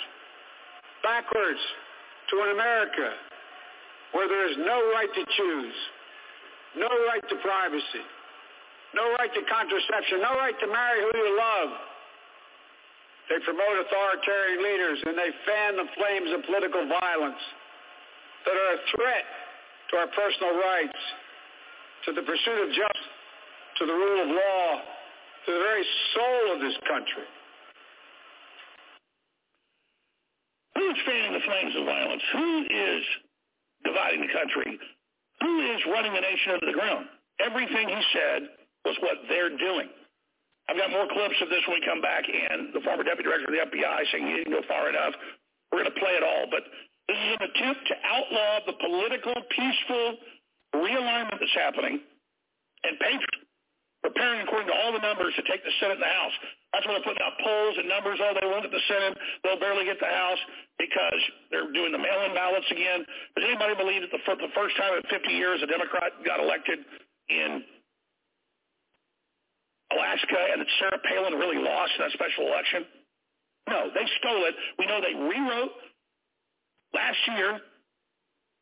backwards 1.03 1.59
to 2.31 2.41
an 2.47 2.51
America 2.55 3.11
where 4.13 4.29
there 4.29 4.49
is 4.49 4.57
no 4.59 4.79
right 4.95 5.11
to 5.13 5.25
choose, 5.37 5.75
no 6.77 6.89
right 7.09 7.25
to 7.29 7.37
privacy, 7.43 8.07
no 8.95 9.17
right 9.17 9.33
to 9.33 9.43
contraception, 9.49 10.21
no 10.21 10.37
right 10.37 10.57
to 10.61 10.69
marry 10.69 11.01
who 11.01 11.13
you 11.17 11.31
love. 11.37 11.71
They 13.31 13.41
promote 13.45 13.81
authoritarian 13.81 14.61
leaders 14.61 14.99
and 15.07 15.17
they 15.17 15.31
fan 15.49 15.77
the 15.81 15.89
flames 15.97 16.31
of 16.37 16.45
political 16.45 16.85
violence 16.89 17.41
that 18.45 18.53
are 18.53 18.73
a 18.77 18.81
threat 18.93 19.27
to 19.91 19.93
our 19.97 20.11
personal 20.13 20.59
rights, 20.59 21.01
to 22.05 22.13
the 22.13 22.23
pursuit 22.23 22.59
of 22.61 22.69
justice, 22.75 23.13
to 23.79 23.87
the 23.87 23.93
rule 23.93 24.21
of 24.23 24.29
law, 24.29 24.67
to 25.47 25.49
the 25.53 25.63
very 25.63 25.85
soul 26.13 26.45
of 26.53 26.61
this 26.61 26.77
country. 26.85 27.29
Who 30.77 30.91
is 30.91 30.99
fanning 31.07 31.33
the 31.33 31.45
flames 31.47 31.75
of 31.79 31.85
violence? 31.87 32.23
Who 32.33 32.49
is 32.69 33.03
dividing 33.85 34.21
the 34.27 34.33
country? 34.33 34.79
Who 35.41 35.53
is 35.73 35.81
running 35.89 36.13
the 36.13 36.21
nation 36.21 36.55
into 36.59 36.67
the 36.67 36.77
ground? 36.77 37.07
Everything 37.41 37.89
he 37.89 38.03
said 38.13 38.62
was 38.85 38.97
what 39.01 39.19
they're 39.29 39.55
doing. 39.57 39.89
I've 40.69 40.79
got 40.79 40.91
more 40.91 41.07
clips 41.11 41.37
of 41.43 41.51
this 41.51 41.63
when 41.67 41.81
we 41.81 41.85
come 41.87 42.01
back 42.01 42.25
and 42.27 42.71
the 42.73 42.81
former 42.87 43.03
deputy 43.03 43.27
director 43.27 43.51
of 43.51 43.55
the 43.55 43.63
FBI 43.67 43.99
saying 44.11 44.27
he 44.27 44.35
didn't 44.43 44.55
go 44.55 44.63
far 44.67 44.89
enough. 44.89 45.15
We're 45.71 45.83
going 45.83 45.93
to 45.93 46.01
play 46.01 46.15
it 46.15 46.23
all, 46.23 46.47
but 46.51 46.63
this 47.09 47.19
is 47.19 47.31
an 47.35 47.45
attempt 47.51 47.83
to 47.91 47.95
outlaw 48.07 48.53
the 48.67 48.77
political, 48.79 49.35
peaceful 49.51 50.23
realignment 50.75 51.39
that's 51.43 51.57
happening 51.59 52.01
and 52.85 52.95
patriot 52.99 53.43
preparing 54.03 54.43
according 54.43 54.67
to 54.67 54.75
all 54.75 54.91
the 54.91 55.03
numbers 55.03 55.31
to 55.39 55.43
take 55.47 55.63
the 55.63 55.71
Senate 55.79 56.03
and 56.03 56.05
the 56.05 56.11
House. 56.11 56.35
That's 56.75 56.85
why 56.87 56.99
they're 56.99 57.07
putting 57.07 57.23
out 57.23 57.39
polls 57.39 57.79
and 57.79 57.87
numbers. 57.87 58.19
Oh, 58.19 58.35
they 58.35 58.47
won't 58.47 58.67
get 58.67 58.75
the 58.75 58.87
Senate. 58.91 59.15
They'll 59.47 59.63
barely 59.63 59.87
get 59.87 60.03
the 60.03 60.11
House 60.11 60.43
because 60.75 61.21
they're 61.55 61.71
doing 61.71 61.95
the 61.95 62.03
mail-in 62.03 62.35
ballots 62.35 62.67
again. 62.75 63.07
Does 63.39 63.47
anybody 63.47 63.79
believe 63.79 64.03
that 64.03 64.11
the 64.11 64.53
first 64.59 64.75
time 64.75 64.99
in 64.99 65.07
50 65.07 65.31
years 65.31 65.63
a 65.63 65.71
Democrat 65.71 66.19
got 66.27 66.43
elected 66.43 66.83
in 67.31 67.63
Alaska 69.93 70.41
and 70.53 70.61
that 70.61 70.71
Sarah 70.79 71.01
Palin 71.05 71.35
really 71.39 71.59
lost 71.59 71.93
in 71.99 72.05
that 72.05 72.13
special 72.13 72.47
election? 72.49 72.85
No, 73.69 73.89
they 73.95 74.07
stole 74.19 74.45
it. 74.45 74.55
We 74.79 74.87
know 74.87 75.01
they 75.01 75.15
rewrote 75.15 75.73
last 76.95 77.19
year 77.37 77.61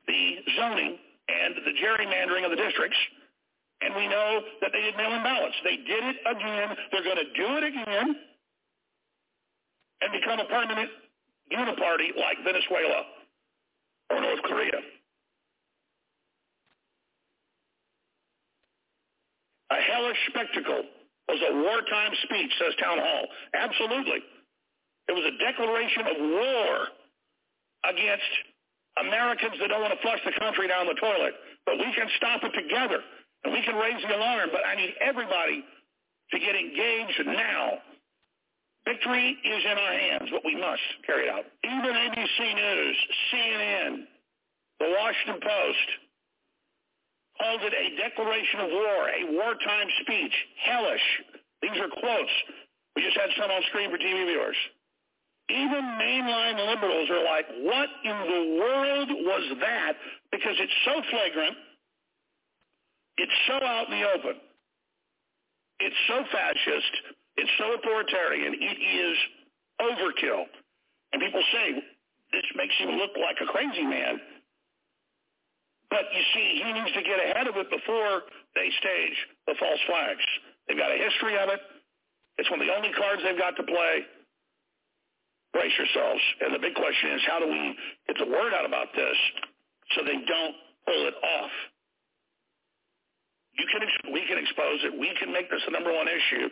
the 0.06 0.22
zoning 0.56 0.98
and 1.28 1.54
the 1.64 1.74
gerrymandering 1.78 2.44
of 2.44 2.50
the 2.50 2.56
districts 2.56 2.98
and 3.80 3.94
we 3.94 4.06
know 4.08 4.40
that 4.60 4.70
they 4.72 4.82
did 4.82 4.96
mail-in 4.96 5.22
ballots. 5.22 5.54
They 5.64 5.76
did 5.76 6.04
it 6.04 6.16
again. 6.28 6.76
They're 6.92 7.04
going 7.04 7.16
to 7.16 7.32
do 7.32 7.56
it 7.56 7.64
again 7.64 8.16
and 10.02 10.12
become 10.12 10.40
a 10.40 10.44
permanent 10.44 10.90
uniparty 11.52 12.16
like 12.16 12.36
Venezuela 12.44 13.04
or 14.10 14.20
North 14.20 14.42
Korea. 14.42 14.80
A 19.70 19.76
hellish 19.76 20.18
spectacle 20.28 20.82
was 21.30 21.40
a 21.46 21.54
wartime 21.62 22.14
speech, 22.26 22.50
says 22.58 22.74
Townhall. 22.82 23.24
Absolutely. 23.54 24.20
It 25.06 25.14
was 25.14 25.26
a 25.26 25.34
declaration 25.38 26.04
of 26.10 26.16
war 26.18 26.70
against 27.86 28.32
Americans 28.98 29.54
that 29.62 29.70
don't 29.70 29.82
want 29.82 29.94
to 29.94 30.02
flush 30.02 30.20
the 30.26 30.34
country 30.38 30.66
down 30.66 30.86
the 30.90 30.98
toilet. 30.98 31.34
But 31.66 31.78
we 31.78 31.88
can 31.94 32.10
stop 32.18 32.42
it 32.42 32.52
together. 32.52 33.00
And 33.44 33.54
we 33.54 33.62
can 33.62 33.74
raise 33.74 34.02
the 34.04 34.14
alarm, 34.14 34.50
but 34.52 34.60
I 34.66 34.74
need 34.76 34.92
everybody 35.00 35.64
to 35.64 36.36
get 36.38 36.54
engaged 36.54 37.24
now. 37.24 37.80
Victory 38.84 39.36
is 39.44 39.62
in 39.64 39.76
our 39.78 39.92
hands, 39.92 40.28
but 40.30 40.44
we 40.44 40.56
must 40.56 40.82
carry 41.06 41.24
it 41.24 41.30
out. 41.30 41.44
Even 41.64 41.94
ABC 41.94 42.38
News, 42.54 42.96
CNN, 43.32 44.04
the 44.78 44.94
Washington 44.98 45.40
Post 45.40 45.88
called 47.40 47.62
it 47.64 47.72
a 47.72 47.96
declaration 47.96 48.60
of 48.60 48.70
war, 48.70 49.08
a 49.08 49.22
wartime 49.32 49.88
speech. 50.02 50.34
Hellish. 50.62 51.06
These 51.62 51.80
are 51.80 51.88
quotes. 51.88 52.34
We 52.96 53.02
just 53.02 53.16
had 53.16 53.30
some 53.40 53.50
on 53.50 53.62
screen 53.68 53.90
for 53.90 53.98
TV 53.98 54.28
viewers. 54.28 54.56
Even 55.48 55.82
mainline 55.98 56.60
liberals 56.68 57.10
are 57.10 57.24
like, 57.24 57.46
what 57.64 57.88
in 58.04 58.18
the 58.28 58.42
world 58.60 59.08
was 59.26 59.58
that? 59.60 59.94
Because 60.30 60.54
it's 60.60 60.78
so 60.84 61.02
flagrant 61.10 61.56
it's 63.20 63.38
so 63.46 63.60
out 63.60 63.92
in 63.92 64.00
the 64.00 64.06
open. 64.16 64.40
It's 65.80 66.00
so 66.08 66.24
fascist. 66.32 66.92
It's 67.36 67.50
so 67.60 67.76
authoritarian. 67.76 68.56
It 68.56 68.78
is 68.80 69.16
overkill. 69.76 70.48
And 71.12 71.20
people 71.20 71.42
say, 71.52 71.84
this 72.32 72.48
makes 72.56 72.74
him 72.80 72.96
look 72.96 73.12
like 73.20 73.36
a 73.44 73.52
crazy 73.52 73.84
man. 73.84 74.20
But 75.90 76.06
you 76.14 76.22
see, 76.32 76.62
he 76.62 76.70
needs 76.72 76.94
to 76.94 77.02
get 77.02 77.18
ahead 77.18 77.50
of 77.50 77.58
it 77.58 77.66
before 77.66 78.22
they 78.54 78.70
stage 78.78 79.18
the 79.50 79.58
false 79.58 79.82
flags. 79.90 80.22
They've 80.66 80.78
got 80.78 80.94
a 80.94 80.98
history 80.98 81.34
of 81.34 81.50
it. 81.50 81.60
It's 82.38 82.48
one 82.48 82.62
of 82.62 82.66
the 82.66 82.72
only 82.72 82.94
cards 82.94 83.20
they've 83.26 83.36
got 83.36 83.58
to 83.58 83.66
play. 83.66 84.06
Brace 85.50 85.74
yourselves. 85.74 86.22
And 86.46 86.54
the 86.54 86.62
big 86.62 86.78
question 86.78 87.18
is, 87.18 87.20
how 87.26 87.42
do 87.42 87.50
we 87.50 87.74
get 88.06 88.16
the 88.22 88.30
word 88.30 88.54
out 88.54 88.62
about 88.62 88.94
this 88.94 89.18
so 89.98 90.06
they 90.06 90.14
don't 90.14 90.56
pull 90.86 91.02
it 91.10 91.18
off? 91.18 91.54
You 93.58 93.66
can 93.66 93.82
we 94.14 94.22
can 94.30 94.38
expose 94.38 94.78
it. 94.86 94.94
We 94.94 95.10
can 95.18 95.34
make 95.34 95.50
this 95.50 95.60
the 95.66 95.74
number 95.74 95.90
one 95.90 96.06
issue. 96.06 96.48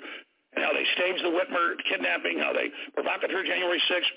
And 0.56 0.64
how 0.66 0.74
they 0.74 0.84
staged 0.98 1.22
the 1.22 1.30
Whitmer 1.30 1.78
kidnapping, 1.86 2.42
how 2.42 2.52
they 2.52 2.74
provocateur 2.96 3.46
January 3.46 3.78
6th, 3.86 4.12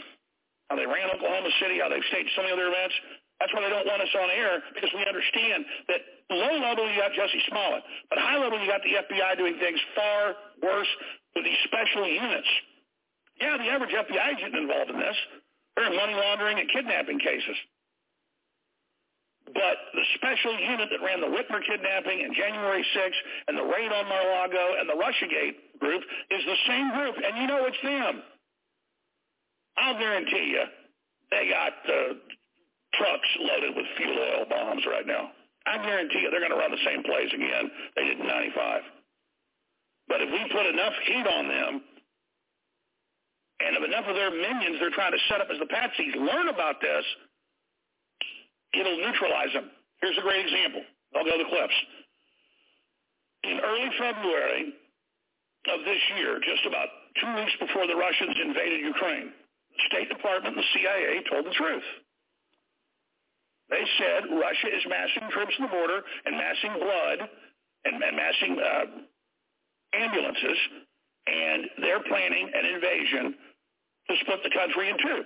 how 0.71 0.75
they 0.79 0.87
ran 0.87 1.11
Oklahoma 1.13 1.51
City, 1.61 1.77
how 1.77 1.91
they've 1.91 2.07
staged 2.09 2.31
so 2.35 2.41
many 2.41 2.55
other 2.55 2.71
events. 2.71 2.95
That's 3.41 3.49
why 3.57 3.65
they 3.65 3.73
don't 3.73 3.89
want 3.89 4.05
us 4.05 4.13
on 4.13 4.29
air 4.29 4.61
because 4.77 4.93
we 4.93 5.01
understand 5.01 5.65
that 5.89 6.01
low 6.29 6.61
level 6.61 6.85
you 6.85 6.93
got 7.01 7.09
Jussie 7.17 7.41
Smollett, 7.49 7.81
but 8.13 8.21
high 8.21 8.37
level 8.37 8.61
you 8.61 8.69
got 8.69 8.85
the 8.85 9.01
FBI 9.01 9.33
doing 9.33 9.57
things 9.57 9.81
far 9.97 10.37
worse 10.61 10.91
with 11.33 11.49
these 11.49 11.57
special 11.65 12.05
units. 12.05 12.45
Yeah, 13.41 13.57
the 13.57 13.65
average 13.73 13.97
FBI 13.97 14.37
agent 14.37 14.53
involved 14.53 14.93
in 14.93 15.01
this. 15.01 15.17
They're 15.73 15.89
in 15.89 15.97
money 15.97 16.13
laundering 16.13 16.61
and 16.61 16.69
kidnapping 16.69 17.17
cases. 17.17 17.57
But 19.49 19.89
the 19.97 20.05
special 20.21 20.53
unit 20.61 20.93
that 20.93 21.01
ran 21.01 21.17
the 21.19 21.33
Whitmer 21.33 21.65
kidnapping 21.65 22.21
and 22.21 22.37
January 22.37 22.85
6th 22.93 23.21
and 23.49 23.57
the 23.57 23.65
raid 23.65 23.89
on 23.89 24.05
Mar-a-Lago 24.05 24.77
and 24.77 24.85
the 24.85 24.93
Russiagate 25.01 25.81
group 25.81 26.05
is 26.29 26.45
the 26.45 26.59
same 26.69 26.93
group. 26.93 27.15
And 27.17 27.41
you 27.41 27.47
know 27.49 27.65
it's 27.65 27.81
them. 27.81 28.21
I'll 29.81 29.97
guarantee 29.97 30.53
you 30.53 30.63
they 31.31 31.49
got 31.49 31.73
uh, 31.89 32.13
trucks 32.95 33.29
loaded 33.39 33.75
with 33.75 33.85
fuel 33.97 34.17
oil 34.17 34.45
bombs 34.49 34.83
right 34.85 35.07
now. 35.07 35.31
I 35.65 35.77
guarantee 35.77 36.19
you 36.19 36.31
they're 36.31 36.43
going 36.43 36.55
to 36.55 36.57
run 36.57 36.71
the 36.71 36.85
same 36.85 37.03
plays 37.03 37.29
again 37.33 37.69
they 37.95 38.05
did 38.05 38.19
in 38.19 38.27
95. 38.27 38.81
But 40.07 40.21
if 40.21 40.29
we 40.31 40.41
put 40.51 40.65
enough 40.65 40.93
heat 41.05 41.27
on 41.27 41.47
them 41.47 41.81
and 43.61 43.77
if 43.77 43.83
enough 43.85 44.05
of 44.09 44.15
their 44.15 44.31
minions 44.31 44.81
they're 44.81 44.95
trying 44.95 45.13
to 45.13 45.21
set 45.29 45.39
up 45.39 45.47
as 45.53 45.59
the 45.59 45.69
patsies 45.69 46.15
learn 46.15 46.49
about 46.49 46.81
this– 46.81 47.05
it'll 48.73 48.97
neutralize 48.97 49.53
them. 49.53 49.69
Here's 50.01 50.17
a 50.17 50.21
great 50.21 50.45
example. 50.45 50.83
I'll 51.15 51.25
go 51.27 51.37
to 51.37 51.47
clips. 51.49 51.77
In 53.43 53.59
early 53.59 53.89
February 53.99 54.73
of 55.67 55.79
this 55.85 56.01
year, 56.17 56.39
just 56.39 56.65
about 56.65 56.87
two 57.19 57.31
weeks 57.35 57.53
before 57.59 57.87
the 57.87 57.95
Russians 57.95 58.37
invaded 58.41 58.81
Ukraine, 58.81 59.33
the 59.75 59.83
State 59.91 60.09
Department 60.09 60.55
and 60.55 60.63
the 60.63 60.69
CIA 60.73 61.23
told 61.29 61.45
the 61.45 61.55
truth. 61.57 61.85
They 63.71 63.83
said 63.97 64.27
Russia 64.27 64.67
is 64.67 64.83
massing 64.85 65.31
troops 65.31 65.55
on 65.57 65.65
the 65.65 65.71
border 65.71 66.03
and 66.27 66.35
massing 66.35 66.75
blood 66.75 67.19
and, 67.87 67.95
and 68.03 68.15
massing 68.19 68.53
uh, 68.59 68.85
ambulances, 69.95 70.59
and 71.25 71.65
they're 71.79 72.03
planning 72.03 72.51
an 72.51 72.65
invasion 72.67 73.35
to 74.11 74.13
split 74.21 74.43
the 74.43 74.51
country 74.51 74.91
in 74.91 74.97
two. 74.99 75.23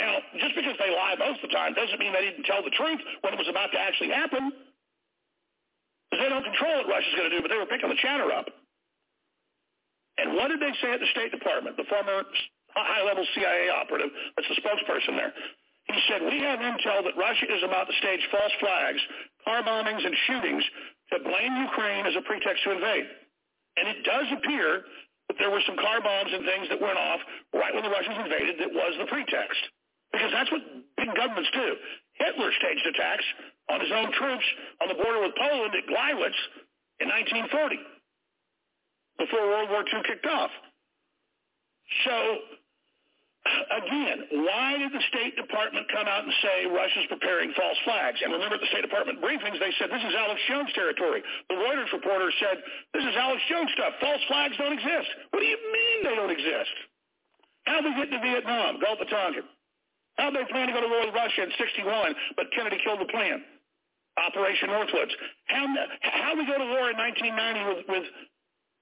Now, 0.00 0.24
just 0.40 0.56
because 0.56 0.72
they 0.80 0.88
lie 0.88 1.20
most 1.20 1.44
of 1.44 1.52
the 1.52 1.54
time 1.54 1.76
doesn't 1.76 2.00
mean 2.00 2.16
they 2.16 2.24
didn't 2.24 2.48
tell 2.48 2.64
the 2.64 2.72
truth 2.72 3.00
when 3.20 3.36
it 3.36 3.38
was 3.38 3.52
about 3.52 3.68
to 3.76 3.78
actually 3.78 4.08
happen. 4.08 4.48
They 6.16 6.28
don't 6.32 6.44
control 6.44 6.80
what 6.80 6.88
Russia's 6.88 7.12
going 7.12 7.28
to 7.28 7.36
do, 7.36 7.42
but 7.44 7.52
they 7.52 7.60
were 7.60 7.68
picking 7.68 7.92
the 7.92 8.00
chatter 8.00 8.32
up. 8.32 8.48
And 10.16 10.32
what 10.32 10.48
did 10.48 10.60
they 10.60 10.72
say 10.80 10.96
at 10.96 11.00
the 11.00 11.10
State 11.12 11.30
Department, 11.30 11.76
the 11.76 11.84
former 11.92 12.24
high-level 12.72 13.24
CIA 13.36 13.68
operative 13.68 14.08
that's 14.36 14.48
the 14.48 14.56
spokesperson 14.64 15.20
there? 15.20 15.32
He 15.90 16.00
said, 16.06 16.22
we 16.22 16.38
have 16.46 16.60
intel 16.62 17.02
that 17.02 17.18
Russia 17.18 17.46
is 17.50 17.62
about 17.66 17.90
to 17.90 17.94
stage 17.98 18.22
false 18.30 18.54
flags, 18.60 19.00
car 19.44 19.62
bombings, 19.62 20.04
and 20.06 20.14
shootings 20.26 20.64
to 21.10 21.18
blame 21.18 21.56
Ukraine 21.66 22.06
as 22.06 22.14
a 22.14 22.22
pretext 22.22 22.62
to 22.64 22.70
invade. 22.70 23.06
And 23.76 23.88
it 23.88 24.04
does 24.06 24.26
appear 24.38 24.86
that 25.28 25.36
there 25.38 25.50
were 25.50 25.62
some 25.66 25.78
car 25.78 26.00
bombs 26.02 26.30
and 26.30 26.46
things 26.46 26.68
that 26.70 26.80
went 26.80 26.98
off 26.98 27.20
right 27.54 27.74
when 27.74 27.82
the 27.82 27.90
Russians 27.90 28.18
invaded 28.22 28.58
that 28.62 28.70
was 28.70 28.94
the 28.98 29.06
pretext. 29.06 29.62
Because 30.12 30.30
that's 30.34 30.50
what 30.50 30.62
big 30.98 31.10
governments 31.14 31.50
do. 31.54 31.74
Hitler 32.18 32.50
staged 32.58 32.86
attacks 32.86 33.24
on 33.70 33.80
his 33.80 33.90
own 33.94 34.10
troops 34.12 34.44
on 34.82 34.88
the 34.88 34.98
border 34.98 35.22
with 35.22 35.34
Poland 35.38 35.74
at 35.74 35.86
Gleiwitz 35.86 36.40
in 36.98 37.08
1940, 37.08 37.78
before 39.18 39.46
World 39.46 39.70
War 39.70 39.86
II 39.86 40.02
kicked 40.04 40.26
off. 40.26 40.50
So, 42.04 42.14
again, 43.48 44.44
why 44.44 44.76
did 44.76 44.92
the 44.92 45.00
State 45.08 45.34
Department 45.36 45.88
come 45.88 46.04
out 46.04 46.24
and 46.24 46.34
say 46.44 46.68
Russia's 46.68 47.08
preparing 47.08 47.52
false 47.56 47.78
flags? 47.88 48.20
And 48.20 48.32
remember 48.32 48.60
at 48.60 48.62
the 48.62 48.68
State 48.68 48.84
Department 48.84 49.24
briefings, 49.24 49.56
they 49.56 49.72
said 49.80 49.88
this 49.88 50.04
is 50.04 50.12
Alex 50.12 50.40
Jones 50.44 50.68
territory. 50.76 51.24
The 51.48 51.56
Reuters 51.56 51.88
reporter 51.92 52.28
said 52.36 52.60
this 52.92 53.04
is 53.04 53.16
Alex 53.16 53.40
Jones 53.48 53.72
stuff. 53.72 53.96
False 54.00 54.20
flags 54.28 54.56
don't 54.60 54.76
exist. 54.76 55.08
What 55.32 55.40
do 55.40 55.48
you 55.48 55.56
mean 55.56 55.96
they 56.04 56.16
don't 56.16 56.32
exist? 56.32 56.74
How 57.64 57.80
did 57.80 57.96
we 57.96 57.96
get 58.04 58.12
to 58.12 58.20
Vietnam, 58.20 58.80
Gulf 58.80 59.00
of 59.00 59.08
Tonkin? 59.08 59.48
How 60.20 60.28
they 60.28 60.44
plan 60.52 60.68
to 60.68 60.74
go 60.76 60.84
to 60.84 60.90
war 60.90 61.08
with 61.08 61.16
Russia 61.16 61.48
in 61.48 61.52
61, 61.56 62.36
but 62.36 62.52
Kennedy 62.52 62.76
killed 62.84 63.00
the 63.00 63.08
plan? 63.08 63.40
Operation 64.20 64.68
Northwoods. 64.68 65.14
How, 65.48 65.64
how 66.02 66.36
we 66.36 66.44
go 66.44 66.58
to 66.60 66.68
war 66.76 66.92
in 66.92 66.98
1990 66.98 67.72
with, 67.72 67.80
with 67.88 68.06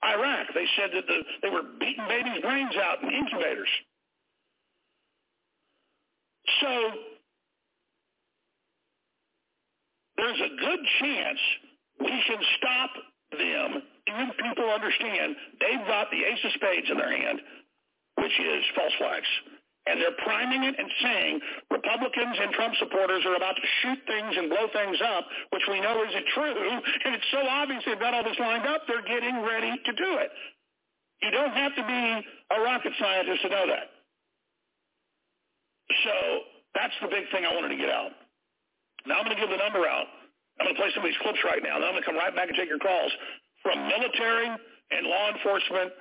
Iraq? 0.02 0.50
They 0.50 0.66
said 0.74 0.90
that 0.98 1.06
the, 1.06 1.18
they 1.42 1.50
were 1.50 1.62
beating 1.78 2.02
babies' 2.08 2.42
brains 2.42 2.74
out 2.74 3.02
in 3.06 3.14
incubators. 3.14 3.70
So 6.60 6.72
there's 10.16 10.40
a 10.40 10.52
good 10.60 10.80
chance 11.00 11.38
we 12.00 12.22
can 12.26 12.40
stop 12.58 12.90
them 13.32 13.82
if 14.06 14.36
people 14.36 14.70
understand 14.70 15.36
they've 15.60 15.86
got 15.86 16.10
the 16.10 16.24
ace 16.24 16.42
of 16.44 16.52
spades 16.54 16.88
in 16.90 16.96
their 16.96 17.12
hand, 17.12 17.40
which 18.16 18.32
is 18.40 18.64
false 18.74 18.92
flags. 18.98 19.28
And 19.86 20.00
they're 20.00 20.20
priming 20.20 20.64
it 20.64 20.74
and 20.76 20.90
saying 21.00 21.40
Republicans 21.70 22.36
and 22.40 22.52
Trump 22.52 22.74
supporters 22.76 23.24
are 23.24 23.36
about 23.36 23.56
to 23.56 23.66
shoot 23.80 23.98
things 24.06 24.36
and 24.36 24.50
blow 24.50 24.68
things 24.72 24.98
up, 25.00 25.24
which 25.50 25.64
we 25.68 25.80
know 25.80 26.04
isn't 26.04 26.26
true. 26.34 26.56
And 27.04 27.14
it's 27.14 27.30
so 27.32 27.40
obvious 27.40 27.82
they've 27.86 27.98
got 27.98 28.12
all 28.12 28.24
this 28.24 28.38
lined 28.38 28.66
up, 28.66 28.82
they're 28.86 29.06
getting 29.06 29.40
ready 29.40 29.72
to 29.72 29.92
do 29.92 30.10
it. 30.20 30.30
You 31.22 31.30
don't 31.30 31.52
have 31.52 31.74
to 31.76 31.82
be 31.82 32.26
a 32.52 32.60
rocket 32.60 32.92
scientist 33.00 33.42
to 33.42 33.48
know 33.48 33.66
that. 33.66 33.97
So 35.88 36.14
that's 36.74 36.94
the 37.00 37.08
big 37.08 37.30
thing 37.32 37.44
I 37.44 37.52
wanted 37.54 37.72
to 37.72 37.80
get 37.80 37.88
out. 37.88 38.12
Now 39.06 39.18
I'm 39.20 39.24
going 39.24 39.36
to 39.36 39.40
give 39.40 39.50
the 39.50 39.60
number 39.60 39.88
out. 39.88 40.06
I'm 40.60 40.66
going 40.66 40.74
to 40.74 40.80
play 40.80 40.90
some 40.92 41.06
of 41.06 41.08
these 41.08 41.18
clips 41.22 41.38
right 41.46 41.62
now. 41.62 41.78
Then 41.78 41.86
I'm 41.88 41.94
going 41.94 42.04
to 42.04 42.08
come 42.08 42.18
right 42.18 42.34
back 42.34 42.50
and 42.50 42.56
take 42.58 42.68
your 42.68 42.82
calls 42.82 43.12
from 43.62 43.88
military 43.88 44.50
and 44.50 45.06
law 45.06 45.30
enforcement 45.32 45.92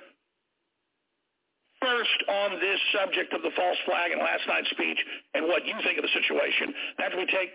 first 1.78 2.18
on 2.26 2.58
this 2.58 2.80
subject 2.90 3.30
of 3.32 3.42
the 3.46 3.54
false 3.54 3.78
flag 3.86 4.10
and 4.10 4.18
last 4.18 4.42
night's 4.50 4.68
speech 4.74 4.98
and 5.34 5.46
what 5.46 5.62
you 5.62 5.78
think 5.86 5.94
of 5.94 6.02
the 6.02 6.10
situation. 6.10 6.74
After 6.98 7.16
we 7.22 7.26
take 7.30 7.54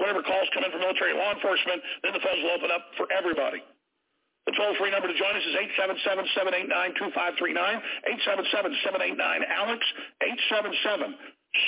whatever 0.00 0.24
calls 0.24 0.48
come 0.56 0.64
in 0.64 0.72
from 0.72 0.80
military 0.80 1.12
and 1.12 1.20
law 1.20 1.36
enforcement, 1.36 1.84
then 2.02 2.16
the 2.16 2.24
phones 2.24 2.40
will 2.40 2.56
open 2.56 2.72
up 2.72 2.88
for 2.96 3.04
everybody. 3.12 3.60
The 4.48 4.56
toll-free 4.56 4.88
number 4.90 5.12
to 5.12 5.14
join 5.14 5.36
us 5.36 5.44
is 5.44 5.54
877-789-2539, 5.76 7.52
877-789-ALEX, 9.20 9.84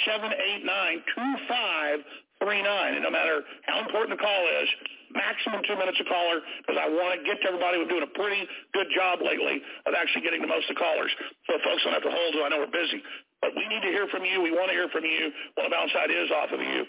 877-789-2539. 0.06 2.02
And 2.42 3.02
no 3.02 3.10
matter 3.10 3.42
how 3.66 3.80
important 3.82 4.18
the 4.18 4.22
call 4.22 4.46
is, 4.62 4.68
maximum 5.14 5.62
two 5.68 5.76
minutes 5.76 6.00
a 6.00 6.04
caller 6.08 6.40
because 6.64 6.80
I 6.80 6.88
want 6.88 7.20
to 7.20 7.24
get 7.24 7.40
to 7.44 7.48
everybody. 7.52 7.76
We're 7.78 7.88
doing 7.88 8.08
a 8.08 8.14
pretty 8.16 8.48
good 8.72 8.86
job 8.96 9.20
lately 9.20 9.60
of 9.86 9.94
actually 9.94 10.22
getting 10.24 10.40
the 10.40 10.48
most 10.50 10.70
of 10.70 10.76
callers. 10.76 11.10
So 11.46 11.58
folks 11.62 11.84
don't 11.84 11.92
have 11.92 12.02
to 12.02 12.10
hold, 12.10 12.34
I 12.42 12.48
know 12.50 12.58
we're 12.64 12.72
busy. 12.72 13.02
But 13.40 13.54
we 13.58 13.66
need 13.66 13.82
to 13.82 13.92
hear 13.92 14.06
from 14.08 14.24
you. 14.24 14.40
We 14.40 14.52
want 14.54 14.70
to 14.70 14.76
hear 14.76 14.88
from 14.88 15.04
you. 15.04 15.32
Want 15.58 15.68
to 15.68 15.74
bounce 15.74 15.92
ideas 15.98 16.30
off 16.30 16.52
of 16.54 16.60
you. 16.60 16.86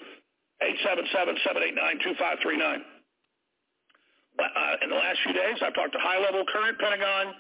877-789-2539. 0.62 2.84
Uh, 4.34 4.76
in 4.82 4.89
the 4.89 4.96
last 4.96 5.20
few 5.26 5.34
days, 5.34 5.58
I've 5.62 5.76
talked 5.76 5.94
to 5.94 6.00
high-level 6.02 6.46
current 6.50 6.80
Pentagon 6.80 7.36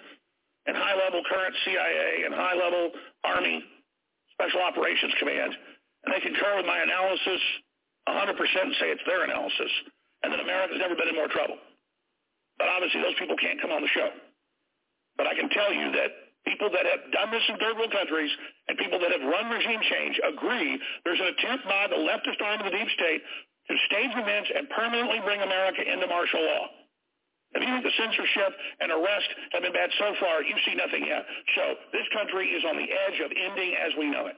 and 0.65 0.77
high-level 0.77 1.23
current 1.29 1.55
CIA 1.65 2.23
and 2.25 2.33
high-level 2.33 2.91
Army 3.23 3.63
Special 4.33 4.61
Operations 4.61 5.13
Command, 5.19 5.53
and 6.05 6.09
they 6.13 6.19
concur 6.19 6.57
with 6.57 6.65
my 6.65 6.81
analysis 6.81 7.41
100% 8.09 8.35
and 8.35 8.75
say 8.79 8.91
it's 8.91 9.05
their 9.07 9.23
analysis 9.23 9.71
and 10.23 10.31
that 10.31 10.39
America's 10.39 10.79
never 10.79 10.95
been 10.95 11.11
in 11.11 11.15
more 11.15 11.31
trouble. 11.31 11.59
But 12.57 12.67
obviously 12.67 13.01
those 13.03 13.15
people 13.19 13.35
can't 13.39 13.59
come 13.59 13.71
on 13.71 13.81
the 13.83 13.91
show. 13.91 14.09
But 15.15 15.27
I 15.27 15.35
can 15.35 15.49
tell 15.49 15.71
you 15.71 15.91
that 15.93 16.09
people 16.47 16.71
that 16.71 16.83
have 16.83 17.11
done 17.11 17.31
this 17.31 17.43
in 17.47 17.55
third 17.59 17.77
world 17.77 17.91
countries 17.91 18.31
and 18.67 18.77
people 18.77 18.99
that 18.99 19.11
have 19.11 19.23
run 19.23 19.51
regime 19.51 19.79
change 19.83 20.19
agree 20.23 20.79
there's 21.03 21.19
an 21.19 21.31
attempt 21.31 21.63
by 21.65 21.87
the 21.87 21.99
leftist 21.99 22.39
arm 22.43 22.59
of 22.59 22.67
the 22.67 22.75
deep 22.75 22.89
state 22.95 23.21
to 23.71 23.73
stage 23.87 24.11
events 24.11 24.51
and 24.51 24.67
permanently 24.71 25.19
bring 25.23 25.39
America 25.39 25.83
into 25.83 26.07
martial 26.07 26.43
law. 26.43 26.67
If 27.53 27.61
you 27.61 27.69
think 27.69 27.85
the 27.85 27.97
censorship 27.97 28.51
and 28.81 28.89
arrest 28.91 29.29
have 29.53 29.61
been 29.61 29.73
bad 29.73 29.89
so 29.99 30.13
far, 30.19 30.41
you 30.41 30.57
see 30.65 30.73
nothing 30.73 31.05
yet. 31.05 31.25
So 31.55 31.63
this 31.93 32.07
country 32.13 32.49
is 32.49 32.65
on 32.65 32.77
the 32.77 32.89
edge 32.89 33.19
of 33.21 33.29
ending 33.29 33.77
as 33.77 33.93
we 33.97 34.09
know 34.09 34.25
it. 34.27 34.37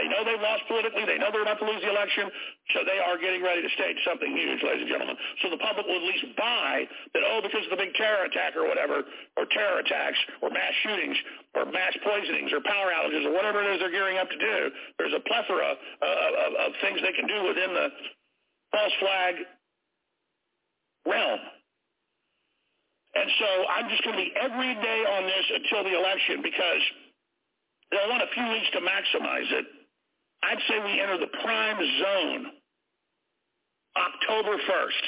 They 0.00 0.08
know 0.08 0.24
they've 0.24 0.40
lost 0.40 0.64
politically. 0.64 1.04
They 1.04 1.18
know 1.20 1.28
they're 1.28 1.44
about 1.44 1.60
to 1.60 1.68
lose 1.68 1.82
the 1.84 1.92
election. 1.92 2.30
So 2.72 2.86
they 2.88 3.02
are 3.02 3.20
getting 3.20 3.44
ready 3.44 3.60
to 3.60 3.70
stage 3.76 4.00
something 4.06 4.32
huge, 4.32 4.62
ladies 4.64 4.88
and 4.88 4.90
gentlemen. 4.90 5.18
So 5.44 5.52
the 5.52 5.60
public 5.60 5.84
will 5.84 6.00
at 6.00 6.08
least 6.08 6.24
buy 6.40 6.88
that, 7.12 7.22
oh, 7.26 7.44
because 7.44 7.68
of 7.68 7.76
the 7.76 7.80
big 7.80 7.92
terror 8.00 8.24
attack 8.24 8.56
or 8.56 8.64
whatever, 8.64 9.04
or 9.36 9.44
terror 9.50 9.84
attacks, 9.84 10.16
or 10.40 10.48
mass 10.48 10.72
shootings, 10.86 11.18
or 11.52 11.68
mass 11.68 11.92
poisonings, 12.00 12.48
or 12.48 12.64
power 12.64 12.94
outages, 12.96 13.28
or 13.28 13.34
whatever 13.36 13.60
it 13.60 13.76
is 13.76 13.84
they're 13.84 13.92
gearing 13.92 14.16
up 14.16 14.30
to 14.30 14.40
do, 14.40 14.56
there's 14.96 15.12
a 15.12 15.20
plethora 15.26 15.76
of, 15.76 15.76
of, 16.00 16.50
of 16.64 16.70
things 16.80 17.02
they 17.04 17.12
can 17.12 17.28
do 17.28 17.44
within 17.44 17.74
the 17.74 17.92
false 18.72 18.94
flag 19.04 19.34
realm. 21.06 21.40
And 23.14 23.28
so 23.38 23.48
I'm 23.68 23.88
just 23.90 24.04
going 24.04 24.16
to 24.16 24.22
be 24.22 24.32
every 24.38 24.74
day 24.74 25.00
on 25.18 25.26
this 25.26 25.46
until 25.54 25.84
the 25.84 25.98
election 25.98 26.42
because 26.42 26.82
they'll 27.90 28.08
want 28.08 28.22
a 28.22 28.30
few 28.32 28.46
weeks 28.48 28.70
to 28.72 28.80
maximize 28.80 29.50
it 29.50 29.66
I'd 30.42 30.60
say 30.68 30.80
we 30.80 31.00
enter 31.00 31.18
the 31.18 31.32
prime 31.44 31.78
zone 31.78 32.46
October 33.96 34.56
1st. 34.56 35.04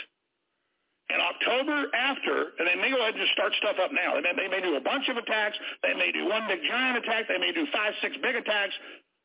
And 1.11 1.21
October 1.21 1.93
after, 1.93 2.57
and 2.57 2.65
they 2.65 2.77
may 2.77 2.89
go 2.91 2.97
ahead 2.97 3.13
and 3.13 3.21
just 3.21 3.33
start 3.33 3.53
stuff 3.61 3.77
up 3.83 3.93
now. 3.93 4.15
They 4.17 4.23
may, 4.23 4.33
they 4.37 4.49
may 4.49 4.63
do 4.63 4.77
a 4.77 4.81
bunch 4.81 5.09
of 5.09 5.17
attacks. 5.17 5.57
They 5.83 5.93
may 5.93 6.13
do 6.13 6.25
one 6.25 6.49
big 6.49 6.61
giant 6.65 7.05
attack. 7.05 7.29
They 7.29 7.37
may 7.37 7.53
do 7.53 7.67
five, 7.73 7.93
six 8.01 8.17
big 8.23 8.37
attacks. 8.37 8.73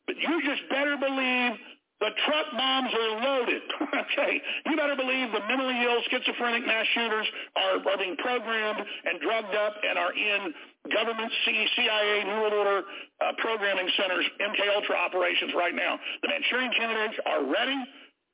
But 0.06 0.18
you 0.18 0.42
just 0.44 0.68
better 0.70 0.98
believe 0.98 1.52
the 2.00 2.14
truck 2.30 2.48
bombs 2.54 2.94
are 2.94 3.12
loaded. 3.26 3.62
okay. 4.06 4.42
You 4.70 4.78
better 4.78 4.96
believe 4.96 5.34
the 5.34 5.42
mentally 5.50 5.82
ill, 5.82 5.98
schizophrenic 6.10 6.66
mass 6.66 6.86
shooters 6.94 7.26
are, 7.58 7.82
are 7.82 7.98
being 7.98 8.16
programmed 8.18 8.86
and 8.86 9.18
drugged 9.22 9.56
up 9.58 9.74
and 9.82 9.98
are 9.98 10.14
in 10.14 10.54
government 10.94 11.32
CIA 11.44 12.24
New 12.24 12.38
World 12.38 12.54
Order 12.54 12.80
uh, 13.22 13.34
programming 13.42 13.90
centers, 13.98 14.26
MK 14.40 14.62
Ultra 14.78 14.96
operations 14.96 15.54
right 15.58 15.74
now. 15.74 15.98
The 16.22 16.30
Manchurian 16.30 16.72
candidates 16.78 17.18
are 17.26 17.44
ready. 17.50 17.78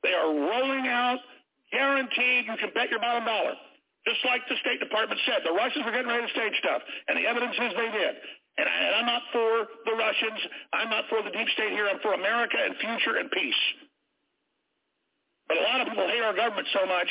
They 0.04 0.12
are 0.12 0.28
rolling 0.28 0.86
out, 0.86 1.18
guaranteed. 1.72 2.44
You 2.44 2.56
can 2.60 2.68
bet 2.76 2.90
your 2.90 3.00
bottom 3.00 3.24
dollar. 3.24 3.56
Just 4.04 4.20
like 4.28 4.44
the 4.52 4.60
State 4.60 4.84
Department 4.84 5.16
said, 5.24 5.40
the 5.48 5.56
Russians 5.56 5.88
were 5.88 5.92
getting 5.96 6.12
ready 6.12 6.28
to 6.28 6.32
stage 6.36 6.52
stuff, 6.60 6.84
and 7.08 7.16
the 7.16 7.24
evidence 7.24 7.56
is 7.56 7.72
they 7.72 7.88
did. 7.88 8.14
And, 8.56 8.66
I, 8.68 8.76
and 8.86 8.94
I'm 9.02 9.08
not 9.08 9.22
for 9.32 9.50
the 9.84 9.94
Russians. 9.98 10.40
I'm 10.72 10.90
not 10.90 11.04
for 11.10 11.22
the 11.22 11.30
deep 11.30 11.48
state 11.54 11.74
here. 11.74 11.88
I'm 11.90 11.98
for 12.00 12.14
America 12.14 12.56
and 12.58 12.76
future 12.78 13.18
and 13.18 13.30
peace. 13.30 13.62
But 15.48 15.58
a 15.58 15.64
lot 15.66 15.80
of 15.82 15.88
people 15.88 16.06
hate 16.08 16.22
our 16.22 16.34
government 16.34 16.68
so 16.72 16.86
much 16.86 17.08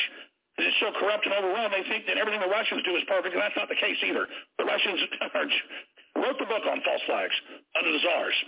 that 0.56 0.66
it's 0.66 0.78
so 0.78 0.94
corrupt 0.98 1.26
and 1.26 1.34
overwhelmed, 1.34 1.74
they 1.74 1.82
think 1.90 2.06
that 2.06 2.16
everything 2.16 2.38
the 2.38 2.50
Russians 2.50 2.82
do 2.86 2.94
is 2.94 3.02
perfect, 3.10 3.34
and 3.34 3.42
that's 3.42 3.58
not 3.58 3.66
the 3.66 3.78
case 3.78 3.98
either. 4.06 4.26
The 4.58 4.66
Russians 4.66 5.02
wrote 6.22 6.38
the 6.38 6.46
book 6.46 6.62
on 6.62 6.78
false 6.86 7.02
flags 7.10 7.34
under 7.74 7.90
the 7.90 7.98
czars. 7.98 8.38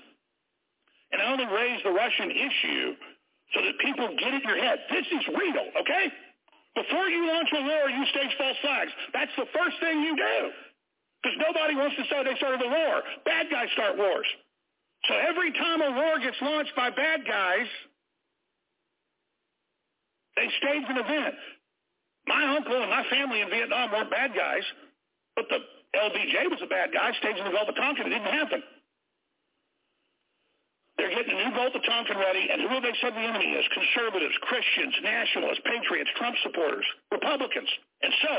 And 1.11 1.19
I 1.23 1.27
only 1.31 1.47
raise 1.51 1.83
the 1.83 1.91
Russian 1.91 2.31
issue 2.31 2.95
so 3.55 3.63
that 3.63 3.75
people 3.83 4.07
get 4.19 4.35
in 4.35 4.43
your 4.47 4.59
head. 4.59 4.87
This 4.91 5.07
is 5.07 5.23
real, 5.35 5.67
okay? 5.83 6.07
Before 6.75 7.07
you 7.11 7.27
launch 7.27 7.51
a 7.55 7.63
war, 7.63 7.91
you 7.91 8.03
stage 8.11 8.35
false 8.39 8.59
flags. 8.63 8.93
That's 9.13 9.35
the 9.39 9.47
first 9.55 9.79
thing 9.81 10.03
you 10.03 10.15
do. 10.15 10.39
Because 11.23 11.39
nobody 11.41 11.75
wants 11.75 11.97
to 11.97 12.05
say 12.11 12.23
they 12.23 12.37
started 12.37 12.61
the 12.61 12.69
war. 12.71 13.03
Bad 13.25 13.51
guys 13.51 13.69
start 13.73 13.97
wars. 13.97 14.27
So 15.09 15.15
every 15.15 15.53
time 15.53 15.83
a 15.83 15.91
war 15.93 16.19
gets 16.19 16.37
launched 16.41 16.75
by 16.75 16.91
bad 16.91 17.27
guys, 17.27 17.69
they 20.37 20.49
stage 20.59 20.85
an 20.89 20.99
event. 20.99 21.35
My 22.27 22.57
uncle 22.57 22.77
and 22.77 22.91
my 22.91 23.05
family 23.09 23.41
in 23.41 23.51
Vietnam 23.51 23.93
weren't 23.93 24.11
bad 24.11 24.35
guys, 24.35 24.67
but 25.37 25.47
the 25.49 25.63
LBJ 25.95 26.51
was 26.51 26.61
a 26.63 26.67
bad 26.67 26.93
guy 26.93 27.13
staging 27.19 27.45
the 27.45 27.55
Gulf 27.55 27.69
of 27.69 27.77
Tonkin. 27.77 28.07
It 28.07 28.11
didn't 28.11 28.35
happen. 28.35 28.63
They're 30.99 31.13
getting 31.13 31.39
a 31.39 31.49
new 31.49 31.53
Gulf 31.55 31.77
of 31.77 31.85
Tonkin 31.85 32.19
ready, 32.19 32.49
and 32.51 32.63
who 32.63 32.69
have 32.69 32.83
they 32.83 32.97
said 33.01 33.13
the 33.15 33.21
enemy 33.21 33.53
is? 33.53 33.65
Conservatives, 33.73 34.35
Christians, 34.43 34.97
nationalists, 35.05 35.61
patriots, 35.65 36.11
Trump 36.17 36.37
supporters, 36.43 36.85
Republicans. 37.13 37.69
And 38.03 38.13
so 38.25 38.35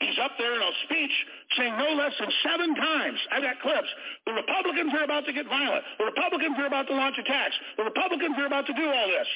he's 0.00 0.18
up 0.18 0.32
there 0.38 0.54
in 0.54 0.62
a 0.62 0.72
speech 0.84 1.14
saying 1.56 1.74
no 1.78 1.94
less 1.94 2.12
than 2.18 2.30
seven 2.42 2.74
times, 2.74 3.18
I 3.30 3.40
got 3.40 3.60
clips, 3.60 3.88
the 4.26 4.32
Republicans 4.32 4.92
are 4.94 5.04
about 5.04 5.26
to 5.26 5.32
get 5.32 5.46
violent. 5.46 5.84
The 5.98 6.06
Republicans 6.06 6.56
are 6.58 6.66
about 6.66 6.86
to 6.88 6.94
launch 6.94 7.16
attacks. 7.18 7.54
The 7.76 7.84
Republicans 7.84 8.36
are 8.38 8.46
about 8.46 8.66
to 8.66 8.74
do 8.74 8.86
all 8.86 9.08
this. 9.08 9.28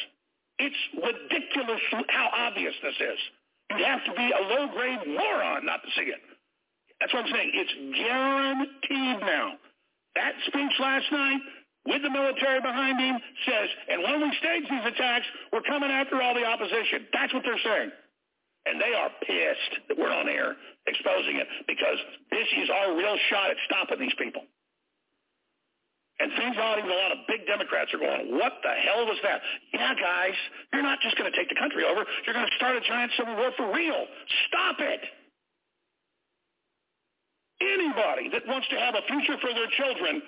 It's 0.59 0.83
ridiculous 0.95 1.81
how 2.09 2.31
obvious 2.33 2.75
this 2.83 2.95
is. 3.01 3.19
You 3.79 3.85
have 3.85 4.05
to 4.05 4.13
be 4.13 4.31
a 4.31 4.43
low-grade 4.55 5.09
moron 5.09 5.65
not 5.65 5.83
to 5.83 5.91
see 5.97 6.09
it. 6.11 6.21
That's 7.01 7.13
what 7.15 7.25
I'm 7.25 7.33
saying. 7.33 7.51
It's 7.55 7.75
guaranteed 7.99 9.21
now. 9.27 9.59
That 10.15 10.35
speech 10.47 10.73
last 10.79 11.11
night 11.11 11.41
with 11.87 12.03
the 12.03 12.11
military 12.11 12.61
behind 12.61 13.01
him 13.01 13.17
says, 13.47 13.69
and 13.89 14.03
when 14.03 14.21
we 14.21 14.31
stage 14.39 14.69
these 14.71 14.87
attacks, 14.87 15.27
we're 15.53 15.67
coming 15.67 15.91
after 15.91 16.23
all 16.23 16.35
the 16.35 16.45
opposition. 16.45 17.09
That's 17.13 17.33
what 17.35 17.43
they're 17.43 17.59
saying. 17.65 17.91
And 18.67 18.81
they 18.81 18.95
are 18.95 19.11
pissed 19.27 19.73
that 19.89 19.99
we're 19.99 20.13
on 20.13 20.29
air 20.29 20.55
exposing 20.87 21.37
it 21.37 21.49
because 21.67 21.99
this 22.31 22.47
is 22.63 22.71
our 22.71 22.95
real 22.95 23.17
shot 23.31 23.51
at 23.51 23.59
stopping 23.67 23.99
these 23.99 24.15
people. 24.19 24.43
And 26.23 26.31
things 26.39 26.55
out, 26.55 26.79
even 26.79 26.87
a 26.87 26.95
lot 26.95 27.11
of 27.11 27.27
big 27.27 27.43
Democrats 27.51 27.91
are 27.91 27.99
going, 27.99 28.39
what 28.39 28.55
the 28.63 28.71
hell 28.87 29.03
was 29.11 29.19
that? 29.27 29.43
Yeah, 29.75 29.91
guys, 29.99 30.39
you're 30.71 30.87
not 30.87 31.03
just 31.03 31.19
going 31.19 31.27
to 31.27 31.35
take 31.35 31.49
the 31.49 31.59
country 31.59 31.83
over. 31.83 32.07
You're 32.23 32.37
going 32.37 32.47
to 32.47 32.55
start 32.55 32.79
a 32.79 32.85
giant 32.87 33.11
civil 33.19 33.35
war 33.35 33.51
for 33.59 33.75
real. 33.75 34.07
Stop 34.47 34.79
it. 34.79 35.03
Anybody 37.59 38.31
that 38.31 38.47
wants 38.47 38.71
to 38.71 38.79
have 38.79 38.95
a 38.95 39.03
future 39.11 39.35
for 39.43 39.51
their 39.51 39.71
children 39.75 40.23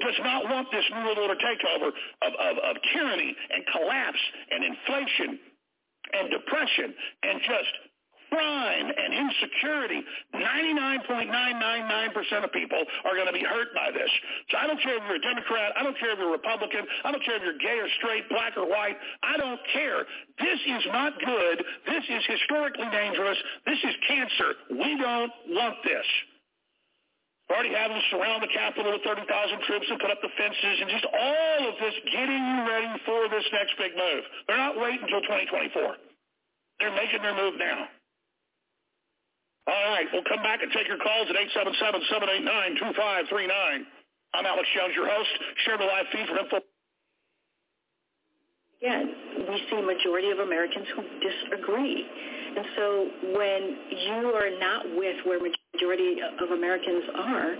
does 0.00 0.18
not 0.20 0.44
want 0.48 0.68
this 0.72 0.84
New 0.92 1.04
World 1.04 1.18
Order 1.20 1.36
takeover 1.40 1.88
of, 1.88 2.32
of, 2.36 2.54
of 2.60 2.74
tyranny 2.92 3.32
and 3.52 3.64
collapse 3.72 4.20
and 4.50 4.64
inflation 4.64 5.40
and 6.12 6.30
depression 6.30 6.94
and 7.22 7.40
just 7.40 7.72
crime 8.32 8.88
and 8.88 9.12
insecurity, 9.12 10.00
99.999% 10.34 12.44
of 12.44 12.52
people 12.52 12.82
are 13.04 13.14
going 13.14 13.26
to 13.26 13.32
be 13.32 13.44
hurt 13.44 13.74
by 13.74 13.90
this. 13.92 14.08
So 14.50 14.56
I 14.56 14.66
don't 14.66 14.80
care 14.80 14.96
if 14.96 15.02
you're 15.06 15.16
a 15.16 15.20
Democrat. 15.20 15.72
I 15.76 15.82
don't 15.82 15.98
care 15.98 16.12
if 16.12 16.18
you're 16.18 16.28
a 16.28 16.32
Republican. 16.32 16.86
I 17.04 17.12
don't 17.12 17.22
care 17.24 17.36
if 17.36 17.42
you're 17.42 17.58
gay 17.58 17.78
or 17.78 17.88
straight, 18.00 18.28
black 18.30 18.56
or 18.56 18.66
white. 18.66 18.96
I 19.22 19.36
don't 19.36 19.60
care. 19.72 20.06
This 20.40 20.58
is 20.66 20.86
not 20.88 21.12
good. 21.20 21.62
This 21.86 22.04
is 22.08 22.24
historically 22.26 22.88
dangerous. 22.90 23.36
This 23.66 23.78
is 23.84 23.94
cancer. 24.08 24.54
We 24.70 24.96
don't 24.96 25.32
want 25.48 25.76
this. 25.84 26.06
We 27.52 27.60
already 27.60 27.76
having 27.76 28.00
them 28.00 28.08
surround 28.08 28.40
the 28.40 28.48
Capitol 28.48 28.96
with 28.96 29.04
30,000 29.04 29.28
troops 29.68 29.84
and 29.92 30.00
put 30.00 30.08
up 30.08 30.24
the 30.24 30.32
fences 30.40 30.76
and 30.80 30.88
just 30.88 31.04
all 31.04 31.68
of 31.68 31.76
this 31.84 31.92
getting 32.08 32.40
you 32.40 32.58
ready 32.64 32.88
for 33.04 33.28
this 33.28 33.44
next 33.52 33.76
big 33.76 33.92
move. 33.92 34.24
They're 34.48 34.56
not 34.56 34.80
waiting 34.80 35.04
until 35.04 35.20
2024. 35.20 35.68
They're 36.80 36.96
making 36.96 37.20
their 37.20 37.36
move 37.36 37.60
now. 37.60 37.92
All 39.68 39.84
right, 39.92 40.08
we'll 40.16 40.24
come 40.24 40.40
back 40.40 40.64
and 40.64 40.72
take 40.72 40.88
your 40.88 40.96
calls 40.96 41.28
at 41.28 41.36
877-789-2539. 42.88 43.84
I'm 44.32 44.46
Alex 44.48 44.64
Jones, 44.72 44.96
your 44.96 45.12
host. 45.12 45.28
Share 45.68 45.76
the 45.76 45.84
live 45.84 46.08
feed 46.08 46.24
for 46.32 46.40
info. 46.40 46.64
Again, 48.80 49.12
we 49.52 49.60
see 49.70 49.76
a 49.76 49.82
majority 49.82 50.30
of 50.30 50.38
Americans 50.38 50.86
who 50.96 51.02
disagree. 51.20 52.06
And 52.56 52.66
so 52.76 53.08
when 53.36 53.60
you 53.90 54.32
are 54.32 54.50
not 54.58 54.84
with 54.96 55.16
where 55.24 55.40
majority 55.40 56.16
of 56.40 56.50
Americans 56.50 57.04
are, 57.14 57.54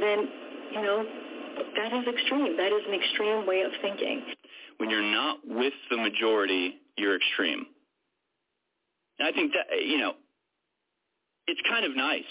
then, 0.00 0.28
you 0.72 0.82
know, 0.82 1.04
that 1.76 1.92
is 1.92 2.04
extreme. 2.08 2.56
That 2.56 2.72
is 2.72 2.82
an 2.88 2.94
extreme 2.94 3.46
way 3.46 3.62
of 3.62 3.72
thinking. 3.82 4.22
When 4.78 4.90
you're 4.90 5.02
not 5.02 5.38
with 5.44 5.72
the 5.90 5.96
majority, 5.96 6.76
you're 6.96 7.16
extreme. 7.16 7.66
And 9.18 9.28
I 9.28 9.32
think 9.32 9.52
that, 9.52 9.66
you 9.84 9.98
know, 9.98 10.12
it's 11.46 11.60
kind 11.68 11.84
of 11.84 11.96
nice, 11.96 12.28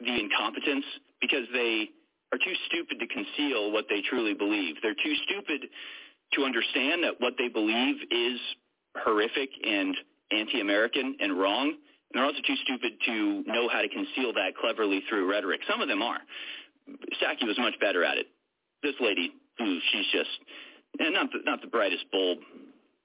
the 0.00 0.18
incompetence, 0.18 0.84
because 1.20 1.46
they 1.52 1.90
are 2.32 2.38
too 2.38 2.54
stupid 2.66 2.98
to 2.98 3.06
conceal 3.06 3.70
what 3.70 3.84
they 3.88 4.02
truly 4.08 4.34
believe. 4.34 4.76
They're 4.82 4.94
too 4.94 5.14
stupid 5.28 5.68
to 6.36 6.44
understand 6.44 7.04
that 7.04 7.20
what 7.20 7.34
they 7.38 7.48
believe 7.48 7.96
is 8.10 8.38
horrific 8.96 9.50
and 9.64 9.96
anti-American 10.30 11.16
and 11.20 11.38
wrong. 11.38 11.68
And 11.68 11.76
they're 12.12 12.24
also 12.24 12.40
too 12.46 12.56
stupid 12.64 12.92
to 13.06 13.42
know 13.46 13.68
how 13.68 13.82
to 13.82 13.88
conceal 13.88 14.32
that 14.34 14.56
cleverly 14.60 15.02
through 15.08 15.30
rhetoric. 15.30 15.60
Some 15.68 15.80
of 15.80 15.88
them 15.88 16.02
are. 16.02 16.18
Psaki 16.88 17.46
was 17.46 17.58
much 17.58 17.74
better 17.80 18.04
at 18.04 18.18
it. 18.18 18.26
This 18.82 18.94
lady, 19.00 19.32
she's 19.58 20.06
just 20.12 20.30
not 21.00 21.30
the, 21.32 21.38
not 21.44 21.60
the 21.60 21.66
brightest 21.66 22.04
bulb 22.12 22.38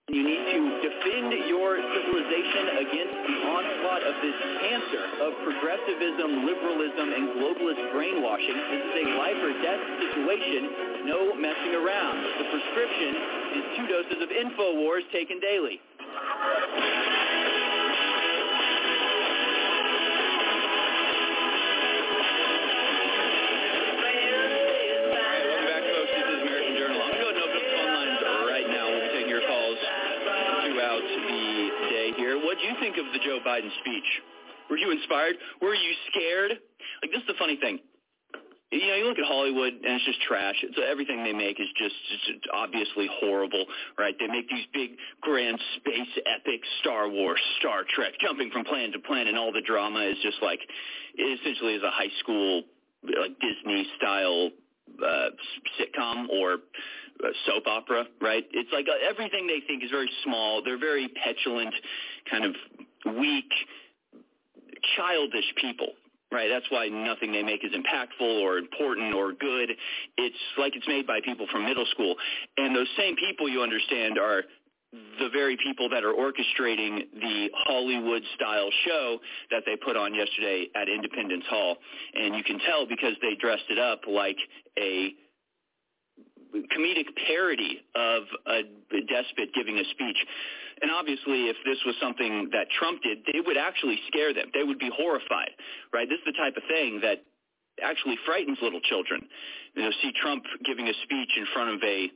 you 0.10 0.26
need 0.26 0.42
to 0.42 0.62
defend 0.82 1.30
your 1.46 1.78
civilization 1.78 2.82
against 2.82 3.16
the 3.30 3.38
onslaught 3.46 4.04
of 4.04 4.16
this 4.26 4.38
cancer 4.66 5.04
of 5.22 5.32
progressivism, 5.46 6.50
liberalism, 6.50 7.08
and 7.14 7.24
globalist 7.38 7.84
brainwashing. 7.94 8.58
This 8.74 8.84
is 8.90 8.96
a 9.06 9.06
life 9.22 9.38
or 9.38 9.54
death 9.62 9.84
situation. 10.02 11.06
No 11.06 11.36
messing 11.38 11.78
around. 11.78 12.18
The 12.42 12.48
prescription 12.50 13.12
is 13.54 13.64
two 13.78 13.86
doses 13.86 14.20
of 14.26 14.30
InfoWars 14.34 15.06
taken 15.14 15.40
daily. 15.40 15.78
Think 32.90 33.06
of 33.06 33.14
the 33.14 33.20
Joe 33.20 33.40
Biden 33.46 33.70
speech? 33.82 34.10
Were 34.70 34.78
you 34.78 34.92
inspired? 34.92 35.36
Were 35.62 35.74
you 35.74 35.94
scared? 36.10 36.52
Like 37.02 37.12
this 37.12 37.22
is 37.22 37.28
the 37.28 37.38
funny 37.38 37.58
thing. 37.58 37.80
You 38.72 38.86
know, 38.86 38.96
you 38.96 39.06
look 39.06 39.18
at 39.18 39.26
Hollywood 39.26 39.74
and 39.74 39.98
it's 39.98 40.06
just 40.06 40.22
trash. 40.22 40.56
It's, 40.62 40.78
everything 40.78 41.24
they 41.24 41.34
make 41.34 41.60
is 41.60 41.68
just, 41.76 41.96
just 42.10 42.46
obviously 42.54 43.10
horrible, 43.20 43.66
right? 43.98 44.14
They 44.20 44.28
make 44.28 44.48
these 44.48 44.66
big, 44.74 44.92
grand 45.22 45.58
space 45.78 46.14
epics, 46.30 46.68
Star 46.82 47.10
Wars, 47.10 47.42
Star 47.60 47.82
Trek, 47.90 48.14
jumping 48.22 48.52
from 48.52 48.66
planet 48.66 48.94
to 48.94 49.00
planet, 49.00 49.30
and 49.30 49.40
all 49.40 49.52
the 49.52 49.66
drama 49.66 50.02
is 50.02 50.18
just 50.22 50.38
like, 50.44 50.60
it 51.18 51.40
essentially 51.42 51.74
is 51.74 51.84
a 51.84 51.90
high 51.90 52.14
school, 52.20 52.62
like 53.02 53.34
Disney 53.42 53.88
style 53.98 54.52
uh, 55.02 55.30
sitcom 55.82 56.30
or 56.30 56.58
soap 57.46 57.68
opera, 57.68 58.06
right? 58.22 58.46
It's 58.52 58.70
like 58.72 58.86
uh, 58.88 59.10
everything 59.10 59.48
they 59.48 59.62
think 59.68 59.84
is 59.84 59.92
very 59.92 60.10
small. 60.24 60.62
They're 60.64 60.80
very 60.80 61.10
petulant, 61.10 61.74
kind 62.30 62.46
of 62.46 62.56
weak, 63.18 63.52
childish 64.96 65.46
people, 65.60 65.90
right? 66.32 66.48
That's 66.50 66.66
why 66.70 66.88
nothing 66.88 67.32
they 67.32 67.44
make 67.44 67.64
is 67.64 67.72
impactful 67.72 68.42
or 68.42 68.58
important 68.58 69.14
or 69.14 69.34
good. 69.34 69.72
It's 70.18 70.44
like 70.58 70.76
it's 70.76 70.88
made 70.88 71.06
by 71.06 71.20
people 71.24 71.48
from 71.52 71.66
middle 71.66 71.86
school. 71.92 72.16
And 72.58 72.76
those 72.76 72.88
same 72.98 73.16
people, 73.16 73.50
you 73.50 73.62
understand, 73.62 74.18
are 74.18 74.44
the 74.92 75.30
very 75.32 75.56
people 75.64 75.88
that 75.90 76.04
are 76.04 76.14
orchestrating 76.14 77.02
the 77.14 77.50
Hollywood-style 77.54 78.70
show 78.88 79.20
that 79.52 79.62
they 79.66 79.76
put 79.76 79.96
on 79.96 80.16
yesterday 80.16 80.68
at 80.76 80.90
Independence 80.90 81.44
Hall. 81.48 81.78
And 82.16 82.34
you 82.34 82.44
can 82.44 82.60
tell 82.60 82.88
because 82.88 83.14
they 83.22 83.36
dressed 83.40 83.70
it 83.70 83.78
up 83.78 84.02
like 84.08 84.38
a 84.80 85.14
comedic 86.54 87.08
parody 87.28 87.82
of 87.96 88.24
a 88.48 88.64
despot 89.08 89.54
giving 89.54 89.78
a 89.78 89.86
speech. 89.92 90.18
And 90.82 90.92
obviously, 90.92 91.52
if 91.52 91.58
this 91.66 91.78
was 91.86 91.96
something 92.02 92.50
that 92.52 92.68
Trump 92.78 93.04
did, 93.04 93.20
it 93.28 93.46
would 93.46 93.58
actually 93.58 94.00
scare 94.08 94.34
them. 94.34 94.48
They 94.54 94.64
would 94.64 94.80
be 94.80 94.90
horrified, 94.96 95.52
right? 95.94 96.08
This 96.08 96.20
is 96.20 96.26
the 96.26 96.38
type 96.40 96.56
of 96.56 96.64
thing 96.70 97.02
that 97.02 97.24
actually 97.84 98.16
frightens 98.26 98.58
little 98.62 98.82
children. 98.82 99.28
You 99.76 99.84
know, 99.84 99.92
see 100.02 100.12
Trump 100.22 100.44
giving 100.66 100.88
a 100.88 100.94
speech 101.04 101.32
in 101.38 101.46
front 101.54 101.76
of 101.76 101.84
a 101.84 102.12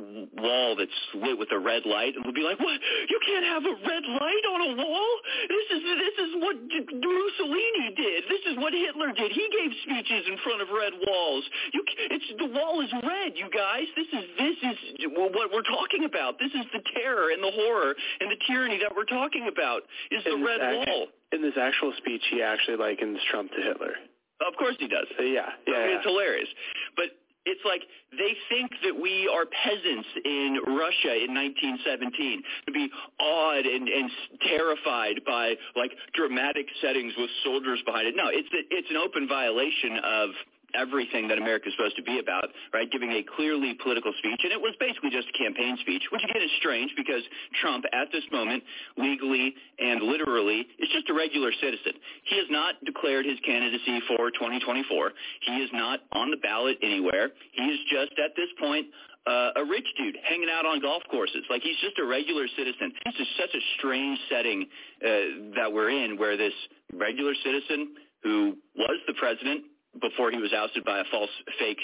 wall 0.00 0.74
that's 0.74 0.98
lit 1.14 1.38
with 1.38 1.50
a 1.54 1.58
red 1.58 1.86
light 1.86 2.18
and 2.18 2.24
we'll 2.26 2.34
be 2.34 2.42
like, 2.42 2.58
what? 2.58 2.74
You 3.08 3.18
can't 3.22 3.46
have 3.46 3.62
a 3.62 3.74
red 3.78 4.02
light 4.02 4.44
on 4.50 4.60
a 4.66 4.72
wall? 4.74 5.10
This 5.46 5.66
is 5.78 5.80
this 5.86 6.16
is 6.18 6.30
what 6.42 6.56
Mussolini 6.58 7.94
did. 7.94 8.26
This 8.26 8.42
is 8.50 8.54
what 8.58 8.74
Hitler 8.74 9.14
did. 9.14 9.30
He 9.30 9.46
gave 9.54 9.70
speeches 9.86 10.26
in 10.26 10.36
front 10.42 10.62
of 10.62 10.68
red 10.74 10.98
walls. 11.06 11.44
You, 11.72 11.84
it's 12.10 12.26
the 12.38 12.50
wall 12.50 12.82
is 12.82 12.90
red, 13.06 13.38
you 13.38 13.46
guys. 13.54 13.86
This 13.94 14.10
is 14.10 14.24
this 14.34 14.58
is 14.66 14.76
what 15.14 15.50
we're 15.54 15.68
talking 15.70 16.04
about. 16.04 16.42
This 16.42 16.50
is 16.50 16.66
the 16.74 16.82
terror 16.98 17.30
and 17.30 17.38
the 17.42 17.54
horror 17.54 17.94
and 18.20 18.30
the 18.30 18.40
tyranny 18.50 18.78
that 18.82 18.90
we're 18.90 19.08
talking 19.08 19.46
about. 19.46 19.86
Is 20.10 20.24
the 20.24 20.42
red 20.42 20.60
act, 20.60 20.90
wall? 20.90 21.06
In 21.30 21.42
this 21.42 21.54
actual 21.54 21.94
speech, 21.98 22.22
he 22.30 22.42
actually 22.42 22.76
likens 22.76 23.18
Trump 23.30 23.50
to 23.54 23.62
Hitler. 23.62 23.94
Of 24.42 24.58
course 24.58 24.74
he 24.78 24.88
does. 24.88 25.06
Uh, 25.18 25.22
yeah, 25.22 25.54
yeah, 25.66 25.74
I 25.74 25.78
mean, 25.78 25.90
yeah. 25.90 25.96
It's 25.96 26.06
hilarious. 26.06 26.48
But 26.96 27.14
it's 27.46 27.60
like 27.64 27.82
they 28.12 28.36
think 28.48 28.70
that 28.82 28.94
we 28.94 29.28
are 29.28 29.44
peasants 29.46 30.08
in 30.24 30.58
Russia 30.66 31.12
in 31.12 31.34
1917 31.34 32.42
to 32.66 32.72
be 32.72 32.88
awed 33.20 33.66
and, 33.66 33.88
and 33.88 34.10
terrified 34.48 35.20
by 35.26 35.54
like 35.76 35.92
dramatic 36.14 36.66
settings 36.80 37.12
with 37.18 37.30
soldiers 37.44 37.80
behind 37.84 38.06
it. 38.06 38.14
No, 38.16 38.28
it's 38.28 38.48
it's 38.52 38.90
an 38.90 38.96
open 38.96 39.28
violation 39.28 39.98
of 40.02 40.30
everything 40.74 41.28
that 41.28 41.38
America 41.38 41.68
is 41.68 41.74
supposed 41.76 41.96
to 41.96 42.02
be 42.02 42.18
about, 42.18 42.50
right? 42.72 42.90
Giving 42.90 43.10
a 43.12 43.22
clearly 43.36 43.74
political 43.82 44.12
speech. 44.18 44.40
And 44.42 44.52
it 44.52 44.60
was 44.60 44.74
basically 44.78 45.10
just 45.10 45.28
a 45.30 45.36
campaign 45.38 45.78
speech, 45.80 46.02
which 46.10 46.22
again 46.22 46.42
is 46.42 46.50
strange 46.58 46.92
because 46.96 47.22
Trump 47.60 47.84
at 47.92 48.10
this 48.12 48.24
moment, 48.32 48.62
legally 48.96 49.54
and 49.78 50.02
literally, 50.02 50.66
is 50.78 50.88
just 50.92 51.08
a 51.10 51.14
regular 51.14 51.52
citizen. 51.60 51.94
He 52.24 52.36
has 52.36 52.46
not 52.50 52.76
declared 52.84 53.24
his 53.24 53.38
candidacy 53.46 54.00
for 54.08 54.30
2024. 54.30 55.12
He 55.46 55.52
is 55.62 55.70
not 55.72 56.00
on 56.12 56.30
the 56.30 56.38
ballot 56.38 56.78
anywhere. 56.82 57.30
He 57.52 57.62
is 57.62 57.80
just 57.90 58.12
at 58.18 58.34
this 58.36 58.50
point 58.58 58.86
uh, 59.26 59.56
a 59.56 59.64
rich 59.64 59.86
dude 59.96 60.16
hanging 60.22 60.48
out 60.50 60.66
on 60.66 60.80
golf 60.80 61.02
courses. 61.10 61.44
Like 61.48 61.62
he's 61.62 61.78
just 61.80 61.98
a 61.98 62.04
regular 62.04 62.46
citizen. 62.56 62.92
This 63.04 63.14
is 63.20 63.28
such 63.38 63.54
a 63.54 63.62
strange 63.78 64.18
setting 64.28 64.66
uh, 65.02 65.56
that 65.56 65.72
we're 65.72 65.90
in 65.90 66.18
where 66.18 66.36
this 66.36 66.52
regular 66.92 67.32
citizen 67.42 67.94
who 68.22 68.56
was 68.76 68.98
the 69.06 69.14
president 69.14 69.64
before 70.00 70.30
he 70.30 70.38
was 70.38 70.52
ousted 70.52 70.84
by 70.84 71.00
a 71.00 71.04
false, 71.10 71.30
fake, 71.58 71.78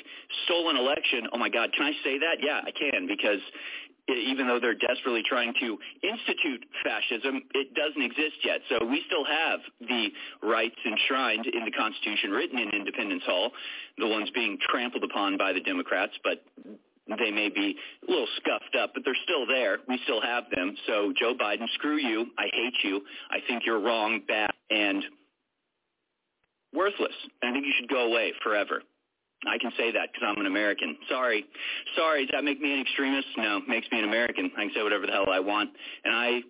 stolen 0.45 0.77
election. 0.77 1.29
Oh 1.33 1.39
my 1.39 1.49
God, 1.49 1.71
can 1.77 1.87
I 1.87 1.93
say 2.05 2.19
that? 2.19 2.39
Yeah, 2.43 2.61
I 2.65 2.71
can 2.71 3.07
because 3.07 3.41
even 4.09 4.47
though 4.47 4.59
they're 4.59 4.75
desperately 4.75 5.23
trying 5.23 5.55
to 5.61 5.79
institute 6.03 6.65
fascism, 6.83 7.43
it 7.55 7.75
doesn't 7.75 8.03
exist 8.03 8.43
yet. 8.45 8.61
So 8.69 8.85
we 8.85 9.03
still 9.07 9.25
have 9.25 9.61
the 9.81 10.09
rights 10.43 10.77
enshrined 10.85 11.47
in 11.47 11.65
the 11.65 11.71
Constitution 11.71 12.31
written 12.31 12.59
in 12.59 12.71
Independence 12.71 13.23
Hall, 13.27 13.53
the 13.99 14.09
ones 14.09 14.31
being 14.35 14.59
trampled 14.69 15.05
upon 15.05 15.37
by 15.37 15.53
the 15.53 15.61
Democrats, 15.61 16.13
but 16.25 16.43
they 17.19 17.31
may 17.31 17.49
be 17.49 17.77
a 18.07 18.11
little 18.11 18.29
scuffed 18.37 18.77
up, 18.81 18.93
but 18.95 19.03
they're 19.05 19.19
still 19.25 19.47
there. 19.47 19.79
We 19.89 19.99
still 20.05 20.21
have 20.21 20.45
them. 20.55 20.77
So 20.87 21.13
Joe 21.19 21.35
Biden, 21.35 21.67
screw 21.75 21.97
you. 21.97 22.27
I 22.39 22.47
hate 22.53 22.85
you. 22.85 23.03
I 23.31 23.39
think 23.47 23.63
you're 23.67 23.81
wrong, 23.81 24.21
bad, 24.27 24.51
and 24.71 25.03
worthless. 26.75 27.15
I 27.43 27.53
think 27.53 27.67
you 27.67 27.73
should 27.79 27.89
go 27.89 28.07
away 28.07 28.33
forever. 28.43 28.83
I 29.49 29.57
can 29.59 29.73
say 29.77 29.91
that 29.93 30.13
because 30.13 30.27
I'm 30.29 30.41
an 30.41 30.47
American. 30.47 30.97
Sorry. 31.09 31.47
Sorry, 31.97 32.27
does 32.27 32.33
that 32.33 32.45
make 32.45 32.61
me 32.61 32.75
an 32.75 32.81
extremist? 32.81 33.29
No, 33.39 33.61
makes 33.67 33.87
me 33.91 33.99
an 33.99 34.05
American. 34.05 34.51
I 34.57 34.65
can 34.65 34.71
say 34.75 34.83
whatever 34.83 35.07
the 35.07 35.13
hell 35.13 35.31
I 35.31 35.41
want. 35.41 35.71
And 36.05 36.15
I 36.15 36.41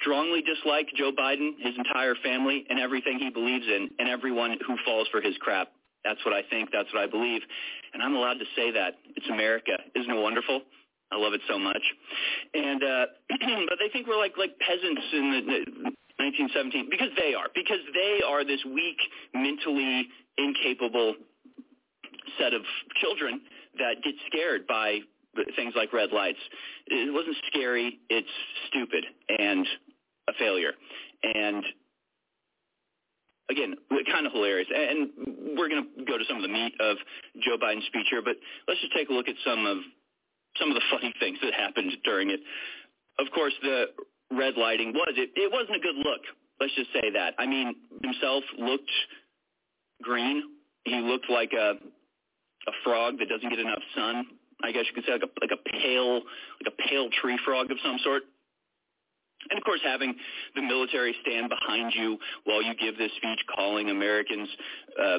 strongly 0.00 0.42
dislike 0.42 0.88
Joe 0.96 1.12
Biden, 1.12 1.52
his 1.60 1.74
entire 1.76 2.14
family, 2.24 2.64
and 2.70 2.80
everything 2.80 3.18
he 3.18 3.28
believes 3.30 3.66
in, 3.66 3.90
and 3.98 4.08
everyone 4.08 4.56
who 4.66 4.76
falls 4.84 5.08
for 5.12 5.20
his 5.20 5.36
crap. 5.40 5.68
That's 6.04 6.24
what 6.24 6.34
I 6.34 6.42
think. 6.48 6.70
That's 6.72 6.92
what 6.94 7.02
I 7.02 7.06
believe. 7.06 7.42
And 7.92 8.02
I'm 8.02 8.14
allowed 8.14 8.38
to 8.38 8.46
say 8.56 8.70
that. 8.72 8.94
It's 9.14 9.28
America. 9.28 9.72
Isn't 9.94 10.10
it 10.10 10.20
wonderful? 10.20 10.62
I 11.12 11.16
love 11.16 11.34
it 11.34 11.40
so 11.48 11.58
much. 11.58 11.82
And 12.54 12.82
uh 12.82 13.06
but 13.68 13.78
they 13.78 13.88
think 13.92 14.06
we're 14.06 14.18
like 14.18 14.36
like 14.36 14.58
peasants 14.58 15.02
in 15.12 15.30
the 15.30 15.92
1917 16.18 16.88
because 16.90 17.10
they 17.16 17.34
are 17.34 17.48
because 17.54 17.82
they 17.94 18.20
are 18.26 18.44
this 18.44 18.64
weak, 18.64 18.98
mentally 19.34 20.08
incapable 20.38 21.14
set 22.38 22.54
of 22.54 22.62
children 23.00 23.40
that 23.78 24.02
get 24.02 24.14
scared 24.26 24.66
by 24.66 25.00
things 25.54 25.74
like 25.76 25.92
red 25.92 26.12
lights. 26.12 26.40
It 26.86 27.12
wasn't 27.12 27.36
scary. 27.48 27.98
It's 28.08 28.28
stupid 28.68 29.04
and 29.28 29.66
a 30.28 30.32
failure. 30.38 30.72
And 31.22 31.64
again, 33.50 33.74
kind 34.10 34.26
of 34.26 34.32
hilarious. 34.32 34.68
And 34.74 35.56
we're 35.58 35.68
going 35.68 35.84
to 35.84 36.04
go 36.04 36.18
to 36.18 36.24
some 36.28 36.36
of 36.36 36.42
the 36.42 36.48
meat 36.48 36.72
of 36.80 36.96
Joe 37.44 37.56
Biden's 37.62 37.86
speech 37.86 38.06
here, 38.10 38.22
but 38.22 38.36
let's 38.68 38.80
just 38.80 38.92
take 38.94 39.08
a 39.10 39.12
look 39.12 39.28
at 39.28 39.36
some 39.44 39.66
of 39.66 39.78
some 40.58 40.70
of 40.70 40.74
the 40.74 40.82
funny 40.90 41.12
things 41.20 41.38
that 41.42 41.54
happened 41.54 41.92
during 42.04 42.30
it. 42.30 42.40
Of 43.18 43.26
course, 43.32 43.54
the 43.62 43.86
red 44.30 44.54
lighting 44.56 44.92
was 44.92 45.14
it. 45.16 45.30
It 45.34 45.50
wasn't 45.52 45.76
a 45.76 45.80
good 45.80 45.96
look. 45.96 46.22
Let's 46.60 46.74
just 46.74 46.92
say 46.92 47.10
that. 47.14 47.34
I 47.38 47.46
mean, 47.46 47.74
himself 48.02 48.44
looked 48.58 48.90
green. 50.02 50.42
He 50.84 50.96
looked 51.00 51.30
like 51.30 51.52
a 51.52 51.74
a 52.66 52.72
frog 52.82 53.18
that 53.18 53.28
doesn't 53.28 53.48
get 53.48 53.58
enough 53.58 53.82
sun. 53.94 54.26
I 54.62 54.72
guess 54.72 54.84
you 54.88 54.94
could 54.94 55.04
say 55.04 55.12
like 55.12 55.22
a 55.22 55.32
like 55.40 55.52
a 55.52 55.62
pale 55.70 56.14
like 56.60 56.72
a 56.72 56.88
pale 56.88 57.08
tree 57.20 57.38
frog 57.44 57.70
of 57.70 57.78
some 57.84 57.98
sort. 58.02 58.22
And 59.50 59.58
of 59.58 59.64
course, 59.64 59.80
having 59.84 60.14
the 60.56 60.62
military 60.62 61.14
stand 61.22 61.48
behind 61.48 61.92
you 61.94 62.18
while 62.44 62.62
you 62.62 62.74
give 62.74 62.98
this 62.98 63.12
speech, 63.16 63.38
calling 63.54 63.90
Americans 63.90 64.48
uh, 65.00 65.18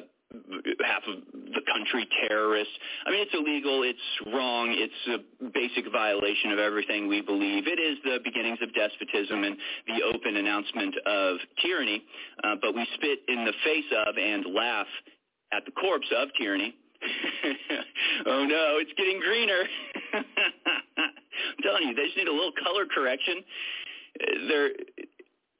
half 0.84 1.04
of 1.08 1.24
the 1.32 1.62
country 1.72 2.08
terrorists. 2.28 2.74
I 3.06 3.12
mean, 3.12 3.22
it's 3.22 3.34
illegal. 3.34 3.84
It's 3.84 4.34
wrong. 4.34 4.76
It's 4.76 5.02
a 5.08 5.48
basic 5.54 5.92
violation 5.92 6.52
of 6.52 6.60
everything 6.60 7.08
we 7.08 7.22
believe. 7.22 7.68
It 7.68 7.80
is 7.80 7.98
the 8.04 8.20
beginnings 8.24 8.60
of 8.62 8.74
despotism 8.74 9.44
and 9.44 9.56
the 9.88 10.04
open 10.04 10.36
announcement 10.36 10.96
of 11.06 11.38
tyranny. 11.62 12.04
Uh, 12.44 12.56
but 12.62 12.76
we 12.76 12.86
spit 12.96 13.20
in 13.28 13.46
the 13.46 13.54
face 13.64 13.90
of 14.08 14.18
and 14.18 14.54
laugh 14.54 14.88
at 15.54 15.64
the 15.66 15.72
corpse 15.72 16.08
of 16.16 16.28
tyranny. 16.40 16.76
oh 18.26 18.44
no, 18.44 18.82
it's 18.82 18.92
getting 18.98 19.20
greener. 19.20 19.64
I'm 20.14 21.64
telling 21.64 21.88
you, 21.88 21.96
they 21.96 22.06
just 22.06 22.18
need 22.18 22.28
a 22.28 22.34
little 22.34 22.54
color 22.64 22.86
correction. 22.86 23.44
There, 24.50 24.70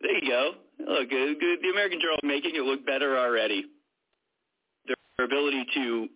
there 0.02 0.18
you 0.18 0.28
go. 0.28 0.52
Look, 0.80 1.08
uh, 1.08 1.38
the 1.62 1.70
American 1.72 2.02
Journal 2.02 2.18
making 2.24 2.56
it 2.56 2.64
look 2.64 2.86
better 2.86 3.18
already 3.18 3.66
their 5.18 5.26
ability 5.26 5.66
to 5.74 6.08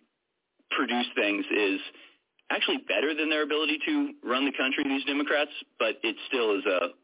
produce 0.70 1.06
things 1.16 1.44
is 1.50 1.80
actually 2.50 2.78
better 2.86 3.14
than 3.14 3.28
their 3.28 3.42
ability 3.42 3.78
to 3.84 4.12
run 4.22 4.44
the 4.44 4.52
country, 4.52 4.84
these 4.84 5.04
Democrats, 5.04 5.50
but 5.78 5.96
it 6.02 6.14
still 6.28 6.56
is 6.56 6.64
a... 6.66 6.94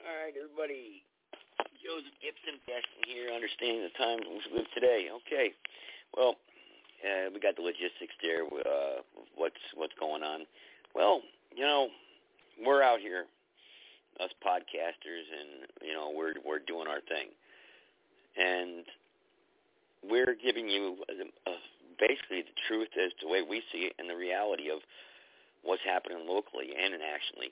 All 0.00 0.16
right, 0.16 0.32
everybody. 0.32 1.02
Joseph 1.84 2.16
Gibson, 2.24 2.56
Gaston 2.66 3.04
here, 3.06 3.28
understanding 3.34 3.84
the 3.84 3.92
time 3.98 4.18
we 4.24 4.40
live 4.56 4.66
today. 4.72 5.08
Okay. 5.12 5.52
Well, 6.16 6.36
uh, 7.04 7.30
we 7.34 7.40
got 7.40 7.56
the 7.56 7.62
logistics 7.62 8.16
there, 8.22 8.44
uh, 8.44 9.04
what's 9.36 9.60
what's 9.74 9.92
going 10.00 10.22
on. 10.22 10.46
Well, 10.94 11.20
you 11.54 11.64
know, 11.64 11.88
we're 12.64 12.82
out 12.82 13.00
here, 13.00 13.26
us 14.18 14.30
podcasters, 14.42 15.26
and 15.28 15.68
you 15.82 15.92
know, 15.92 16.12
we're 16.16 16.34
we're 16.44 16.60
doing 16.60 16.88
our 16.88 17.00
thing 17.02 17.28
and 18.36 18.84
we're 20.04 20.36
giving 20.36 20.68
you 20.68 20.96
uh, 21.08 21.50
basically 21.98 22.42
the 22.42 22.56
truth 22.68 22.88
as 22.94 23.10
to 23.20 23.26
the 23.26 23.32
way 23.32 23.42
we 23.42 23.62
see 23.72 23.88
it 23.90 23.94
and 23.98 24.08
the 24.08 24.16
reality 24.16 24.70
of 24.70 24.80
what's 25.62 25.82
happening 25.84 26.28
locally 26.28 26.70
and 26.76 26.94
nationally. 26.94 27.50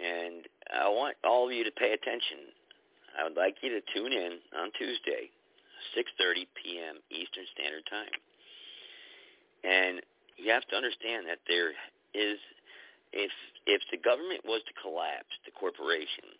And 0.00 0.48
I 0.72 0.88
want 0.88 1.16
all 1.24 1.46
of 1.46 1.52
you 1.52 1.64
to 1.64 1.74
pay 1.74 1.92
attention. 1.92 2.48
I 3.12 3.24
would 3.24 3.36
like 3.36 3.60
you 3.60 3.68
to 3.76 3.82
tune 3.92 4.12
in 4.12 4.40
on 4.56 4.72
Tuesday, 4.78 5.28
6:30 5.92 6.48
p.m. 6.56 6.96
Eastern 7.10 7.44
Standard 7.52 7.84
Time. 7.90 8.16
And 9.62 10.00
you 10.38 10.50
have 10.50 10.64
to 10.72 10.76
understand 10.76 11.28
that 11.28 11.44
there 11.46 11.76
is 12.16 12.40
if 13.12 13.30
if 13.66 13.82
the 13.92 14.00
government 14.00 14.40
was 14.48 14.64
to 14.64 14.74
collapse, 14.80 15.30
the 15.44 15.52
corporation, 15.52 16.32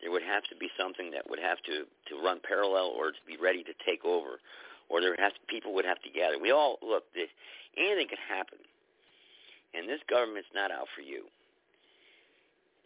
there 0.00 0.10
would 0.10 0.22
have 0.22 0.44
to 0.48 0.56
be 0.56 0.68
something 0.78 1.10
that 1.12 1.28
would 1.28 1.38
have 1.40 1.58
to 1.66 1.84
to 2.08 2.22
run 2.22 2.40
parallel 2.46 2.92
or 2.96 3.12
to 3.12 3.22
be 3.26 3.36
ready 3.36 3.62
to 3.64 3.74
take 3.84 4.04
over, 4.04 4.40
or 4.88 5.00
there 5.00 5.16
has 5.18 5.32
to, 5.32 5.40
people 5.48 5.74
would 5.74 5.84
have 5.84 6.00
to 6.02 6.10
gather. 6.10 6.38
We 6.38 6.52
all 6.52 6.78
look. 6.82 7.04
This, 7.14 7.28
anything 7.76 8.08
could 8.08 8.24
happen, 8.24 8.58
and 9.74 9.88
this 9.88 10.00
government's 10.08 10.50
not 10.54 10.70
out 10.70 10.88
for 10.94 11.02
you. 11.02 11.24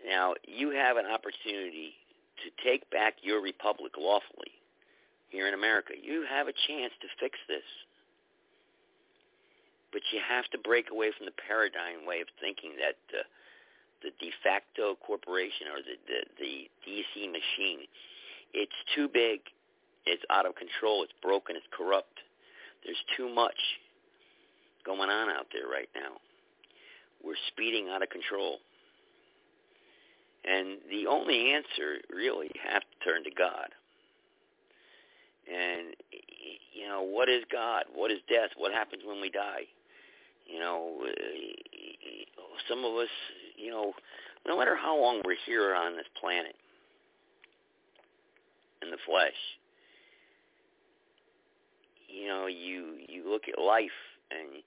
Now 0.05 0.35
you 0.45 0.71
have 0.71 0.97
an 0.97 1.07
opportunity 1.07 1.95
to 2.43 2.51
take 2.67 2.89
back 2.91 3.15
your 3.23 3.41
republic 3.41 3.93
lawfully 3.99 4.53
here 5.31 5.49
in 5.49 5.55
America. 5.55 5.95
You 5.95 6.25
have 6.31 6.47
a 6.47 6.57
chance 6.67 6.93
to 7.03 7.09
fix 7.19 7.39
this. 7.49 7.67
But 9.93 10.03
you 10.11 10.19
have 10.23 10.47
to 10.51 10.59
break 10.59 10.91
away 10.91 11.11
from 11.15 11.27
the 11.27 11.39
paradigm 11.47 12.03
way 12.07 12.19
of 12.19 12.27
thinking 12.43 12.75
that 12.83 12.99
uh, 13.15 13.23
the 14.05 14.13
de 14.21 14.31
facto 14.45 14.95
corporation 15.01 15.73
or 15.73 15.81
the, 15.81 15.97
the, 16.05 16.21
the 16.39 16.55
DC 16.85 17.27
machine. 17.27 17.89
It's 18.53 18.79
too 18.95 19.09
big. 19.09 19.41
It's 20.07 20.23
out 20.31 20.45
of 20.47 20.55
control. 20.55 21.03
It's 21.03 21.17
broken. 21.23 21.57
It's 21.57 21.67
corrupt. 21.73 22.21
There's 22.85 23.01
too 23.17 23.33
much 23.35 23.57
going 24.85 25.09
on 25.09 25.31
out 25.31 25.47
there 25.53 25.67
right 25.67 25.89
now. 25.95 26.21
We're 27.25 27.41
speeding 27.49 27.89
out 27.89 28.03
of 28.03 28.11
control. 28.11 28.59
And 30.45 30.77
the 30.91 31.07
only 31.09 31.53
answer, 31.55 32.05
really, 32.13 32.51
have 32.63 32.83
to 32.83 32.97
turn 33.03 33.25
to 33.25 33.31
God. 33.31 33.73
And, 35.49 35.97
you 36.73 36.87
know, 36.87 37.03
what 37.03 37.31
is 37.31 37.45
God? 37.51 37.85
What 37.95 38.11
is 38.11 38.19
death? 38.29 38.51
What 38.57 38.73
happens 38.73 39.03
when 39.07 39.21
we 39.21 39.31
die? 39.31 39.65
You 40.47 40.61
know, 40.61 41.01
eh, 41.09 41.11
eh, 41.11 41.97
eh, 42.05 42.25
some 42.69 42.85
of 42.85 42.95
us, 42.97 43.09
you 43.57 43.71
know, 43.71 43.93
no 44.47 44.59
matter 44.59 44.77
how 44.77 44.99
long 44.99 45.23
we're 45.25 45.37
here 45.47 45.75
on 45.75 45.97
this 45.97 46.07
planet 46.21 46.55
in 48.83 48.91
the 48.91 48.99
flesh, 49.07 49.39
you 52.09 52.29
know, 52.29 52.47
you 52.47 52.99
you 53.09 53.29
look 53.29 53.49
at 53.49 53.59
life 53.61 53.99
and 54.31 54.63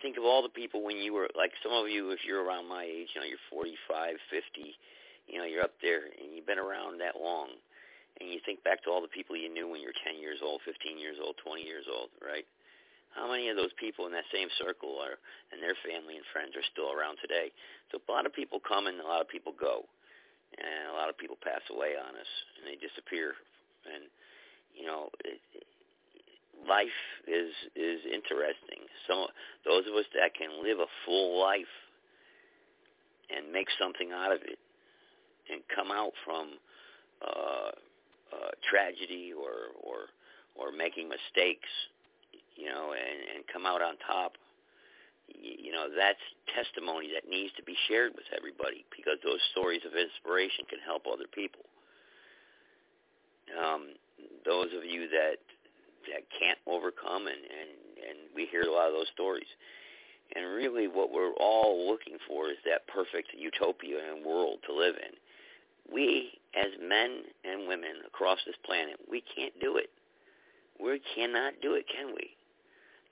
think 0.00 0.16
of 0.16 0.24
all 0.24 0.42
the 0.42 0.48
people 0.48 0.82
when 0.82 0.96
you 0.96 1.12
were 1.12 1.28
like 1.36 1.52
some 1.62 1.72
of 1.72 1.88
you 1.88 2.10
if 2.10 2.20
you're 2.26 2.44
around 2.44 2.68
my 2.68 2.84
age, 2.84 3.08
you 3.14 3.20
know, 3.20 3.26
you're 3.26 3.42
45, 3.50 4.16
50, 4.30 4.74
you 5.28 5.38
know, 5.38 5.44
you're 5.44 5.62
up 5.62 5.74
there 5.82 6.06
and 6.06 6.34
you've 6.34 6.46
been 6.46 6.58
around 6.58 7.00
that 7.00 7.18
long 7.18 7.50
and 8.20 8.28
you 8.28 8.38
think 8.44 8.62
back 8.62 8.82
to 8.84 8.90
all 8.90 9.00
the 9.00 9.08
people 9.08 9.36
you 9.36 9.48
knew 9.48 9.70
when 9.70 9.80
you 9.80 9.88
were 9.88 10.04
10 10.04 10.20
years 10.20 10.38
old, 10.42 10.60
15 10.66 10.98
years 10.98 11.16
old, 11.22 11.34
20 11.42 11.62
years 11.62 11.86
old, 11.88 12.10
right? 12.20 12.44
How 13.14 13.28
many 13.28 13.48
of 13.52 13.56
those 13.56 13.72
people 13.76 14.06
in 14.08 14.12
that 14.12 14.28
same 14.32 14.48
circle 14.56 14.96
are, 15.00 15.20
and 15.52 15.60
their 15.60 15.76
family 15.84 16.16
and 16.16 16.24
friends 16.32 16.56
are 16.56 16.64
still 16.72 16.92
around 16.92 17.20
today? 17.20 17.52
So 17.92 18.00
a 18.00 18.08
lot 18.08 18.24
of 18.24 18.32
people 18.32 18.60
come 18.60 18.88
and 18.88 19.00
a 19.00 19.06
lot 19.06 19.20
of 19.20 19.28
people 19.28 19.52
go, 19.52 19.84
and 20.56 20.88
a 20.88 20.96
lot 20.96 21.12
of 21.12 21.16
people 21.20 21.36
pass 21.36 21.62
away 21.68 21.92
on 21.96 22.16
us, 22.16 22.32
and 22.56 22.64
they 22.64 22.80
disappear. 22.80 23.36
And 23.84 24.08
you 24.72 24.88
know, 24.88 25.12
it, 25.24 25.40
life 26.68 26.98
is 27.28 27.52
is 27.76 28.00
interesting. 28.08 28.88
So 29.06 29.28
those 29.64 29.84
of 29.84 29.94
us 29.94 30.08
that 30.16 30.32
can 30.34 30.64
live 30.64 30.80
a 30.80 30.88
full 31.04 31.40
life 31.40 31.74
and 33.28 33.52
make 33.52 33.68
something 33.80 34.12
out 34.12 34.32
of 34.32 34.40
it, 34.42 34.58
and 35.52 35.60
come 35.74 35.92
out 35.92 36.12
from 36.24 36.56
uh, 37.20 37.70
uh, 38.32 38.52
tragedy 38.64 39.32
or 39.36 39.76
or 39.76 40.08
or 40.56 40.72
making 40.72 41.08
mistakes 41.08 41.68
you 42.56 42.66
know, 42.66 42.92
and, 42.92 43.18
and 43.36 43.44
come 43.52 43.66
out 43.66 43.82
on 43.82 43.96
top, 44.06 44.36
you 45.28 45.72
know, 45.72 45.88
that's 45.88 46.20
testimony 46.54 47.08
that 47.14 47.28
needs 47.28 47.52
to 47.56 47.62
be 47.62 47.76
shared 47.88 48.12
with 48.14 48.26
everybody 48.36 48.84
because 48.90 49.18
those 49.24 49.40
stories 49.52 49.80
of 49.86 49.96
inspiration 49.96 50.64
can 50.68 50.78
help 50.84 51.06
other 51.06 51.28
people. 51.32 51.64
Um, 53.56 53.96
those 54.44 54.68
of 54.76 54.84
you 54.84 55.08
that 55.08 55.38
that 56.10 56.26
can't 56.34 56.58
overcome, 56.66 57.26
and, 57.26 57.42
and 57.42 57.70
and 58.08 58.18
we 58.34 58.46
hear 58.46 58.62
a 58.62 58.72
lot 58.72 58.88
of 58.88 58.94
those 58.94 59.10
stories. 59.14 59.48
And 60.34 60.46
really, 60.46 60.88
what 60.88 61.12
we're 61.12 61.34
all 61.40 61.88
looking 61.88 62.18
for 62.26 62.48
is 62.48 62.56
that 62.64 62.88
perfect 62.88 63.28
utopia 63.36 63.98
and 64.00 64.24
world 64.24 64.58
to 64.66 64.74
live 64.74 64.96
in. 64.96 65.12
We, 65.92 66.32
as 66.56 66.72
men 66.80 67.22
and 67.44 67.68
women 67.68 68.00
across 68.06 68.38
this 68.46 68.56
planet, 68.64 68.96
we 69.10 69.22
can't 69.36 69.52
do 69.60 69.76
it 69.76 69.90
We 70.80 71.00
cannot 71.14 71.54
do 71.62 71.74
it, 71.74 71.86
can 71.88 72.08
we? 72.14 72.30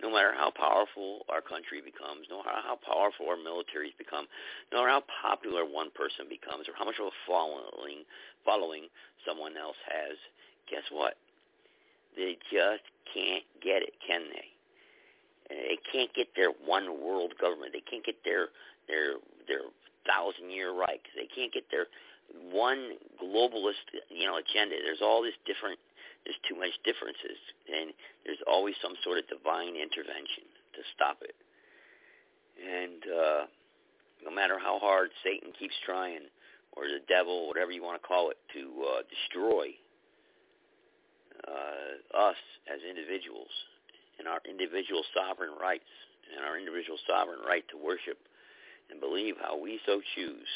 No 0.00 0.08
matter 0.08 0.32
how 0.32 0.50
powerful 0.50 1.28
our 1.28 1.44
country 1.44 1.84
becomes, 1.84 2.24
no 2.30 2.40
matter 2.40 2.64
how 2.64 2.80
powerful 2.80 3.28
our 3.28 3.36
militaries 3.36 3.92
become, 4.00 4.24
no 4.72 4.80
matter 4.80 4.96
how 4.96 5.04
popular 5.20 5.64
one 5.68 5.92
person 5.92 6.24
becomes, 6.28 6.68
or 6.68 6.74
how 6.76 6.84
much 6.84 6.96
of 7.00 7.12
a 7.12 7.16
following 7.28 8.08
following 8.44 8.88
someone 9.28 9.56
else 9.60 9.76
has, 9.84 10.16
guess 10.70 10.84
what? 10.90 11.20
They 12.16 12.38
just 12.48 12.84
can't 13.12 13.44
get 13.60 13.84
it, 13.84 13.92
can 14.00 14.24
they? 14.32 14.48
They 15.50 15.78
can't 15.92 16.12
get 16.14 16.28
their 16.36 16.50
one 16.64 17.02
world 17.02 17.34
government. 17.40 17.72
They 17.72 17.84
can't 17.84 18.04
get 18.04 18.16
their 18.24 18.48
their 18.88 19.20
their 19.46 19.68
thousand 20.06 20.50
year 20.50 20.72
Reich. 20.72 21.02
They 21.16 21.28
can't 21.28 21.52
get 21.52 21.64
their 21.70 21.86
one 22.52 22.96
globalist 23.22 23.84
you 24.08 24.26
know 24.26 24.38
agenda. 24.38 24.76
There's 24.82 25.02
all 25.02 25.22
this 25.22 25.34
different 25.46 25.78
there's 26.24 26.38
too 26.48 26.56
much 26.56 26.74
differences, 26.84 27.38
and 27.68 27.92
there's 28.24 28.42
always 28.46 28.74
some 28.82 28.94
sort 29.02 29.18
of 29.18 29.24
divine 29.28 29.76
intervention 29.76 30.44
to 30.76 30.80
stop 30.94 31.18
it. 31.24 31.36
And 32.60 33.00
uh, 33.08 33.42
no 34.24 34.30
matter 34.30 34.58
how 34.60 34.78
hard 34.78 35.10
Satan 35.24 35.52
keeps 35.56 35.74
trying, 35.84 36.28
or 36.76 36.84
the 36.84 37.00
devil, 37.08 37.48
whatever 37.48 37.72
you 37.72 37.82
want 37.82 38.00
to 38.00 38.06
call 38.06 38.30
it, 38.30 38.36
to 38.52 38.62
uh, 38.84 39.02
destroy 39.08 39.72
uh, 41.48 42.28
us 42.28 42.40
as 42.68 42.84
individuals 42.84 43.50
and 44.18 44.28
our 44.28 44.44
individual 44.44 45.02
sovereign 45.16 45.56
rights 45.56 45.88
and 46.36 46.44
our 46.44 46.60
individual 46.60 47.00
sovereign 47.08 47.40
right 47.48 47.64
to 47.72 47.80
worship 47.80 48.20
and 48.92 49.00
believe 49.00 49.34
how 49.40 49.56
we 49.56 49.80
so 49.86 50.04
choose. 50.14 50.50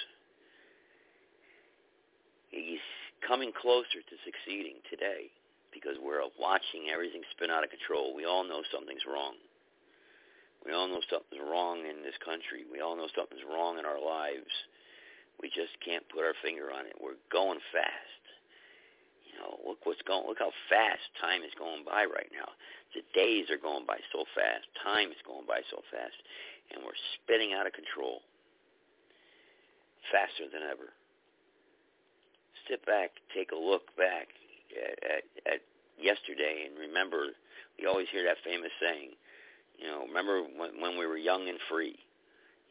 He's 2.50 2.84
coming 3.26 3.50
closer 3.50 4.04
to 4.04 4.16
succeeding 4.22 4.76
today 4.90 5.32
because 5.74 5.98
we're 5.98 6.22
watching 6.38 6.88
everything 6.94 7.26
spin 7.34 7.50
out 7.50 7.66
of 7.66 7.74
control. 7.74 8.14
We 8.14 8.24
all 8.24 8.46
know 8.46 8.62
something's 8.70 9.04
wrong. 9.04 9.34
We 10.62 10.72
all 10.72 10.88
know 10.88 11.02
something's 11.10 11.42
wrong 11.42 11.84
in 11.84 12.00
this 12.06 12.16
country. 12.24 12.64
We 12.70 12.80
all 12.80 12.96
know 12.96 13.10
something's 13.12 13.44
wrong 13.44 13.76
in 13.76 13.84
our 13.84 14.00
lives. 14.00 14.48
We 15.42 15.50
just 15.50 15.74
can't 15.84 16.06
put 16.08 16.24
our 16.24 16.38
finger 16.40 16.70
on 16.70 16.86
it. 16.86 16.96
We're 16.96 17.20
going 17.28 17.60
fast. 17.74 18.22
You 19.28 19.36
know, 19.42 19.58
look 19.66 19.82
what's 19.84 20.00
going. 20.06 20.24
Look 20.30 20.38
how 20.38 20.54
fast 20.70 21.04
time 21.20 21.42
is 21.42 21.52
going 21.58 21.82
by 21.82 22.06
right 22.06 22.30
now. 22.30 22.48
The 22.94 23.02
days 23.12 23.50
are 23.50 23.58
going 23.58 23.84
by 23.84 23.98
so 24.14 24.24
fast. 24.32 24.64
Time 24.80 25.10
is 25.10 25.20
going 25.26 25.44
by 25.44 25.60
so 25.68 25.82
fast, 25.90 26.16
and 26.70 26.86
we're 26.86 26.96
spinning 27.18 27.52
out 27.52 27.66
of 27.66 27.74
control. 27.74 28.22
Faster 30.14 30.46
than 30.46 30.62
ever. 30.62 30.94
Sit 32.70 32.86
back, 32.86 33.10
take 33.34 33.50
a 33.50 33.58
look 33.58 33.90
back 33.98 34.30
at, 34.76 34.98
at, 35.02 35.24
at 35.46 35.60
yesterday 35.98 36.66
and 36.66 36.78
remember, 36.78 37.32
we 37.78 37.86
always 37.86 38.08
hear 38.10 38.24
that 38.24 38.42
famous 38.44 38.70
saying, 38.80 39.14
you 39.78 39.86
know, 39.86 40.06
remember 40.06 40.42
when, 40.42 40.80
when 40.80 40.98
we 40.98 41.06
were 41.06 41.18
young 41.18 41.48
and 41.48 41.58
free. 41.70 41.98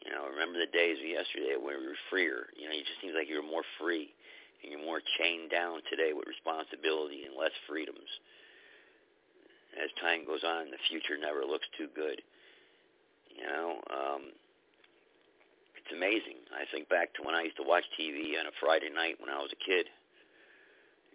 You 0.03 0.11
know, 0.11 0.27
remember 0.27 0.59
the 0.59 0.71
days 0.71 0.99
of 0.99 1.07
yesterday 1.07 1.55
when 1.55 1.79
we 1.79 1.87
were 1.87 2.03
freer. 2.11 2.51
You 2.59 2.67
know, 2.67 2.75
it 2.75 2.83
just 2.83 2.99
seems 2.99 3.15
like 3.15 3.31
you 3.31 3.39
were 3.39 3.47
more 3.47 3.63
free 3.79 4.11
and 4.59 4.71
you're 4.71 4.83
more 4.83 4.99
chained 5.19 5.51
down 5.51 5.79
today 5.87 6.11
with 6.11 6.27
responsibility 6.27 7.23
and 7.23 7.35
less 7.35 7.55
freedoms. 7.67 8.07
As 9.79 9.89
time 10.03 10.27
goes 10.27 10.43
on, 10.43 10.71
the 10.71 10.79
future 10.91 11.15
never 11.15 11.47
looks 11.47 11.67
too 11.79 11.87
good. 11.95 12.19
You 13.31 13.47
know, 13.47 13.79
um, 13.89 14.21
it's 15.79 15.91
amazing. 15.91 16.39
I 16.51 16.67
think 16.69 16.87
back 16.91 17.15
to 17.15 17.23
when 17.23 17.33
I 17.33 17.47
used 17.47 17.57
to 17.57 17.67
watch 17.67 17.83
TV 17.95 18.35
on 18.39 18.45
a 18.45 18.55
Friday 18.59 18.91
night 18.91 19.17
when 19.19 19.31
I 19.31 19.39
was 19.39 19.51
a 19.51 19.61
kid 19.63 19.87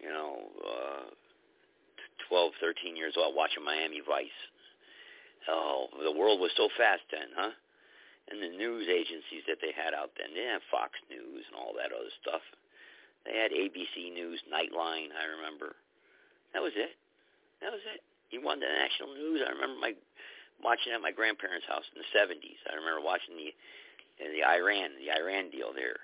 you 0.01 0.09
know, 0.09 0.39
uh, 0.63 1.05
12, 2.27 2.53
13 2.61 2.95
years 2.95 3.15
old 3.17 3.35
watching 3.35 3.63
Miami 3.63 4.01
Vice. 4.05 4.39
Oh, 5.47 5.87
the 6.03 6.11
world 6.11 6.39
was 6.39 6.51
so 6.55 6.69
fast 6.77 7.03
then, 7.11 7.31
huh? 7.35 7.53
And 8.29 8.37
the 8.37 8.53
news 8.53 8.85
agencies 8.85 9.41
that 9.49 9.57
they 9.57 9.73
had 9.73 9.97
out 9.97 10.13
then, 10.13 10.31
they 10.31 10.45
didn't 10.45 10.61
have 10.61 10.73
Fox 10.73 10.93
News 11.09 11.41
and 11.49 11.57
all 11.57 11.73
that 11.73 11.89
other 11.89 12.13
stuff. 12.21 12.45
They 13.25 13.33
had 13.33 13.49
ABC 13.49 14.13
News, 14.13 14.37
Nightline, 14.45 15.09
I 15.17 15.25
remember. 15.25 15.73
That 16.53 16.61
was 16.61 16.73
it. 16.77 16.93
That 17.61 17.73
was 17.73 17.81
it. 17.89 18.05
You 18.29 18.45
wanted 18.45 18.69
the 18.69 18.77
national 18.77 19.17
news. 19.17 19.41
I 19.41 19.49
remember 19.49 19.81
my 19.81 19.97
watching 20.61 20.93
at 20.93 21.01
my 21.01 21.11
grandparents' 21.11 21.65
house 21.65 21.87
in 21.95 21.97
the 21.97 22.09
70s. 22.13 22.61
I 22.69 22.77
remember 22.77 23.01
watching 23.01 23.33
the 23.35 23.49
the 24.19 24.43
Iran, 24.43 24.99
the 24.99 25.09
Iran 25.09 25.49
deal 25.49 25.71
there. 25.73 25.97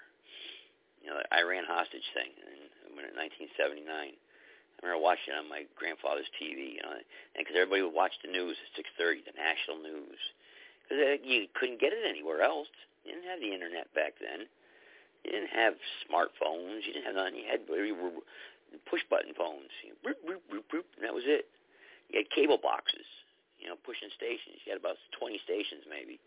You 1.04 1.12
know, 1.12 1.20
the 1.20 1.30
Iran 1.36 1.68
hostage 1.68 2.08
thing. 2.16 2.32
And 2.34 2.65
in 3.04 3.18
1979. 3.20 4.16
I 4.16 4.80
remember 4.84 5.04
watching 5.04 5.32
it 5.32 5.40
on 5.40 5.48
my 5.48 5.64
grandfather's 5.76 6.30
TV, 6.36 6.80
you 6.80 6.84
know, 6.84 6.96
and 6.96 7.42
because 7.42 7.56
everybody 7.56 7.84
would 7.84 7.96
watch 7.96 8.16
the 8.24 8.32
news 8.32 8.60
at 8.60 8.76
6:30, 8.76 9.24
the 9.24 9.36
national 9.36 9.80
news, 9.80 10.20
because 10.84 11.00
uh, 11.00 11.18
you 11.24 11.48
couldn't 11.56 11.80
get 11.80 11.96
it 11.96 12.04
anywhere 12.04 12.44
else. 12.44 12.72
You 13.08 13.16
didn't 13.16 13.30
have 13.32 13.40
the 13.40 13.54
internet 13.56 13.88
back 13.96 14.20
then. 14.20 14.48
You 15.24 15.32
didn't 15.32 15.56
have 15.56 15.80
smartphones. 16.06 16.84
You 16.86 16.92
didn't 16.94 17.08
have 17.08 17.16
nothing. 17.16 17.40
You 17.40 17.48
had 17.48 17.66
push 18.86 19.02
button 19.10 19.34
phones. 19.34 19.72
You 19.82 19.96
know, 19.96 20.00
boop, 20.04 20.20
boop, 20.28 20.44
boop, 20.52 20.66
boop, 20.70 20.88
and 21.00 21.04
that 21.08 21.16
was 21.16 21.26
it. 21.26 21.48
You 22.12 22.22
had 22.22 22.30
cable 22.30 22.60
boxes, 22.62 23.08
you 23.58 23.68
know, 23.68 23.80
pushing 23.82 24.12
stations. 24.14 24.62
You 24.66 24.76
had 24.76 24.82
about 24.84 25.00
20 25.18 25.40
stations 25.42 25.88
maybe. 25.90 26.20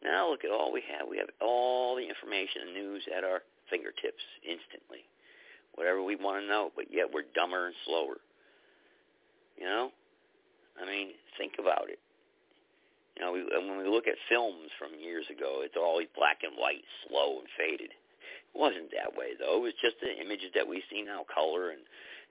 Now 0.00 0.30
look 0.30 0.44
at 0.44 0.52
all 0.52 0.72
we 0.72 0.84
have. 0.88 1.08
We 1.08 1.18
have 1.18 1.28
all 1.40 1.96
the 1.96 2.06
information 2.06 2.70
and 2.70 2.72
news 2.72 3.04
at 3.10 3.24
our 3.24 3.42
fingertips 3.68 4.24
instantly 4.44 5.04
whatever 5.74 6.02
we 6.02 6.16
want 6.16 6.42
to 6.42 6.46
know, 6.48 6.70
but 6.74 6.86
yet 6.90 7.06
we're 7.12 7.28
dumber 7.34 7.66
and 7.66 7.74
slower. 7.86 8.18
You 9.58 9.66
know? 9.66 9.90
I 10.80 10.86
mean, 10.86 11.14
think 11.38 11.54
about 11.58 11.90
it. 11.90 11.98
You 13.16 13.22
know, 13.22 13.30
we, 13.30 13.46
when 13.46 13.78
we 13.78 13.86
look 13.86 14.10
at 14.10 14.18
films 14.28 14.74
from 14.74 14.98
years 14.98 15.26
ago, 15.30 15.62
it's 15.62 15.78
always 15.78 16.10
black 16.18 16.42
and 16.42 16.58
white, 16.58 16.82
slow 17.06 17.38
and 17.38 17.48
faded. 17.54 17.94
It 17.94 18.58
wasn't 18.58 18.90
that 18.90 19.14
way 19.14 19.38
though. 19.38 19.62
It 19.62 19.70
was 19.70 19.78
just 19.78 20.02
the 20.02 20.10
images 20.18 20.50
that 20.58 20.66
we 20.66 20.82
see 20.90 21.02
now, 21.02 21.22
color 21.30 21.70
and 21.70 21.82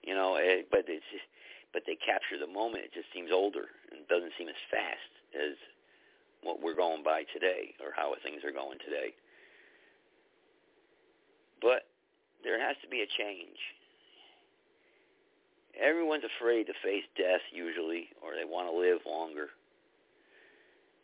you 0.03 0.11
know. 0.11 0.35
It, 0.35 0.67
but 0.71 0.83
it's 0.91 1.07
just, 1.07 1.27
but 1.71 1.87
they 1.87 1.95
capture 2.03 2.35
the 2.35 2.51
moment. 2.51 2.83
It 2.83 2.91
just 2.91 3.07
seems 3.15 3.31
older 3.31 3.71
and 3.95 4.03
doesn't 4.11 4.35
seem 4.35 4.51
as 4.51 4.59
fast 4.67 5.11
as 5.31 5.55
what 6.43 6.59
we're 6.59 6.75
going 6.75 7.03
by 7.03 7.23
today 7.31 7.71
or 7.79 7.95
how 7.95 8.11
things 8.19 8.43
are 8.43 8.51
going 8.51 8.79
today. 8.83 9.15
But 11.63 11.87
there 12.43 12.59
has 12.59 12.75
to 12.83 12.89
be 12.89 13.01
a 13.01 13.09
change. 13.17 13.57
Everyone's 15.73 16.27
afraid 16.27 16.67
to 16.67 16.75
face 16.83 17.07
death 17.17 17.41
usually, 17.51 18.13
or 18.21 18.35
they 18.37 18.45
want 18.45 18.69
to 18.69 18.75
live 18.75 19.01
longer. 19.07 19.49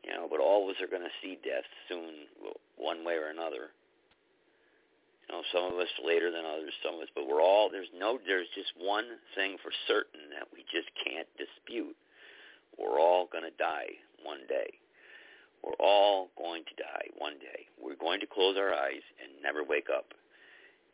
You 0.05 0.13
know, 0.13 0.27
but 0.29 0.39
all 0.39 0.63
of 0.63 0.75
us 0.75 0.81
are 0.81 0.91
going 0.91 1.03
to 1.03 1.19
see 1.21 1.39
death 1.43 1.65
soon, 1.89 2.29
one 2.77 3.03
way 3.03 3.15
or 3.15 3.33
another. 3.33 3.73
You 5.25 5.35
know, 5.35 5.43
some 5.51 5.73
of 5.73 5.77
us 5.79 5.91
later 6.05 6.31
than 6.31 6.45
others, 6.45 6.73
some 6.85 6.95
of 6.95 7.01
us, 7.01 7.11
but 7.13 7.27
we're 7.27 7.41
all 7.41 7.69
there's 7.69 7.91
no 7.97 8.17
there's 8.25 8.49
just 8.55 8.73
one 8.77 9.05
thing 9.35 9.57
for 9.61 9.71
certain 9.87 10.29
that 10.33 10.47
we 10.53 10.65
just 10.69 10.89
can't 10.97 11.27
dispute. 11.37 11.97
We're 12.77 12.99
all 12.99 13.27
going 13.29 13.43
to 13.43 13.55
die 13.57 13.99
one 14.23 14.45
day. 14.47 14.73
We're 15.61 15.77
all 15.77 16.29
going 16.37 16.63
to 16.63 16.75
die 16.77 17.11
one 17.17 17.37
day. 17.37 17.67
We're 17.75 17.99
going 17.99 18.21
to 18.21 18.29
close 18.29 18.55
our 18.57 18.73
eyes 18.73 19.03
and 19.21 19.29
never 19.43 19.63
wake 19.63 19.89
up 19.91 20.13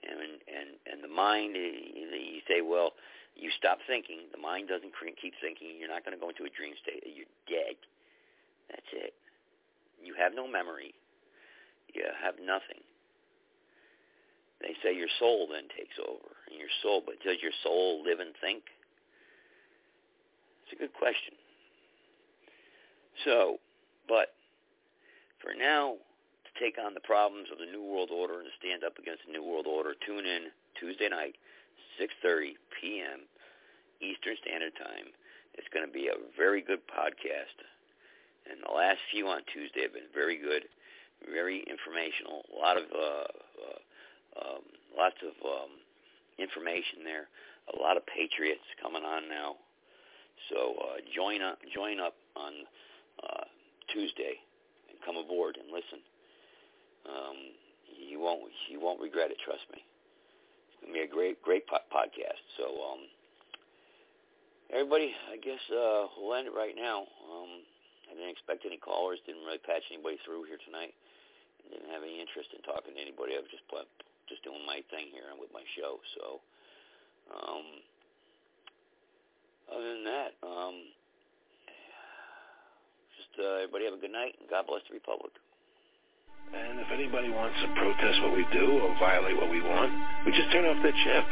and 0.05 0.39
and 0.47 0.69
and 0.85 1.03
the 1.03 1.11
mind 1.11 1.55
eh, 1.57 1.93
you 1.95 2.41
say 2.47 2.61
well 2.61 2.93
you 3.35 3.51
stop 3.51 3.79
thinking. 3.85 4.31
The 4.31 4.39
mind 4.39 4.69
doesn't 4.71 4.95
keep 5.19 5.33
thinking. 5.43 5.75
You're 5.75 5.91
not 5.91 6.07
going 6.07 6.15
to 6.15 6.21
go 6.21 6.31
into 6.31 6.47
a 6.47 6.53
dream 6.55 6.71
state. 6.79 7.03
You're 7.03 7.27
dead. 7.51 7.75
That's 8.71 8.87
it. 8.95 9.13
You 10.01 10.15
have 10.15 10.33
no 10.33 10.47
memory. 10.47 10.95
You 11.93 12.07
have 12.23 12.35
nothing. 12.39 12.79
They 14.61 14.75
say 14.81 14.95
your 14.95 15.11
soul 15.19 15.47
then 15.51 15.67
takes 15.75 15.99
over 15.99 16.31
and 16.49 16.57
your 16.57 16.71
soul 16.81 17.03
but 17.05 17.15
does 17.23 17.37
your 17.41 17.51
soul 17.61 18.03
live 18.03 18.19
and 18.19 18.33
think? 18.39 18.63
It's 20.63 20.73
a 20.73 20.79
good 20.79 20.93
question. 20.93 21.35
So 23.23 23.59
but 24.07 24.33
for 25.43 25.53
now 25.53 25.95
take 26.59 26.77
on 26.79 26.93
the 26.93 27.03
problems 27.03 27.47
of 27.51 27.59
the 27.59 27.69
New 27.69 27.83
World 27.83 28.09
Order 28.11 28.39
and 28.39 28.49
stand 28.59 28.83
up 28.83 28.97
against 28.97 29.27
the 29.27 29.33
New 29.33 29.43
World 29.43 29.67
Order, 29.67 29.95
tune 30.05 30.25
in 30.25 30.51
Tuesday 30.79 31.09
night, 31.09 31.35
6.30 31.99 32.55
p.m. 32.79 33.27
Eastern 34.01 34.35
Standard 34.43 34.75
Time. 34.75 35.11
It's 35.55 35.67
going 35.71 35.85
to 35.87 35.91
be 35.91 36.07
a 36.07 36.19
very 36.35 36.61
good 36.61 36.83
podcast. 36.87 37.55
And 38.49 38.59
the 38.61 38.71
last 38.71 38.99
few 39.11 39.27
on 39.27 39.41
Tuesday 39.51 39.83
have 39.83 39.93
been 39.95 40.11
very 40.13 40.37
good, 40.37 40.67
very 41.31 41.63
informational. 41.65 42.43
A 42.51 42.57
lot 42.59 42.77
of 42.77 42.85
uh, 42.91 43.27
uh, 43.57 43.79
um, 44.35 44.63
lots 44.93 45.17
of 45.23 45.33
um, 45.43 45.71
information 46.37 47.03
there. 47.03 47.27
A 47.73 47.79
lot 47.81 47.97
of 47.97 48.03
patriots 48.05 48.67
coming 48.81 49.03
on 49.03 49.27
now. 49.27 49.55
So 50.51 50.75
uh, 50.77 51.01
join 51.15 51.41
up, 51.41 51.57
join 51.73 51.99
up 51.99 52.13
on 52.35 52.53
uh, 53.23 53.47
Tuesday 53.91 54.37
and 54.89 54.99
come 55.01 55.17
aboard 55.17 55.57
and 55.57 55.71
listen. 55.71 56.03
Um, 57.05 57.37
you 57.93 58.19
won't 58.19 58.49
you 58.69 58.81
won't 58.81 58.99
regret 59.01 59.31
it. 59.31 59.37
Trust 59.45 59.65
me. 59.71 59.79
It's 59.81 60.77
gonna 60.81 60.93
be 60.93 61.05
a 61.05 61.09
great 61.09 61.41
great 61.41 61.67
po- 61.67 61.85
podcast. 61.93 62.41
So 62.57 62.65
um, 62.81 63.01
everybody, 64.73 65.13
I 65.31 65.37
guess 65.37 65.61
uh, 65.69 66.09
we'll 66.17 66.35
end 66.35 66.47
it 66.49 66.55
right 66.57 66.75
now. 66.75 67.05
Um, 67.29 67.61
I 68.09 68.13
didn't 68.13 68.33
expect 68.33 68.65
any 68.65 68.77
callers. 68.77 69.21
Didn't 69.25 69.45
really 69.45 69.61
patch 69.61 69.85
anybody 69.89 70.17
through 70.25 70.45
here 70.45 70.61
tonight. 70.65 70.93
Didn't 71.69 71.89
have 71.89 72.05
any 72.05 72.21
interest 72.21 72.53
in 72.53 72.61
talking 72.61 72.93
to 72.93 73.01
anybody. 73.01 73.33
I 73.33 73.41
was 73.41 73.49
just 73.49 73.65
just 74.29 74.41
doing 74.41 74.61
my 74.65 74.81
thing 74.89 75.13
here 75.13 75.29
and 75.29 75.37
with 75.37 75.53
my 75.53 75.65
show. 75.77 76.01
So, 76.17 76.41
um, 77.29 77.65
other 79.69 79.89
than 79.97 80.05
that, 80.05 80.31
um, 80.45 80.75
just 83.17 83.33
uh, 83.37 83.65
everybody 83.65 83.85
have 83.85 83.97
a 83.97 84.01
good 84.01 84.13
night 84.13 84.37
and 84.41 84.49
God 84.49 84.65
bless 84.65 84.85
the 84.89 84.93
Republic. 84.97 85.33
And 86.53 86.79
if 86.79 86.87
anybody 86.93 87.29
wants 87.29 87.55
to 87.61 87.67
protest 87.79 88.21
what 88.21 88.35
we 88.35 88.45
do 88.51 88.79
or 88.79 88.95
violate 88.99 89.35
what 89.37 89.49
we 89.49 89.61
want, 89.61 89.91
we 90.25 90.31
just 90.31 90.51
turn 90.51 90.65
off 90.65 90.81
their 90.83 90.91
chip. 90.91 91.25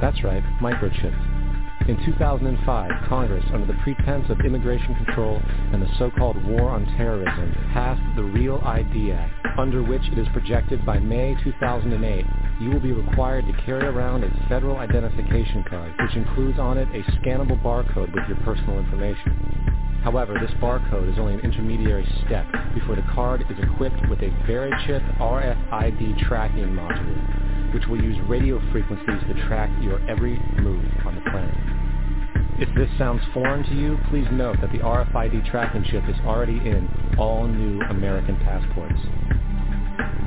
That's 0.00 0.22
right, 0.24 0.42
microchips. 0.60 1.88
In 1.88 2.02
2005, 2.06 3.08
Congress, 3.08 3.44
under 3.52 3.66
the 3.66 3.78
pretense 3.82 4.30
of 4.30 4.40
immigration 4.40 4.94
control 5.04 5.40
and 5.72 5.82
the 5.82 5.88
so-called 5.98 6.42
War 6.44 6.70
on 6.70 6.86
Terrorism, 6.96 7.52
passed 7.74 8.00
the 8.16 8.24
REAL 8.24 8.62
ID 8.64 9.12
Act, 9.12 9.58
under 9.58 9.82
which 9.82 10.02
it 10.10 10.18
is 10.18 10.26
projected 10.32 10.86
by 10.86 10.98
May 10.98 11.36
2008 11.44 12.24
you 12.60 12.70
will 12.70 12.80
be 12.80 12.92
required 12.92 13.44
to 13.46 13.52
carry 13.64 13.84
around 13.84 14.22
a 14.22 14.48
federal 14.48 14.76
identification 14.76 15.64
card, 15.68 15.92
which 16.00 16.16
includes 16.16 16.58
on 16.58 16.78
it 16.78 16.88
a 16.94 17.02
scannable 17.18 17.60
barcode 17.62 18.14
with 18.14 18.24
your 18.28 18.38
personal 18.44 18.78
information. 18.78 19.83
However, 20.04 20.34
this 20.38 20.52
barcode 20.60 21.10
is 21.10 21.18
only 21.18 21.32
an 21.32 21.40
intermediary 21.40 22.06
step 22.26 22.44
before 22.74 22.94
the 22.94 23.08
card 23.14 23.40
is 23.48 23.56
equipped 23.58 24.06
with 24.10 24.20
a 24.20 24.28
VeriChip 24.44 25.16
RFID 25.16 26.28
tracking 26.28 26.66
module, 26.66 27.72
which 27.72 27.86
will 27.86 28.02
use 28.04 28.20
radio 28.28 28.60
frequencies 28.70 29.24
to 29.28 29.48
track 29.48 29.70
your 29.82 29.98
every 30.06 30.38
move 30.60 30.84
on 31.06 31.14
the 31.14 31.22
planet. 31.30 31.56
If 32.60 32.68
this 32.76 32.90
sounds 32.98 33.22
foreign 33.32 33.64
to 33.64 33.74
you, 33.74 33.98
please 34.10 34.26
note 34.30 34.60
that 34.60 34.72
the 34.72 34.78
RFID 34.84 35.50
tracking 35.50 35.84
chip 35.84 36.04
is 36.06 36.16
already 36.26 36.58
in 36.58 36.86
all 37.18 37.48
new 37.48 37.80
American 37.88 38.36
passports. 38.44 39.00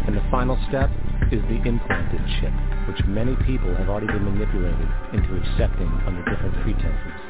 And 0.08 0.18
the 0.18 0.26
final 0.32 0.58
step 0.70 0.90
is 1.32 1.42
the 1.44 1.62
implanted 1.70 2.26
chip, 2.42 2.54
which 2.88 3.06
many 3.06 3.36
people 3.46 3.76
have 3.76 3.90
already 3.90 4.08
been 4.08 4.26
manipulated 4.26 4.90
into 5.14 5.38
accepting 5.38 5.88
under 6.08 6.26
different 6.26 6.56
pretenses. 6.64 7.27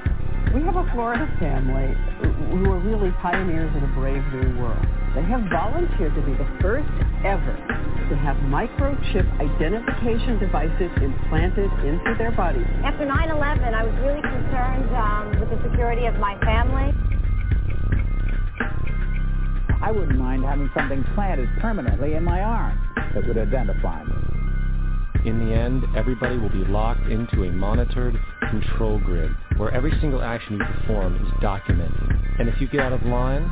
We 0.53 0.63
have 0.63 0.77
a 0.77 0.89
Florida 0.93 1.27
family 1.39 1.91
who 2.23 2.71
are 2.71 2.79
really 2.79 3.11
pioneers 3.21 3.69
in 3.75 3.83
a 3.83 3.91
brave 3.93 4.23
new 4.31 4.59
world. 4.61 4.85
They 5.13 5.23
have 5.23 5.43
volunteered 5.51 6.15
to 6.15 6.21
be 6.21 6.33
the 6.33 6.47
first 6.61 6.87
ever 7.25 7.55
to 8.09 8.15
have 8.15 8.37
microchip 8.47 9.27
identification 9.43 10.39
devices 10.39 10.89
implanted 11.03 11.71
into 11.83 12.15
their 12.17 12.31
bodies. 12.31 12.65
After 12.85 13.05
9-11, 13.05 13.73
I 13.73 13.83
was 13.83 13.93
really 13.99 14.21
concerned 14.21 14.89
um, 14.95 15.39
with 15.39 15.49
the 15.49 15.69
security 15.69 16.05
of 16.05 16.15
my 16.15 16.39
family. 16.39 16.95
I 19.81 19.91
wouldn't 19.91 20.17
mind 20.17 20.43
having 20.45 20.69
something 20.73 21.03
planted 21.13 21.49
permanently 21.59 22.13
in 22.13 22.23
my 22.23 22.41
arm 22.41 22.79
that 23.13 23.27
would 23.27 23.37
identify 23.37 24.03
me. 24.03 24.36
In 25.25 25.45
the 25.45 25.53
end, 25.53 25.85
everybody 25.95 26.37
will 26.37 26.49
be 26.49 26.63
locked 26.65 27.07
into 27.07 27.43
a 27.43 27.51
monitored 27.51 28.19
control 28.49 28.99
grid 28.99 29.31
where 29.57 29.71
every 29.71 29.91
single 29.99 30.21
action 30.21 30.57
you 30.57 30.65
perform 30.65 31.15
is 31.15 31.33
documented. 31.41 32.11
And 32.39 32.47
if 32.47 32.61
you 32.61 32.67
get 32.67 32.81
out 32.81 32.93
of 32.93 33.03
line, 33.03 33.49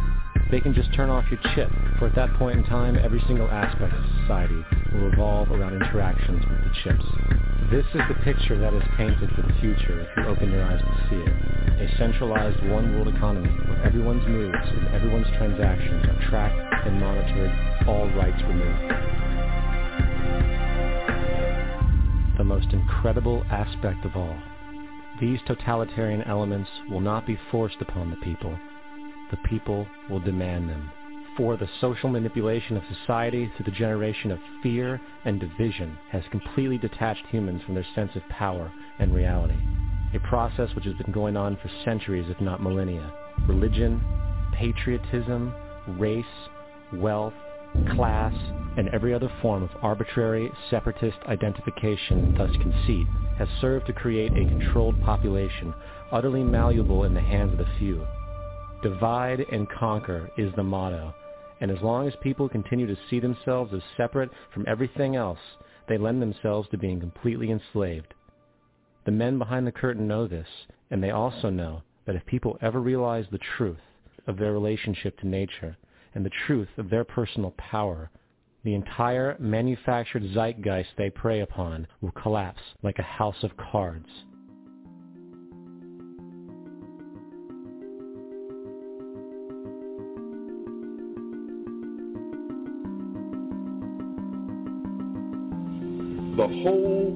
they 0.51 0.61
can 0.61 0.73
just 0.73 0.93
turn 0.93 1.09
off 1.09 1.25
your 1.31 1.39
chip, 1.55 1.69
for 1.97 2.07
at 2.07 2.15
that 2.15 2.33
point 2.35 2.59
in 2.59 2.63
time, 2.65 2.97
every 2.97 3.21
single 3.27 3.47
aspect 3.49 3.93
of 3.93 4.05
society 4.21 4.63
will 4.93 5.09
revolve 5.09 5.51
around 5.51 5.73
interactions 5.73 6.45
with 6.47 6.59
the 6.63 6.71
chips. 6.83 7.05
This 7.71 7.85
is 7.95 8.01
the 8.07 8.15
picture 8.23 8.57
that 8.59 8.73
is 8.73 8.83
painted 8.95 9.31
for 9.35 9.41
the 9.41 9.53
future 9.59 10.01
if 10.01 10.07
you 10.15 10.25
open 10.25 10.51
your 10.51 10.63
eyes 10.63 10.79
to 10.79 11.07
see 11.09 11.15
it. 11.17 11.33
A 11.81 11.97
centralized 11.97 12.61
one-world 12.69 13.07
economy 13.07 13.49
where 13.67 13.81
everyone's 13.83 14.25
moves 14.27 14.69
and 14.69 14.87
everyone's 14.89 15.27
transactions 15.37 16.05
are 16.05 16.29
tracked 16.29 16.85
and 16.85 16.99
monitored, 16.99 17.87
all 17.87 18.07
rights 18.13 18.41
removed. 18.43 19.14
Most 22.45 22.71
incredible 22.71 23.43
aspect 23.49 24.05
of 24.05 24.15
all 24.15 24.37
these 25.19 25.39
totalitarian 25.47 26.21
elements 26.23 26.69
will 26.89 26.99
not 26.99 27.25
be 27.25 27.39
forced 27.49 27.77
upon 27.79 28.09
the 28.09 28.17
people. 28.17 28.57
The 29.31 29.37
people 29.49 29.87
will 30.09 30.19
demand 30.19 30.69
them. 30.69 30.91
For 31.37 31.57
the 31.57 31.69
social 31.81 32.09
manipulation 32.09 32.77
of 32.77 32.83
society 33.01 33.51
through 33.55 33.65
the 33.65 33.77
generation 33.77 34.31
of 34.31 34.39
fear 34.61 35.01
and 35.25 35.39
division 35.39 35.97
has 36.11 36.23
completely 36.31 36.77
detached 36.77 37.25
humans 37.27 37.61
from 37.63 37.75
their 37.75 37.85
sense 37.95 38.11
of 38.15 38.27
power 38.29 38.71
and 38.99 39.13
reality. 39.13 39.57
A 40.13 40.19
process 40.19 40.73
which 40.75 40.85
has 40.85 40.95
been 40.95 41.11
going 41.11 41.35
on 41.35 41.57
for 41.57 41.69
centuries, 41.83 42.29
if 42.29 42.39
not 42.39 42.61
millennia. 42.61 43.11
Religion, 43.47 44.01
patriotism, 44.53 45.53
race, 45.97 46.25
wealth, 46.93 47.33
class, 47.95 48.33
and 48.77 48.89
every 48.89 49.13
other 49.13 49.31
form 49.41 49.63
of 49.63 49.69
arbitrary 49.81 50.51
separatist 50.69 51.17
identification, 51.27 52.35
thus 52.37 52.51
conceit, 52.61 53.07
has 53.37 53.47
served 53.61 53.87
to 53.87 53.93
create 53.93 54.31
a 54.33 54.49
controlled 54.49 55.01
population, 55.03 55.73
utterly 56.11 56.43
malleable 56.43 57.03
in 57.03 57.13
the 57.13 57.21
hands 57.21 57.53
of 57.53 57.59
the 57.59 57.67
few. 57.79 58.05
Divide 58.83 59.39
and 59.51 59.69
conquer 59.69 60.29
is 60.37 60.53
the 60.55 60.63
motto, 60.63 61.13
and 61.61 61.71
as 61.71 61.81
long 61.81 62.07
as 62.07 62.13
people 62.21 62.49
continue 62.49 62.87
to 62.87 62.97
see 63.09 63.19
themselves 63.19 63.73
as 63.73 63.81
separate 63.97 64.29
from 64.53 64.65
everything 64.67 65.15
else, 65.15 65.39
they 65.87 65.97
lend 65.97 66.21
themselves 66.21 66.67
to 66.69 66.77
being 66.77 66.99
completely 66.99 67.51
enslaved. 67.51 68.13
The 69.05 69.11
men 69.11 69.37
behind 69.37 69.65
the 69.65 69.71
curtain 69.71 70.07
know 70.07 70.27
this, 70.27 70.47
and 70.91 71.01
they 71.01 71.11
also 71.11 71.49
know 71.49 71.83
that 72.05 72.15
if 72.15 72.25
people 72.25 72.57
ever 72.61 72.81
realize 72.81 73.25
the 73.31 73.39
truth 73.57 73.79
of 74.27 74.37
their 74.37 74.51
relationship 74.51 75.17
to 75.19 75.27
nature 75.27 75.77
and 76.15 76.25
the 76.25 76.31
truth 76.47 76.69
of 76.77 76.89
their 76.89 77.03
personal 77.03 77.53
power, 77.57 78.09
the 78.63 78.73
entire 78.73 79.35
manufactured 79.39 80.23
zeitgeist 80.33 80.87
they 80.97 81.09
prey 81.09 81.41
upon 81.41 81.85
will 82.01 82.11
collapse 82.11 82.61
like 82.81 82.97
a 82.97 83.03
house 83.03 83.43
of 83.43 83.55
cards. 83.57 84.07
The 96.37 96.47
whole 96.47 97.13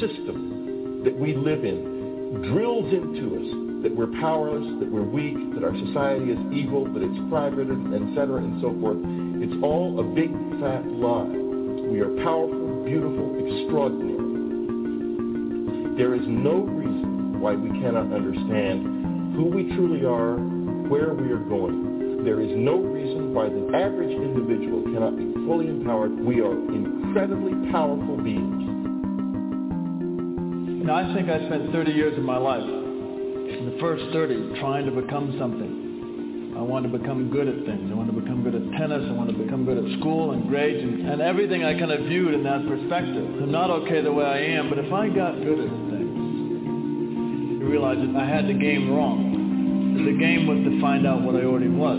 system 0.00 1.02
that 1.04 1.16
we 1.18 1.34
live 1.34 1.64
in 1.64 1.93
drills 2.42 2.92
into 2.92 3.36
us 3.38 3.48
that 3.84 3.94
we're 3.94 4.10
powerless, 4.20 4.64
that 4.80 4.90
we're 4.90 5.04
weak, 5.04 5.36
that 5.54 5.62
our 5.62 5.76
society 5.86 6.32
is 6.32 6.40
evil, 6.50 6.88
that 6.88 7.02
it's 7.04 7.20
private, 7.28 7.68
etc., 7.68 8.40
and 8.40 8.60
so 8.64 8.72
forth. 8.80 8.96
It's 9.44 9.54
all 9.62 10.00
a 10.00 10.06
big 10.16 10.32
fat 10.56 10.88
lie. 10.88 11.28
We 11.92 12.00
are 12.00 12.08
powerful, 12.24 12.82
beautiful, 12.84 13.36
extraordinary. 13.44 14.24
There 16.00 16.14
is 16.16 16.24
no 16.26 16.64
reason 16.64 17.40
why 17.40 17.54
we 17.54 17.68
cannot 17.78 18.10
understand 18.10 19.36
who 19.36 19.52
we 19.52 19.68
truly 19.76 20.04
are, 20.06 20.40
where 20.88 21.12
we 21.12 21.30
are 21.30 21.44
going. 21.44 22.24
There 22.24 22.40
is 22.40 22.56
no 22.56 22.78
reason 22.80 23.34
why 23.34 23.50
the 23.50 23.68
average 23.76 24.16
individual 24.16 24.82
cannot 24.94 25.16
be 25.18 25.28
fully 25.44 25.68
empowered. 25.68 26.18
We 26.24 26.40
are 26.40 26.56
incredibly 26.72 27.70
powerful 27.70 28.16
beings. 28.16 28.53
You 30.84 30.92
I 30.92 31.14
think 31.14 31.30
I 31.30 31.40
spent 31.46 31.72
30 31.72 31.92
years 31.92 32.12
of 32.18 32.24
my 32.24 32.36
life, 32.36 32.60
in 32.60 33.72
the 33.72 33.80
first 33.80 34.04
30, 34.12 34.60
trying 34.60 34.84
to 34.84 34.92
become 34.92 35.34
something. 35.40 36.52
I 36.58 36.60
want 36.60 36.84
to 36.84 36.92
become 36.92 37.32
good 37.32 37.48
at 37.48 37.56
things. 37.64 37.88
I 37.90 37.94
want 37.96 38.12
to 38.12 38.20
become 38.20 38.44
good 38.44 38.54
at 38.54 38.60
tennis. 38.76 39.00
I 39.08 39.12
want 39.16 39.32
to 39.32 39.36
become 39.36 39.64
good 39.64 39.80
at 39.80 39.98
school 39.98 40.32
and 40.32 40.46
grades 40.46 40.84
and, 40.84 41.08
and 41.08 41.22
everything 41.22 41.64
I 41.64 41.72
kind 41.78 41.90
of 41.90 42.04
viewed 42.04 42.34
in 42.34 42.44
that 42.44 42.68
perspective. 42.68 43.16
I'm 43.16 43.50
not 43.50 43.70
okay 43.70 44.02
the 44.02 44.12
way 44.12 44.26
I 44.28 44.60
am, 44.60 44.68
but 44.68 44.76
if 44.76 44.92
I 44.92 45.08
got 45.08 45.40
good 45.40 45.56
at 45.64 45.72
things, 45.88 47.64
you 47.64 47.64
realize 47.64 47.96
that 48.04 48.12
I 48.20 48.28
had 48.28 48.44
the 48.44 48.52
game 48.52 48.92
wrong. 48.92 50.04
The 50.04 50.12
game 50.20 50.44
was 50.44 50.60
to 50.68 50.80
find 50.84 51.06
out 51.06 51.22
what 51.24 51.34
I 51.34 51.48
already 51.48 51.72
was. 51.72 51.96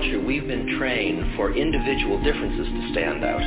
Culture, 0.00 0.20
we've 0.20 0.46
been 0.46 0.78
trained 0.78 1.36
for 1.36 1.54
individual 1.54 2.22
differences 2.22 2.66
to 2.66 2.92
stand 2.92 3.24
out. 3.24 3.40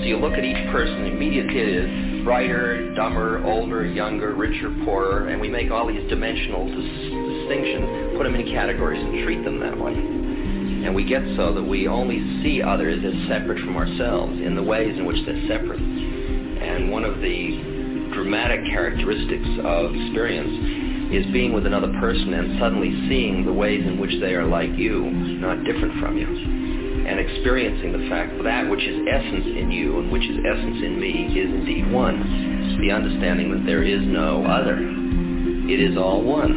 So 0.00 0.06
you 0.06 0.18
look 0.18 0.34
at 0.34 0.44
each 0.44 0.70
person, 0.70 1.06
immediately 1.06 1.58
it 1.58 1.68
is 1.68 2.24
brighter, 2.24 2.94
dumber, 2.94 3.42
older, 3.44 3.84
younger, 3.84 4.34
richer, 4.34 4.70
poorer, 4.84 5.28
and 5.28 5.40
we 5.40 5.48
make 5.48 5.70
all 5.70 5.88
these 5.88 6.08
dimensional 6.08 6.66
dis- 6.66 7.10
distinctions, 7.42 8.16
put 8.16 8.24
them 8.24 8.36
in 8.36 8.46
categories 8.52 9.02
and 9.02 9.24
treat 9.24 9.42
them 9.42 9.58
that 9.58 9.76
way. 9.76 9.92
And 9.92 10.94
we 10.94 11.04
get 11.04 11.22
so 11.36 11.52
that 11.54 11.62
we 11.62 11.88
only 11.88 12.18
see 12.42 12.62
others 12.62 13.02
as 13.04 13.28
separate 13.28 13.58
from 13.58 13.76
ourselves 13.76 14.38
in 14.40 14.54
the 14.54 14.62
ways 14.62 14.96
in 14.96 15.04
which 15.04 15.18
they're 15.26 15.42
separate. 15.48 15.80
And 15.80 16.90
one 16.90 17.04
of 17.04 17.20
the 17.20 18.10
dramatic 18.14 18.64
characteristics 18.66 19.48
of 19.64 19.94
experience 19.94 20.79
is 21.10 21.26
being 21.32 21.52
with 21.52 21.66
another 21.66 21.92
person 21.98 22.34
and 22.34 22.58
suddenly 22.60 22.90
seeing 23.08 23.44
the 23.44 23.52
ways 23.52 23.84
in 23.84 23.98
which 23.98 24.12
they 24.20 24.34
are 24.34 24.46
like 24.46 24.70
you, 24.76 25.10
not 25.10 25.64
different 25.64 25.98
from 26.00 26.16
you. 26.16 26.26
And 26.26 27.18
experiencing 27.18 27.90
the 27.92 28.08
fact 28.08 28.36
that 28.36 28.44
that 28.44 28.70
which 28.70 28.84
is 28.84 29.06
essence 29.10 29.46
in 29.58 29.72
you 29.72 29.98
and 29.98 30.12
which 30.12 30.22
is 30.22 30.38
essence 30.38 30.78
in 30.78 31.00
me 31.00 31.34
is 31.36 31.50
indeed 31.50 31.90
one. 31.90 32.78
The 32.80 32.92
understanding 32.92 33.50
that 33.50 33.66
there 33.66 33.82
is 33.82 34.00
no 34.06 34.44
other. 34.44 34.78
It 34.78 35.80
is 35.80 35.98
all 35.98 36.22
one. 36.22 36.52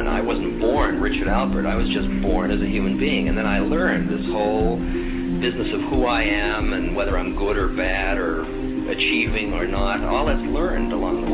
And 0.00 0.08
I 0.08 0.22
wasn't 0.22 0.58
born 0.58 1.00
Richard 1.02 1.28
Alpert. 1.28 1.66
I 1.66 1.76
was 1.76 1.88
just 1.90 2.08
born 2.22 2.50
as 2.50 2.62
a 2.62 2.66
human 2.66 2.98
being. 2.98 3.28
And 3.28 3.36
then 3.36 3.46
I 3.46 3.58
learned 3.58 4.08
this 4.08 4.24
whole 4.32 4.76
business 5.42 5.68
of 5.74 5.80
who 5.90 6.06
I 6.06 6.22
am 6.22 6.72
and 6.72 6.96
whether 6.96 7.18
I'm 7.18 7.36
good 7.36 7.56
or 7.58 7.68
bad 7.68 8.16
or 8.16 8.31
achieving 8.92 9.52
or 9.54 9.66
not. 9.66 10.04
All 10.04 10.26
that's 10.26 10.40
learned 10.42 10.92
along 10.92 11.24
the 11.24 11.30
way. 11.30 11.31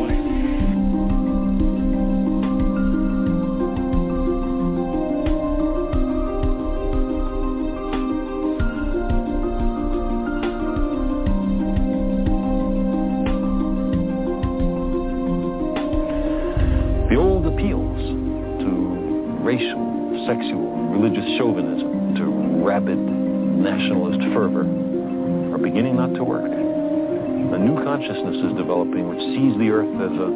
Consciousness 28.08 28.36
is 28.36 28.56
developing 28.56 29.08
which 29.08 29.20
sees 29.20 29.52
the 29.58 29.68
earth 29.68 29.92
as 30.00 30.12
a 30.16 30.30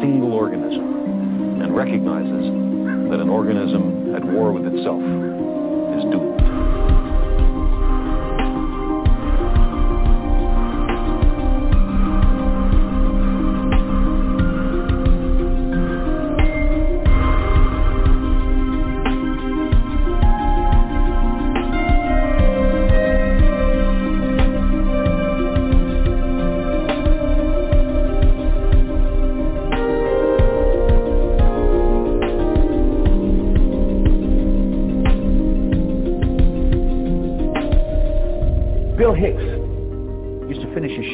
single 0.00 0.32
organism 0.32 1.60
and 1.62 1.74
recognizes 1.74 2.46
that 3.10 3.20
an 3.20 3.28
organism 3.28 4.14
at 4.14 4.24
war 4.24 4.52
with 4.52 4.64
itself 4.66 5.00
is 5.02 6.04
doomed. 6.12 6.33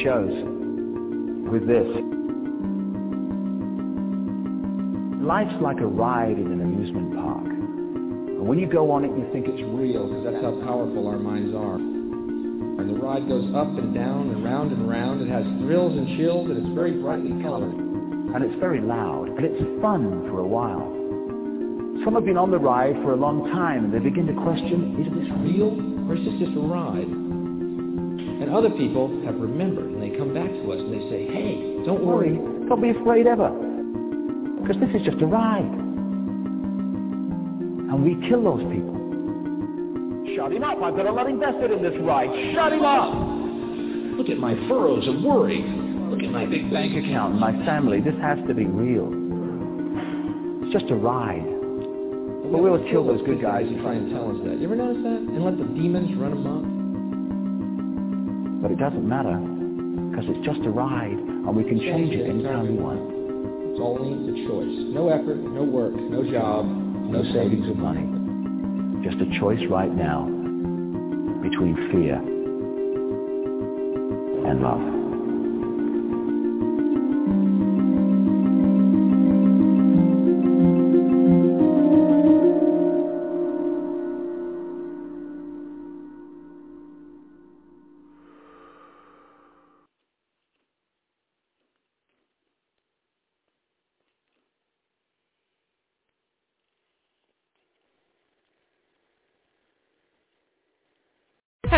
Shows 0.03 0.33
with 1.49 1.67
this. 1.67 1.87
Life's 5.21 5.53
like 5.61 5.79
a 5.79 5.85
ride 5.85 6.37
in 6.37 6.51
an 6.51 6.61
amusement 6.61 7.15
park. 7.15 7.45
And 7.45 8.47
when 8.47 8.57
you 8.57 8.67
go 8.67 8.89
on 8.89 9.05
it, 9.05 9.11
you 9.13 9.29
think 9.31 9.45
it's 9.47 9.61
real 9.69 10.07
because 10.09 10.23
that's 10.25 10.43
how 10.43 10.57
powerful 10.65 11.07
our 11.07 11.19
minds 11.19 11.53
are. 11.53 11.75
And 11.75 12.89
the 12.89 12.97
ride 12.97 13.27
goes 13.29 13.53
up 13.53 13.69
and 13.77 13.93
down 13.93 14.33
and 14.33 14.43
round 14.43 14.71
and 14.71 14.89
round. 14.89 15.21
It 15.21 15.29
has 15.29 15.45
thrills 15.61 15.93
and 15.93 16.17
chills, 16.17 16.49
and 16.49 16.57
it's 16.57 16.73
very 16.73 16.97
brightly 16.97 17.37
colored. 17.43 17.73
And 18.33 18.43
it's 18.43 18.59
very 18.59 18.81
loud. 18.81 19.29
And 19.29 19.45
it's 19.45 19.61
fun 19.81 20.25
for 20.31 20.39
a 20.39 20.47
while. 20.47 20.89
Some 22.03 22.15
have 22.15 22.25
been 22.25 22.37
on 22.37 22.49
the 22.49 22.57
ride 22.57 22.95
for 23.03 23.13
a 23.13 23.15
long 23.15 23.45
time 23.53 23.85
and 23.85 23.93
they 23.93 23.99
begin 23.99 24.25
to 24.25 24.33
question, 24.33 24.97
is 24.97 25.05
this 25.13 25.29
real 25.45 25.69
Or 26.09 26.17
is 26.17 26.25
this 26.25 26.33
just 26.41 26.57
a 26.57 26.59
ride? 26.59 27.20
And 28.51 28.57
other 28.57 28.75
people 28.75 29.07
have 29.23 29.39
remembered, 29.39 29.85
and 29.95 30.03
they 30.03 30.09
come 30.19 30.33
back 30.33 30.51
to 30.51 30.71
us 30.73 30.79
and 30.83 30.91
they 30.91 30.99
say, 31.07 31.23
hey, 31.31 31.55
don't 31.85 32.03
worry. 32.03 32.35
Don't 32.67 32.81
be 32.81 32.89
afraid 32.89 33.25
ever. 33.25 33.47
Because 33.47 34.75
this 34.75 34.89
is 34.91 35.07
just 35.07 35.23
a 35.23 35.25
ride. 35.25 35.63
And 37.87 38.03
we 38.03 38.19
kill 38.27 38.43
those 38.43 38.59
people. 38.67 38.91
Shut 40.35 40.51
him 40.51 40.67
up. 40.67 40.83
I've 40.83 40.97
got 40.99 41.07
a 41.07 41.13
lot 41.13 41.29
invested 41.29 41.71
in 41.71 41.81
this 41.81 41.95
ride. 42.01 42.27
Shut 42.53 42.73
him 42.73 42.83
up. 42.83 44.19
Look 44.19 44.27
at 44.27 44.37
my 44.37 44.55
furrows 44.67 45.07
of 45.07 45.23
worry. 45.23 45.63
Look 46.11 46.19
at 46.21 46.29
my 46.29 46.45
big 46.45 46.69
bank 46.69 46.91
account. 46.91 47.31
And 47.31 47.39
my 47.39 47.53
family, 47.63 48.01
this 48.01 48.19
has 48.19 48.37
to 48.49 48.53
be 48.53 48.65
real. 48.65 49.07
It's 50.67 50.73
just 50.73 50.91
a 50.91 50.95
ride. 50.95 51.47
But 52.51 52.59
we'll 52.59 52.83
kill 52.91 53.07
those 53.07 53.21
good 53.25 53.41
guys 53.41 53.69
who 53.69 53.81
try 53.81 53.93
and 53.93 54.11
tell 54.11 54.27
us 54.29 54.43
that. 54.43 54.59
You 54.59 54.65
ever 54.65 54.75
notice 54.75 55.01
that? 55.03 55.23
And 55.23 55.39
let 55.45 55.57
the 55.57 55.63
demons 55.63 56.13
run 56.19 56.33
amok? 56.33 56.80
But 58.61 58.71
it 58.71 58.77
doesn't 58.77 59.07
matter. 59.07 59.35
Because 59.35 60.25
it's 60.29 60.45
just 60.45 60.61
a 60.65 60.69
ride. 60.69 61.17
And 61.17 61.55
we 61.55 61.63
can 61.63 61.79
change 61.79 62.13
it 62.13 62.29
anytime 62.29 62.69
we 62.69 62.81
want. 62.81 62.99
It's 63.71 63.79
only 63.81 64.13
a 64.29 64.47
choice. 64.47 64.93
No 64.93 65.09
effort, 65.09 65.37
no 65.37 65.63
work, 65.63 65.95
no 65.95 66.23
job, 66.29 66.65
No 66.65 67.23
savings 67.33 67.67
of 67.69 67.77
money. 67.77 68.07
Just 69.03 69.17
a 69.19 69.39
choice 69.39 69.59
right 69.69 69.93
now 69.93 70.25
between 71.41 71.75
fear 71.91 72.15
and 74.47 74.61
love. 74.61 75.00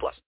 plus. 0.00 0.16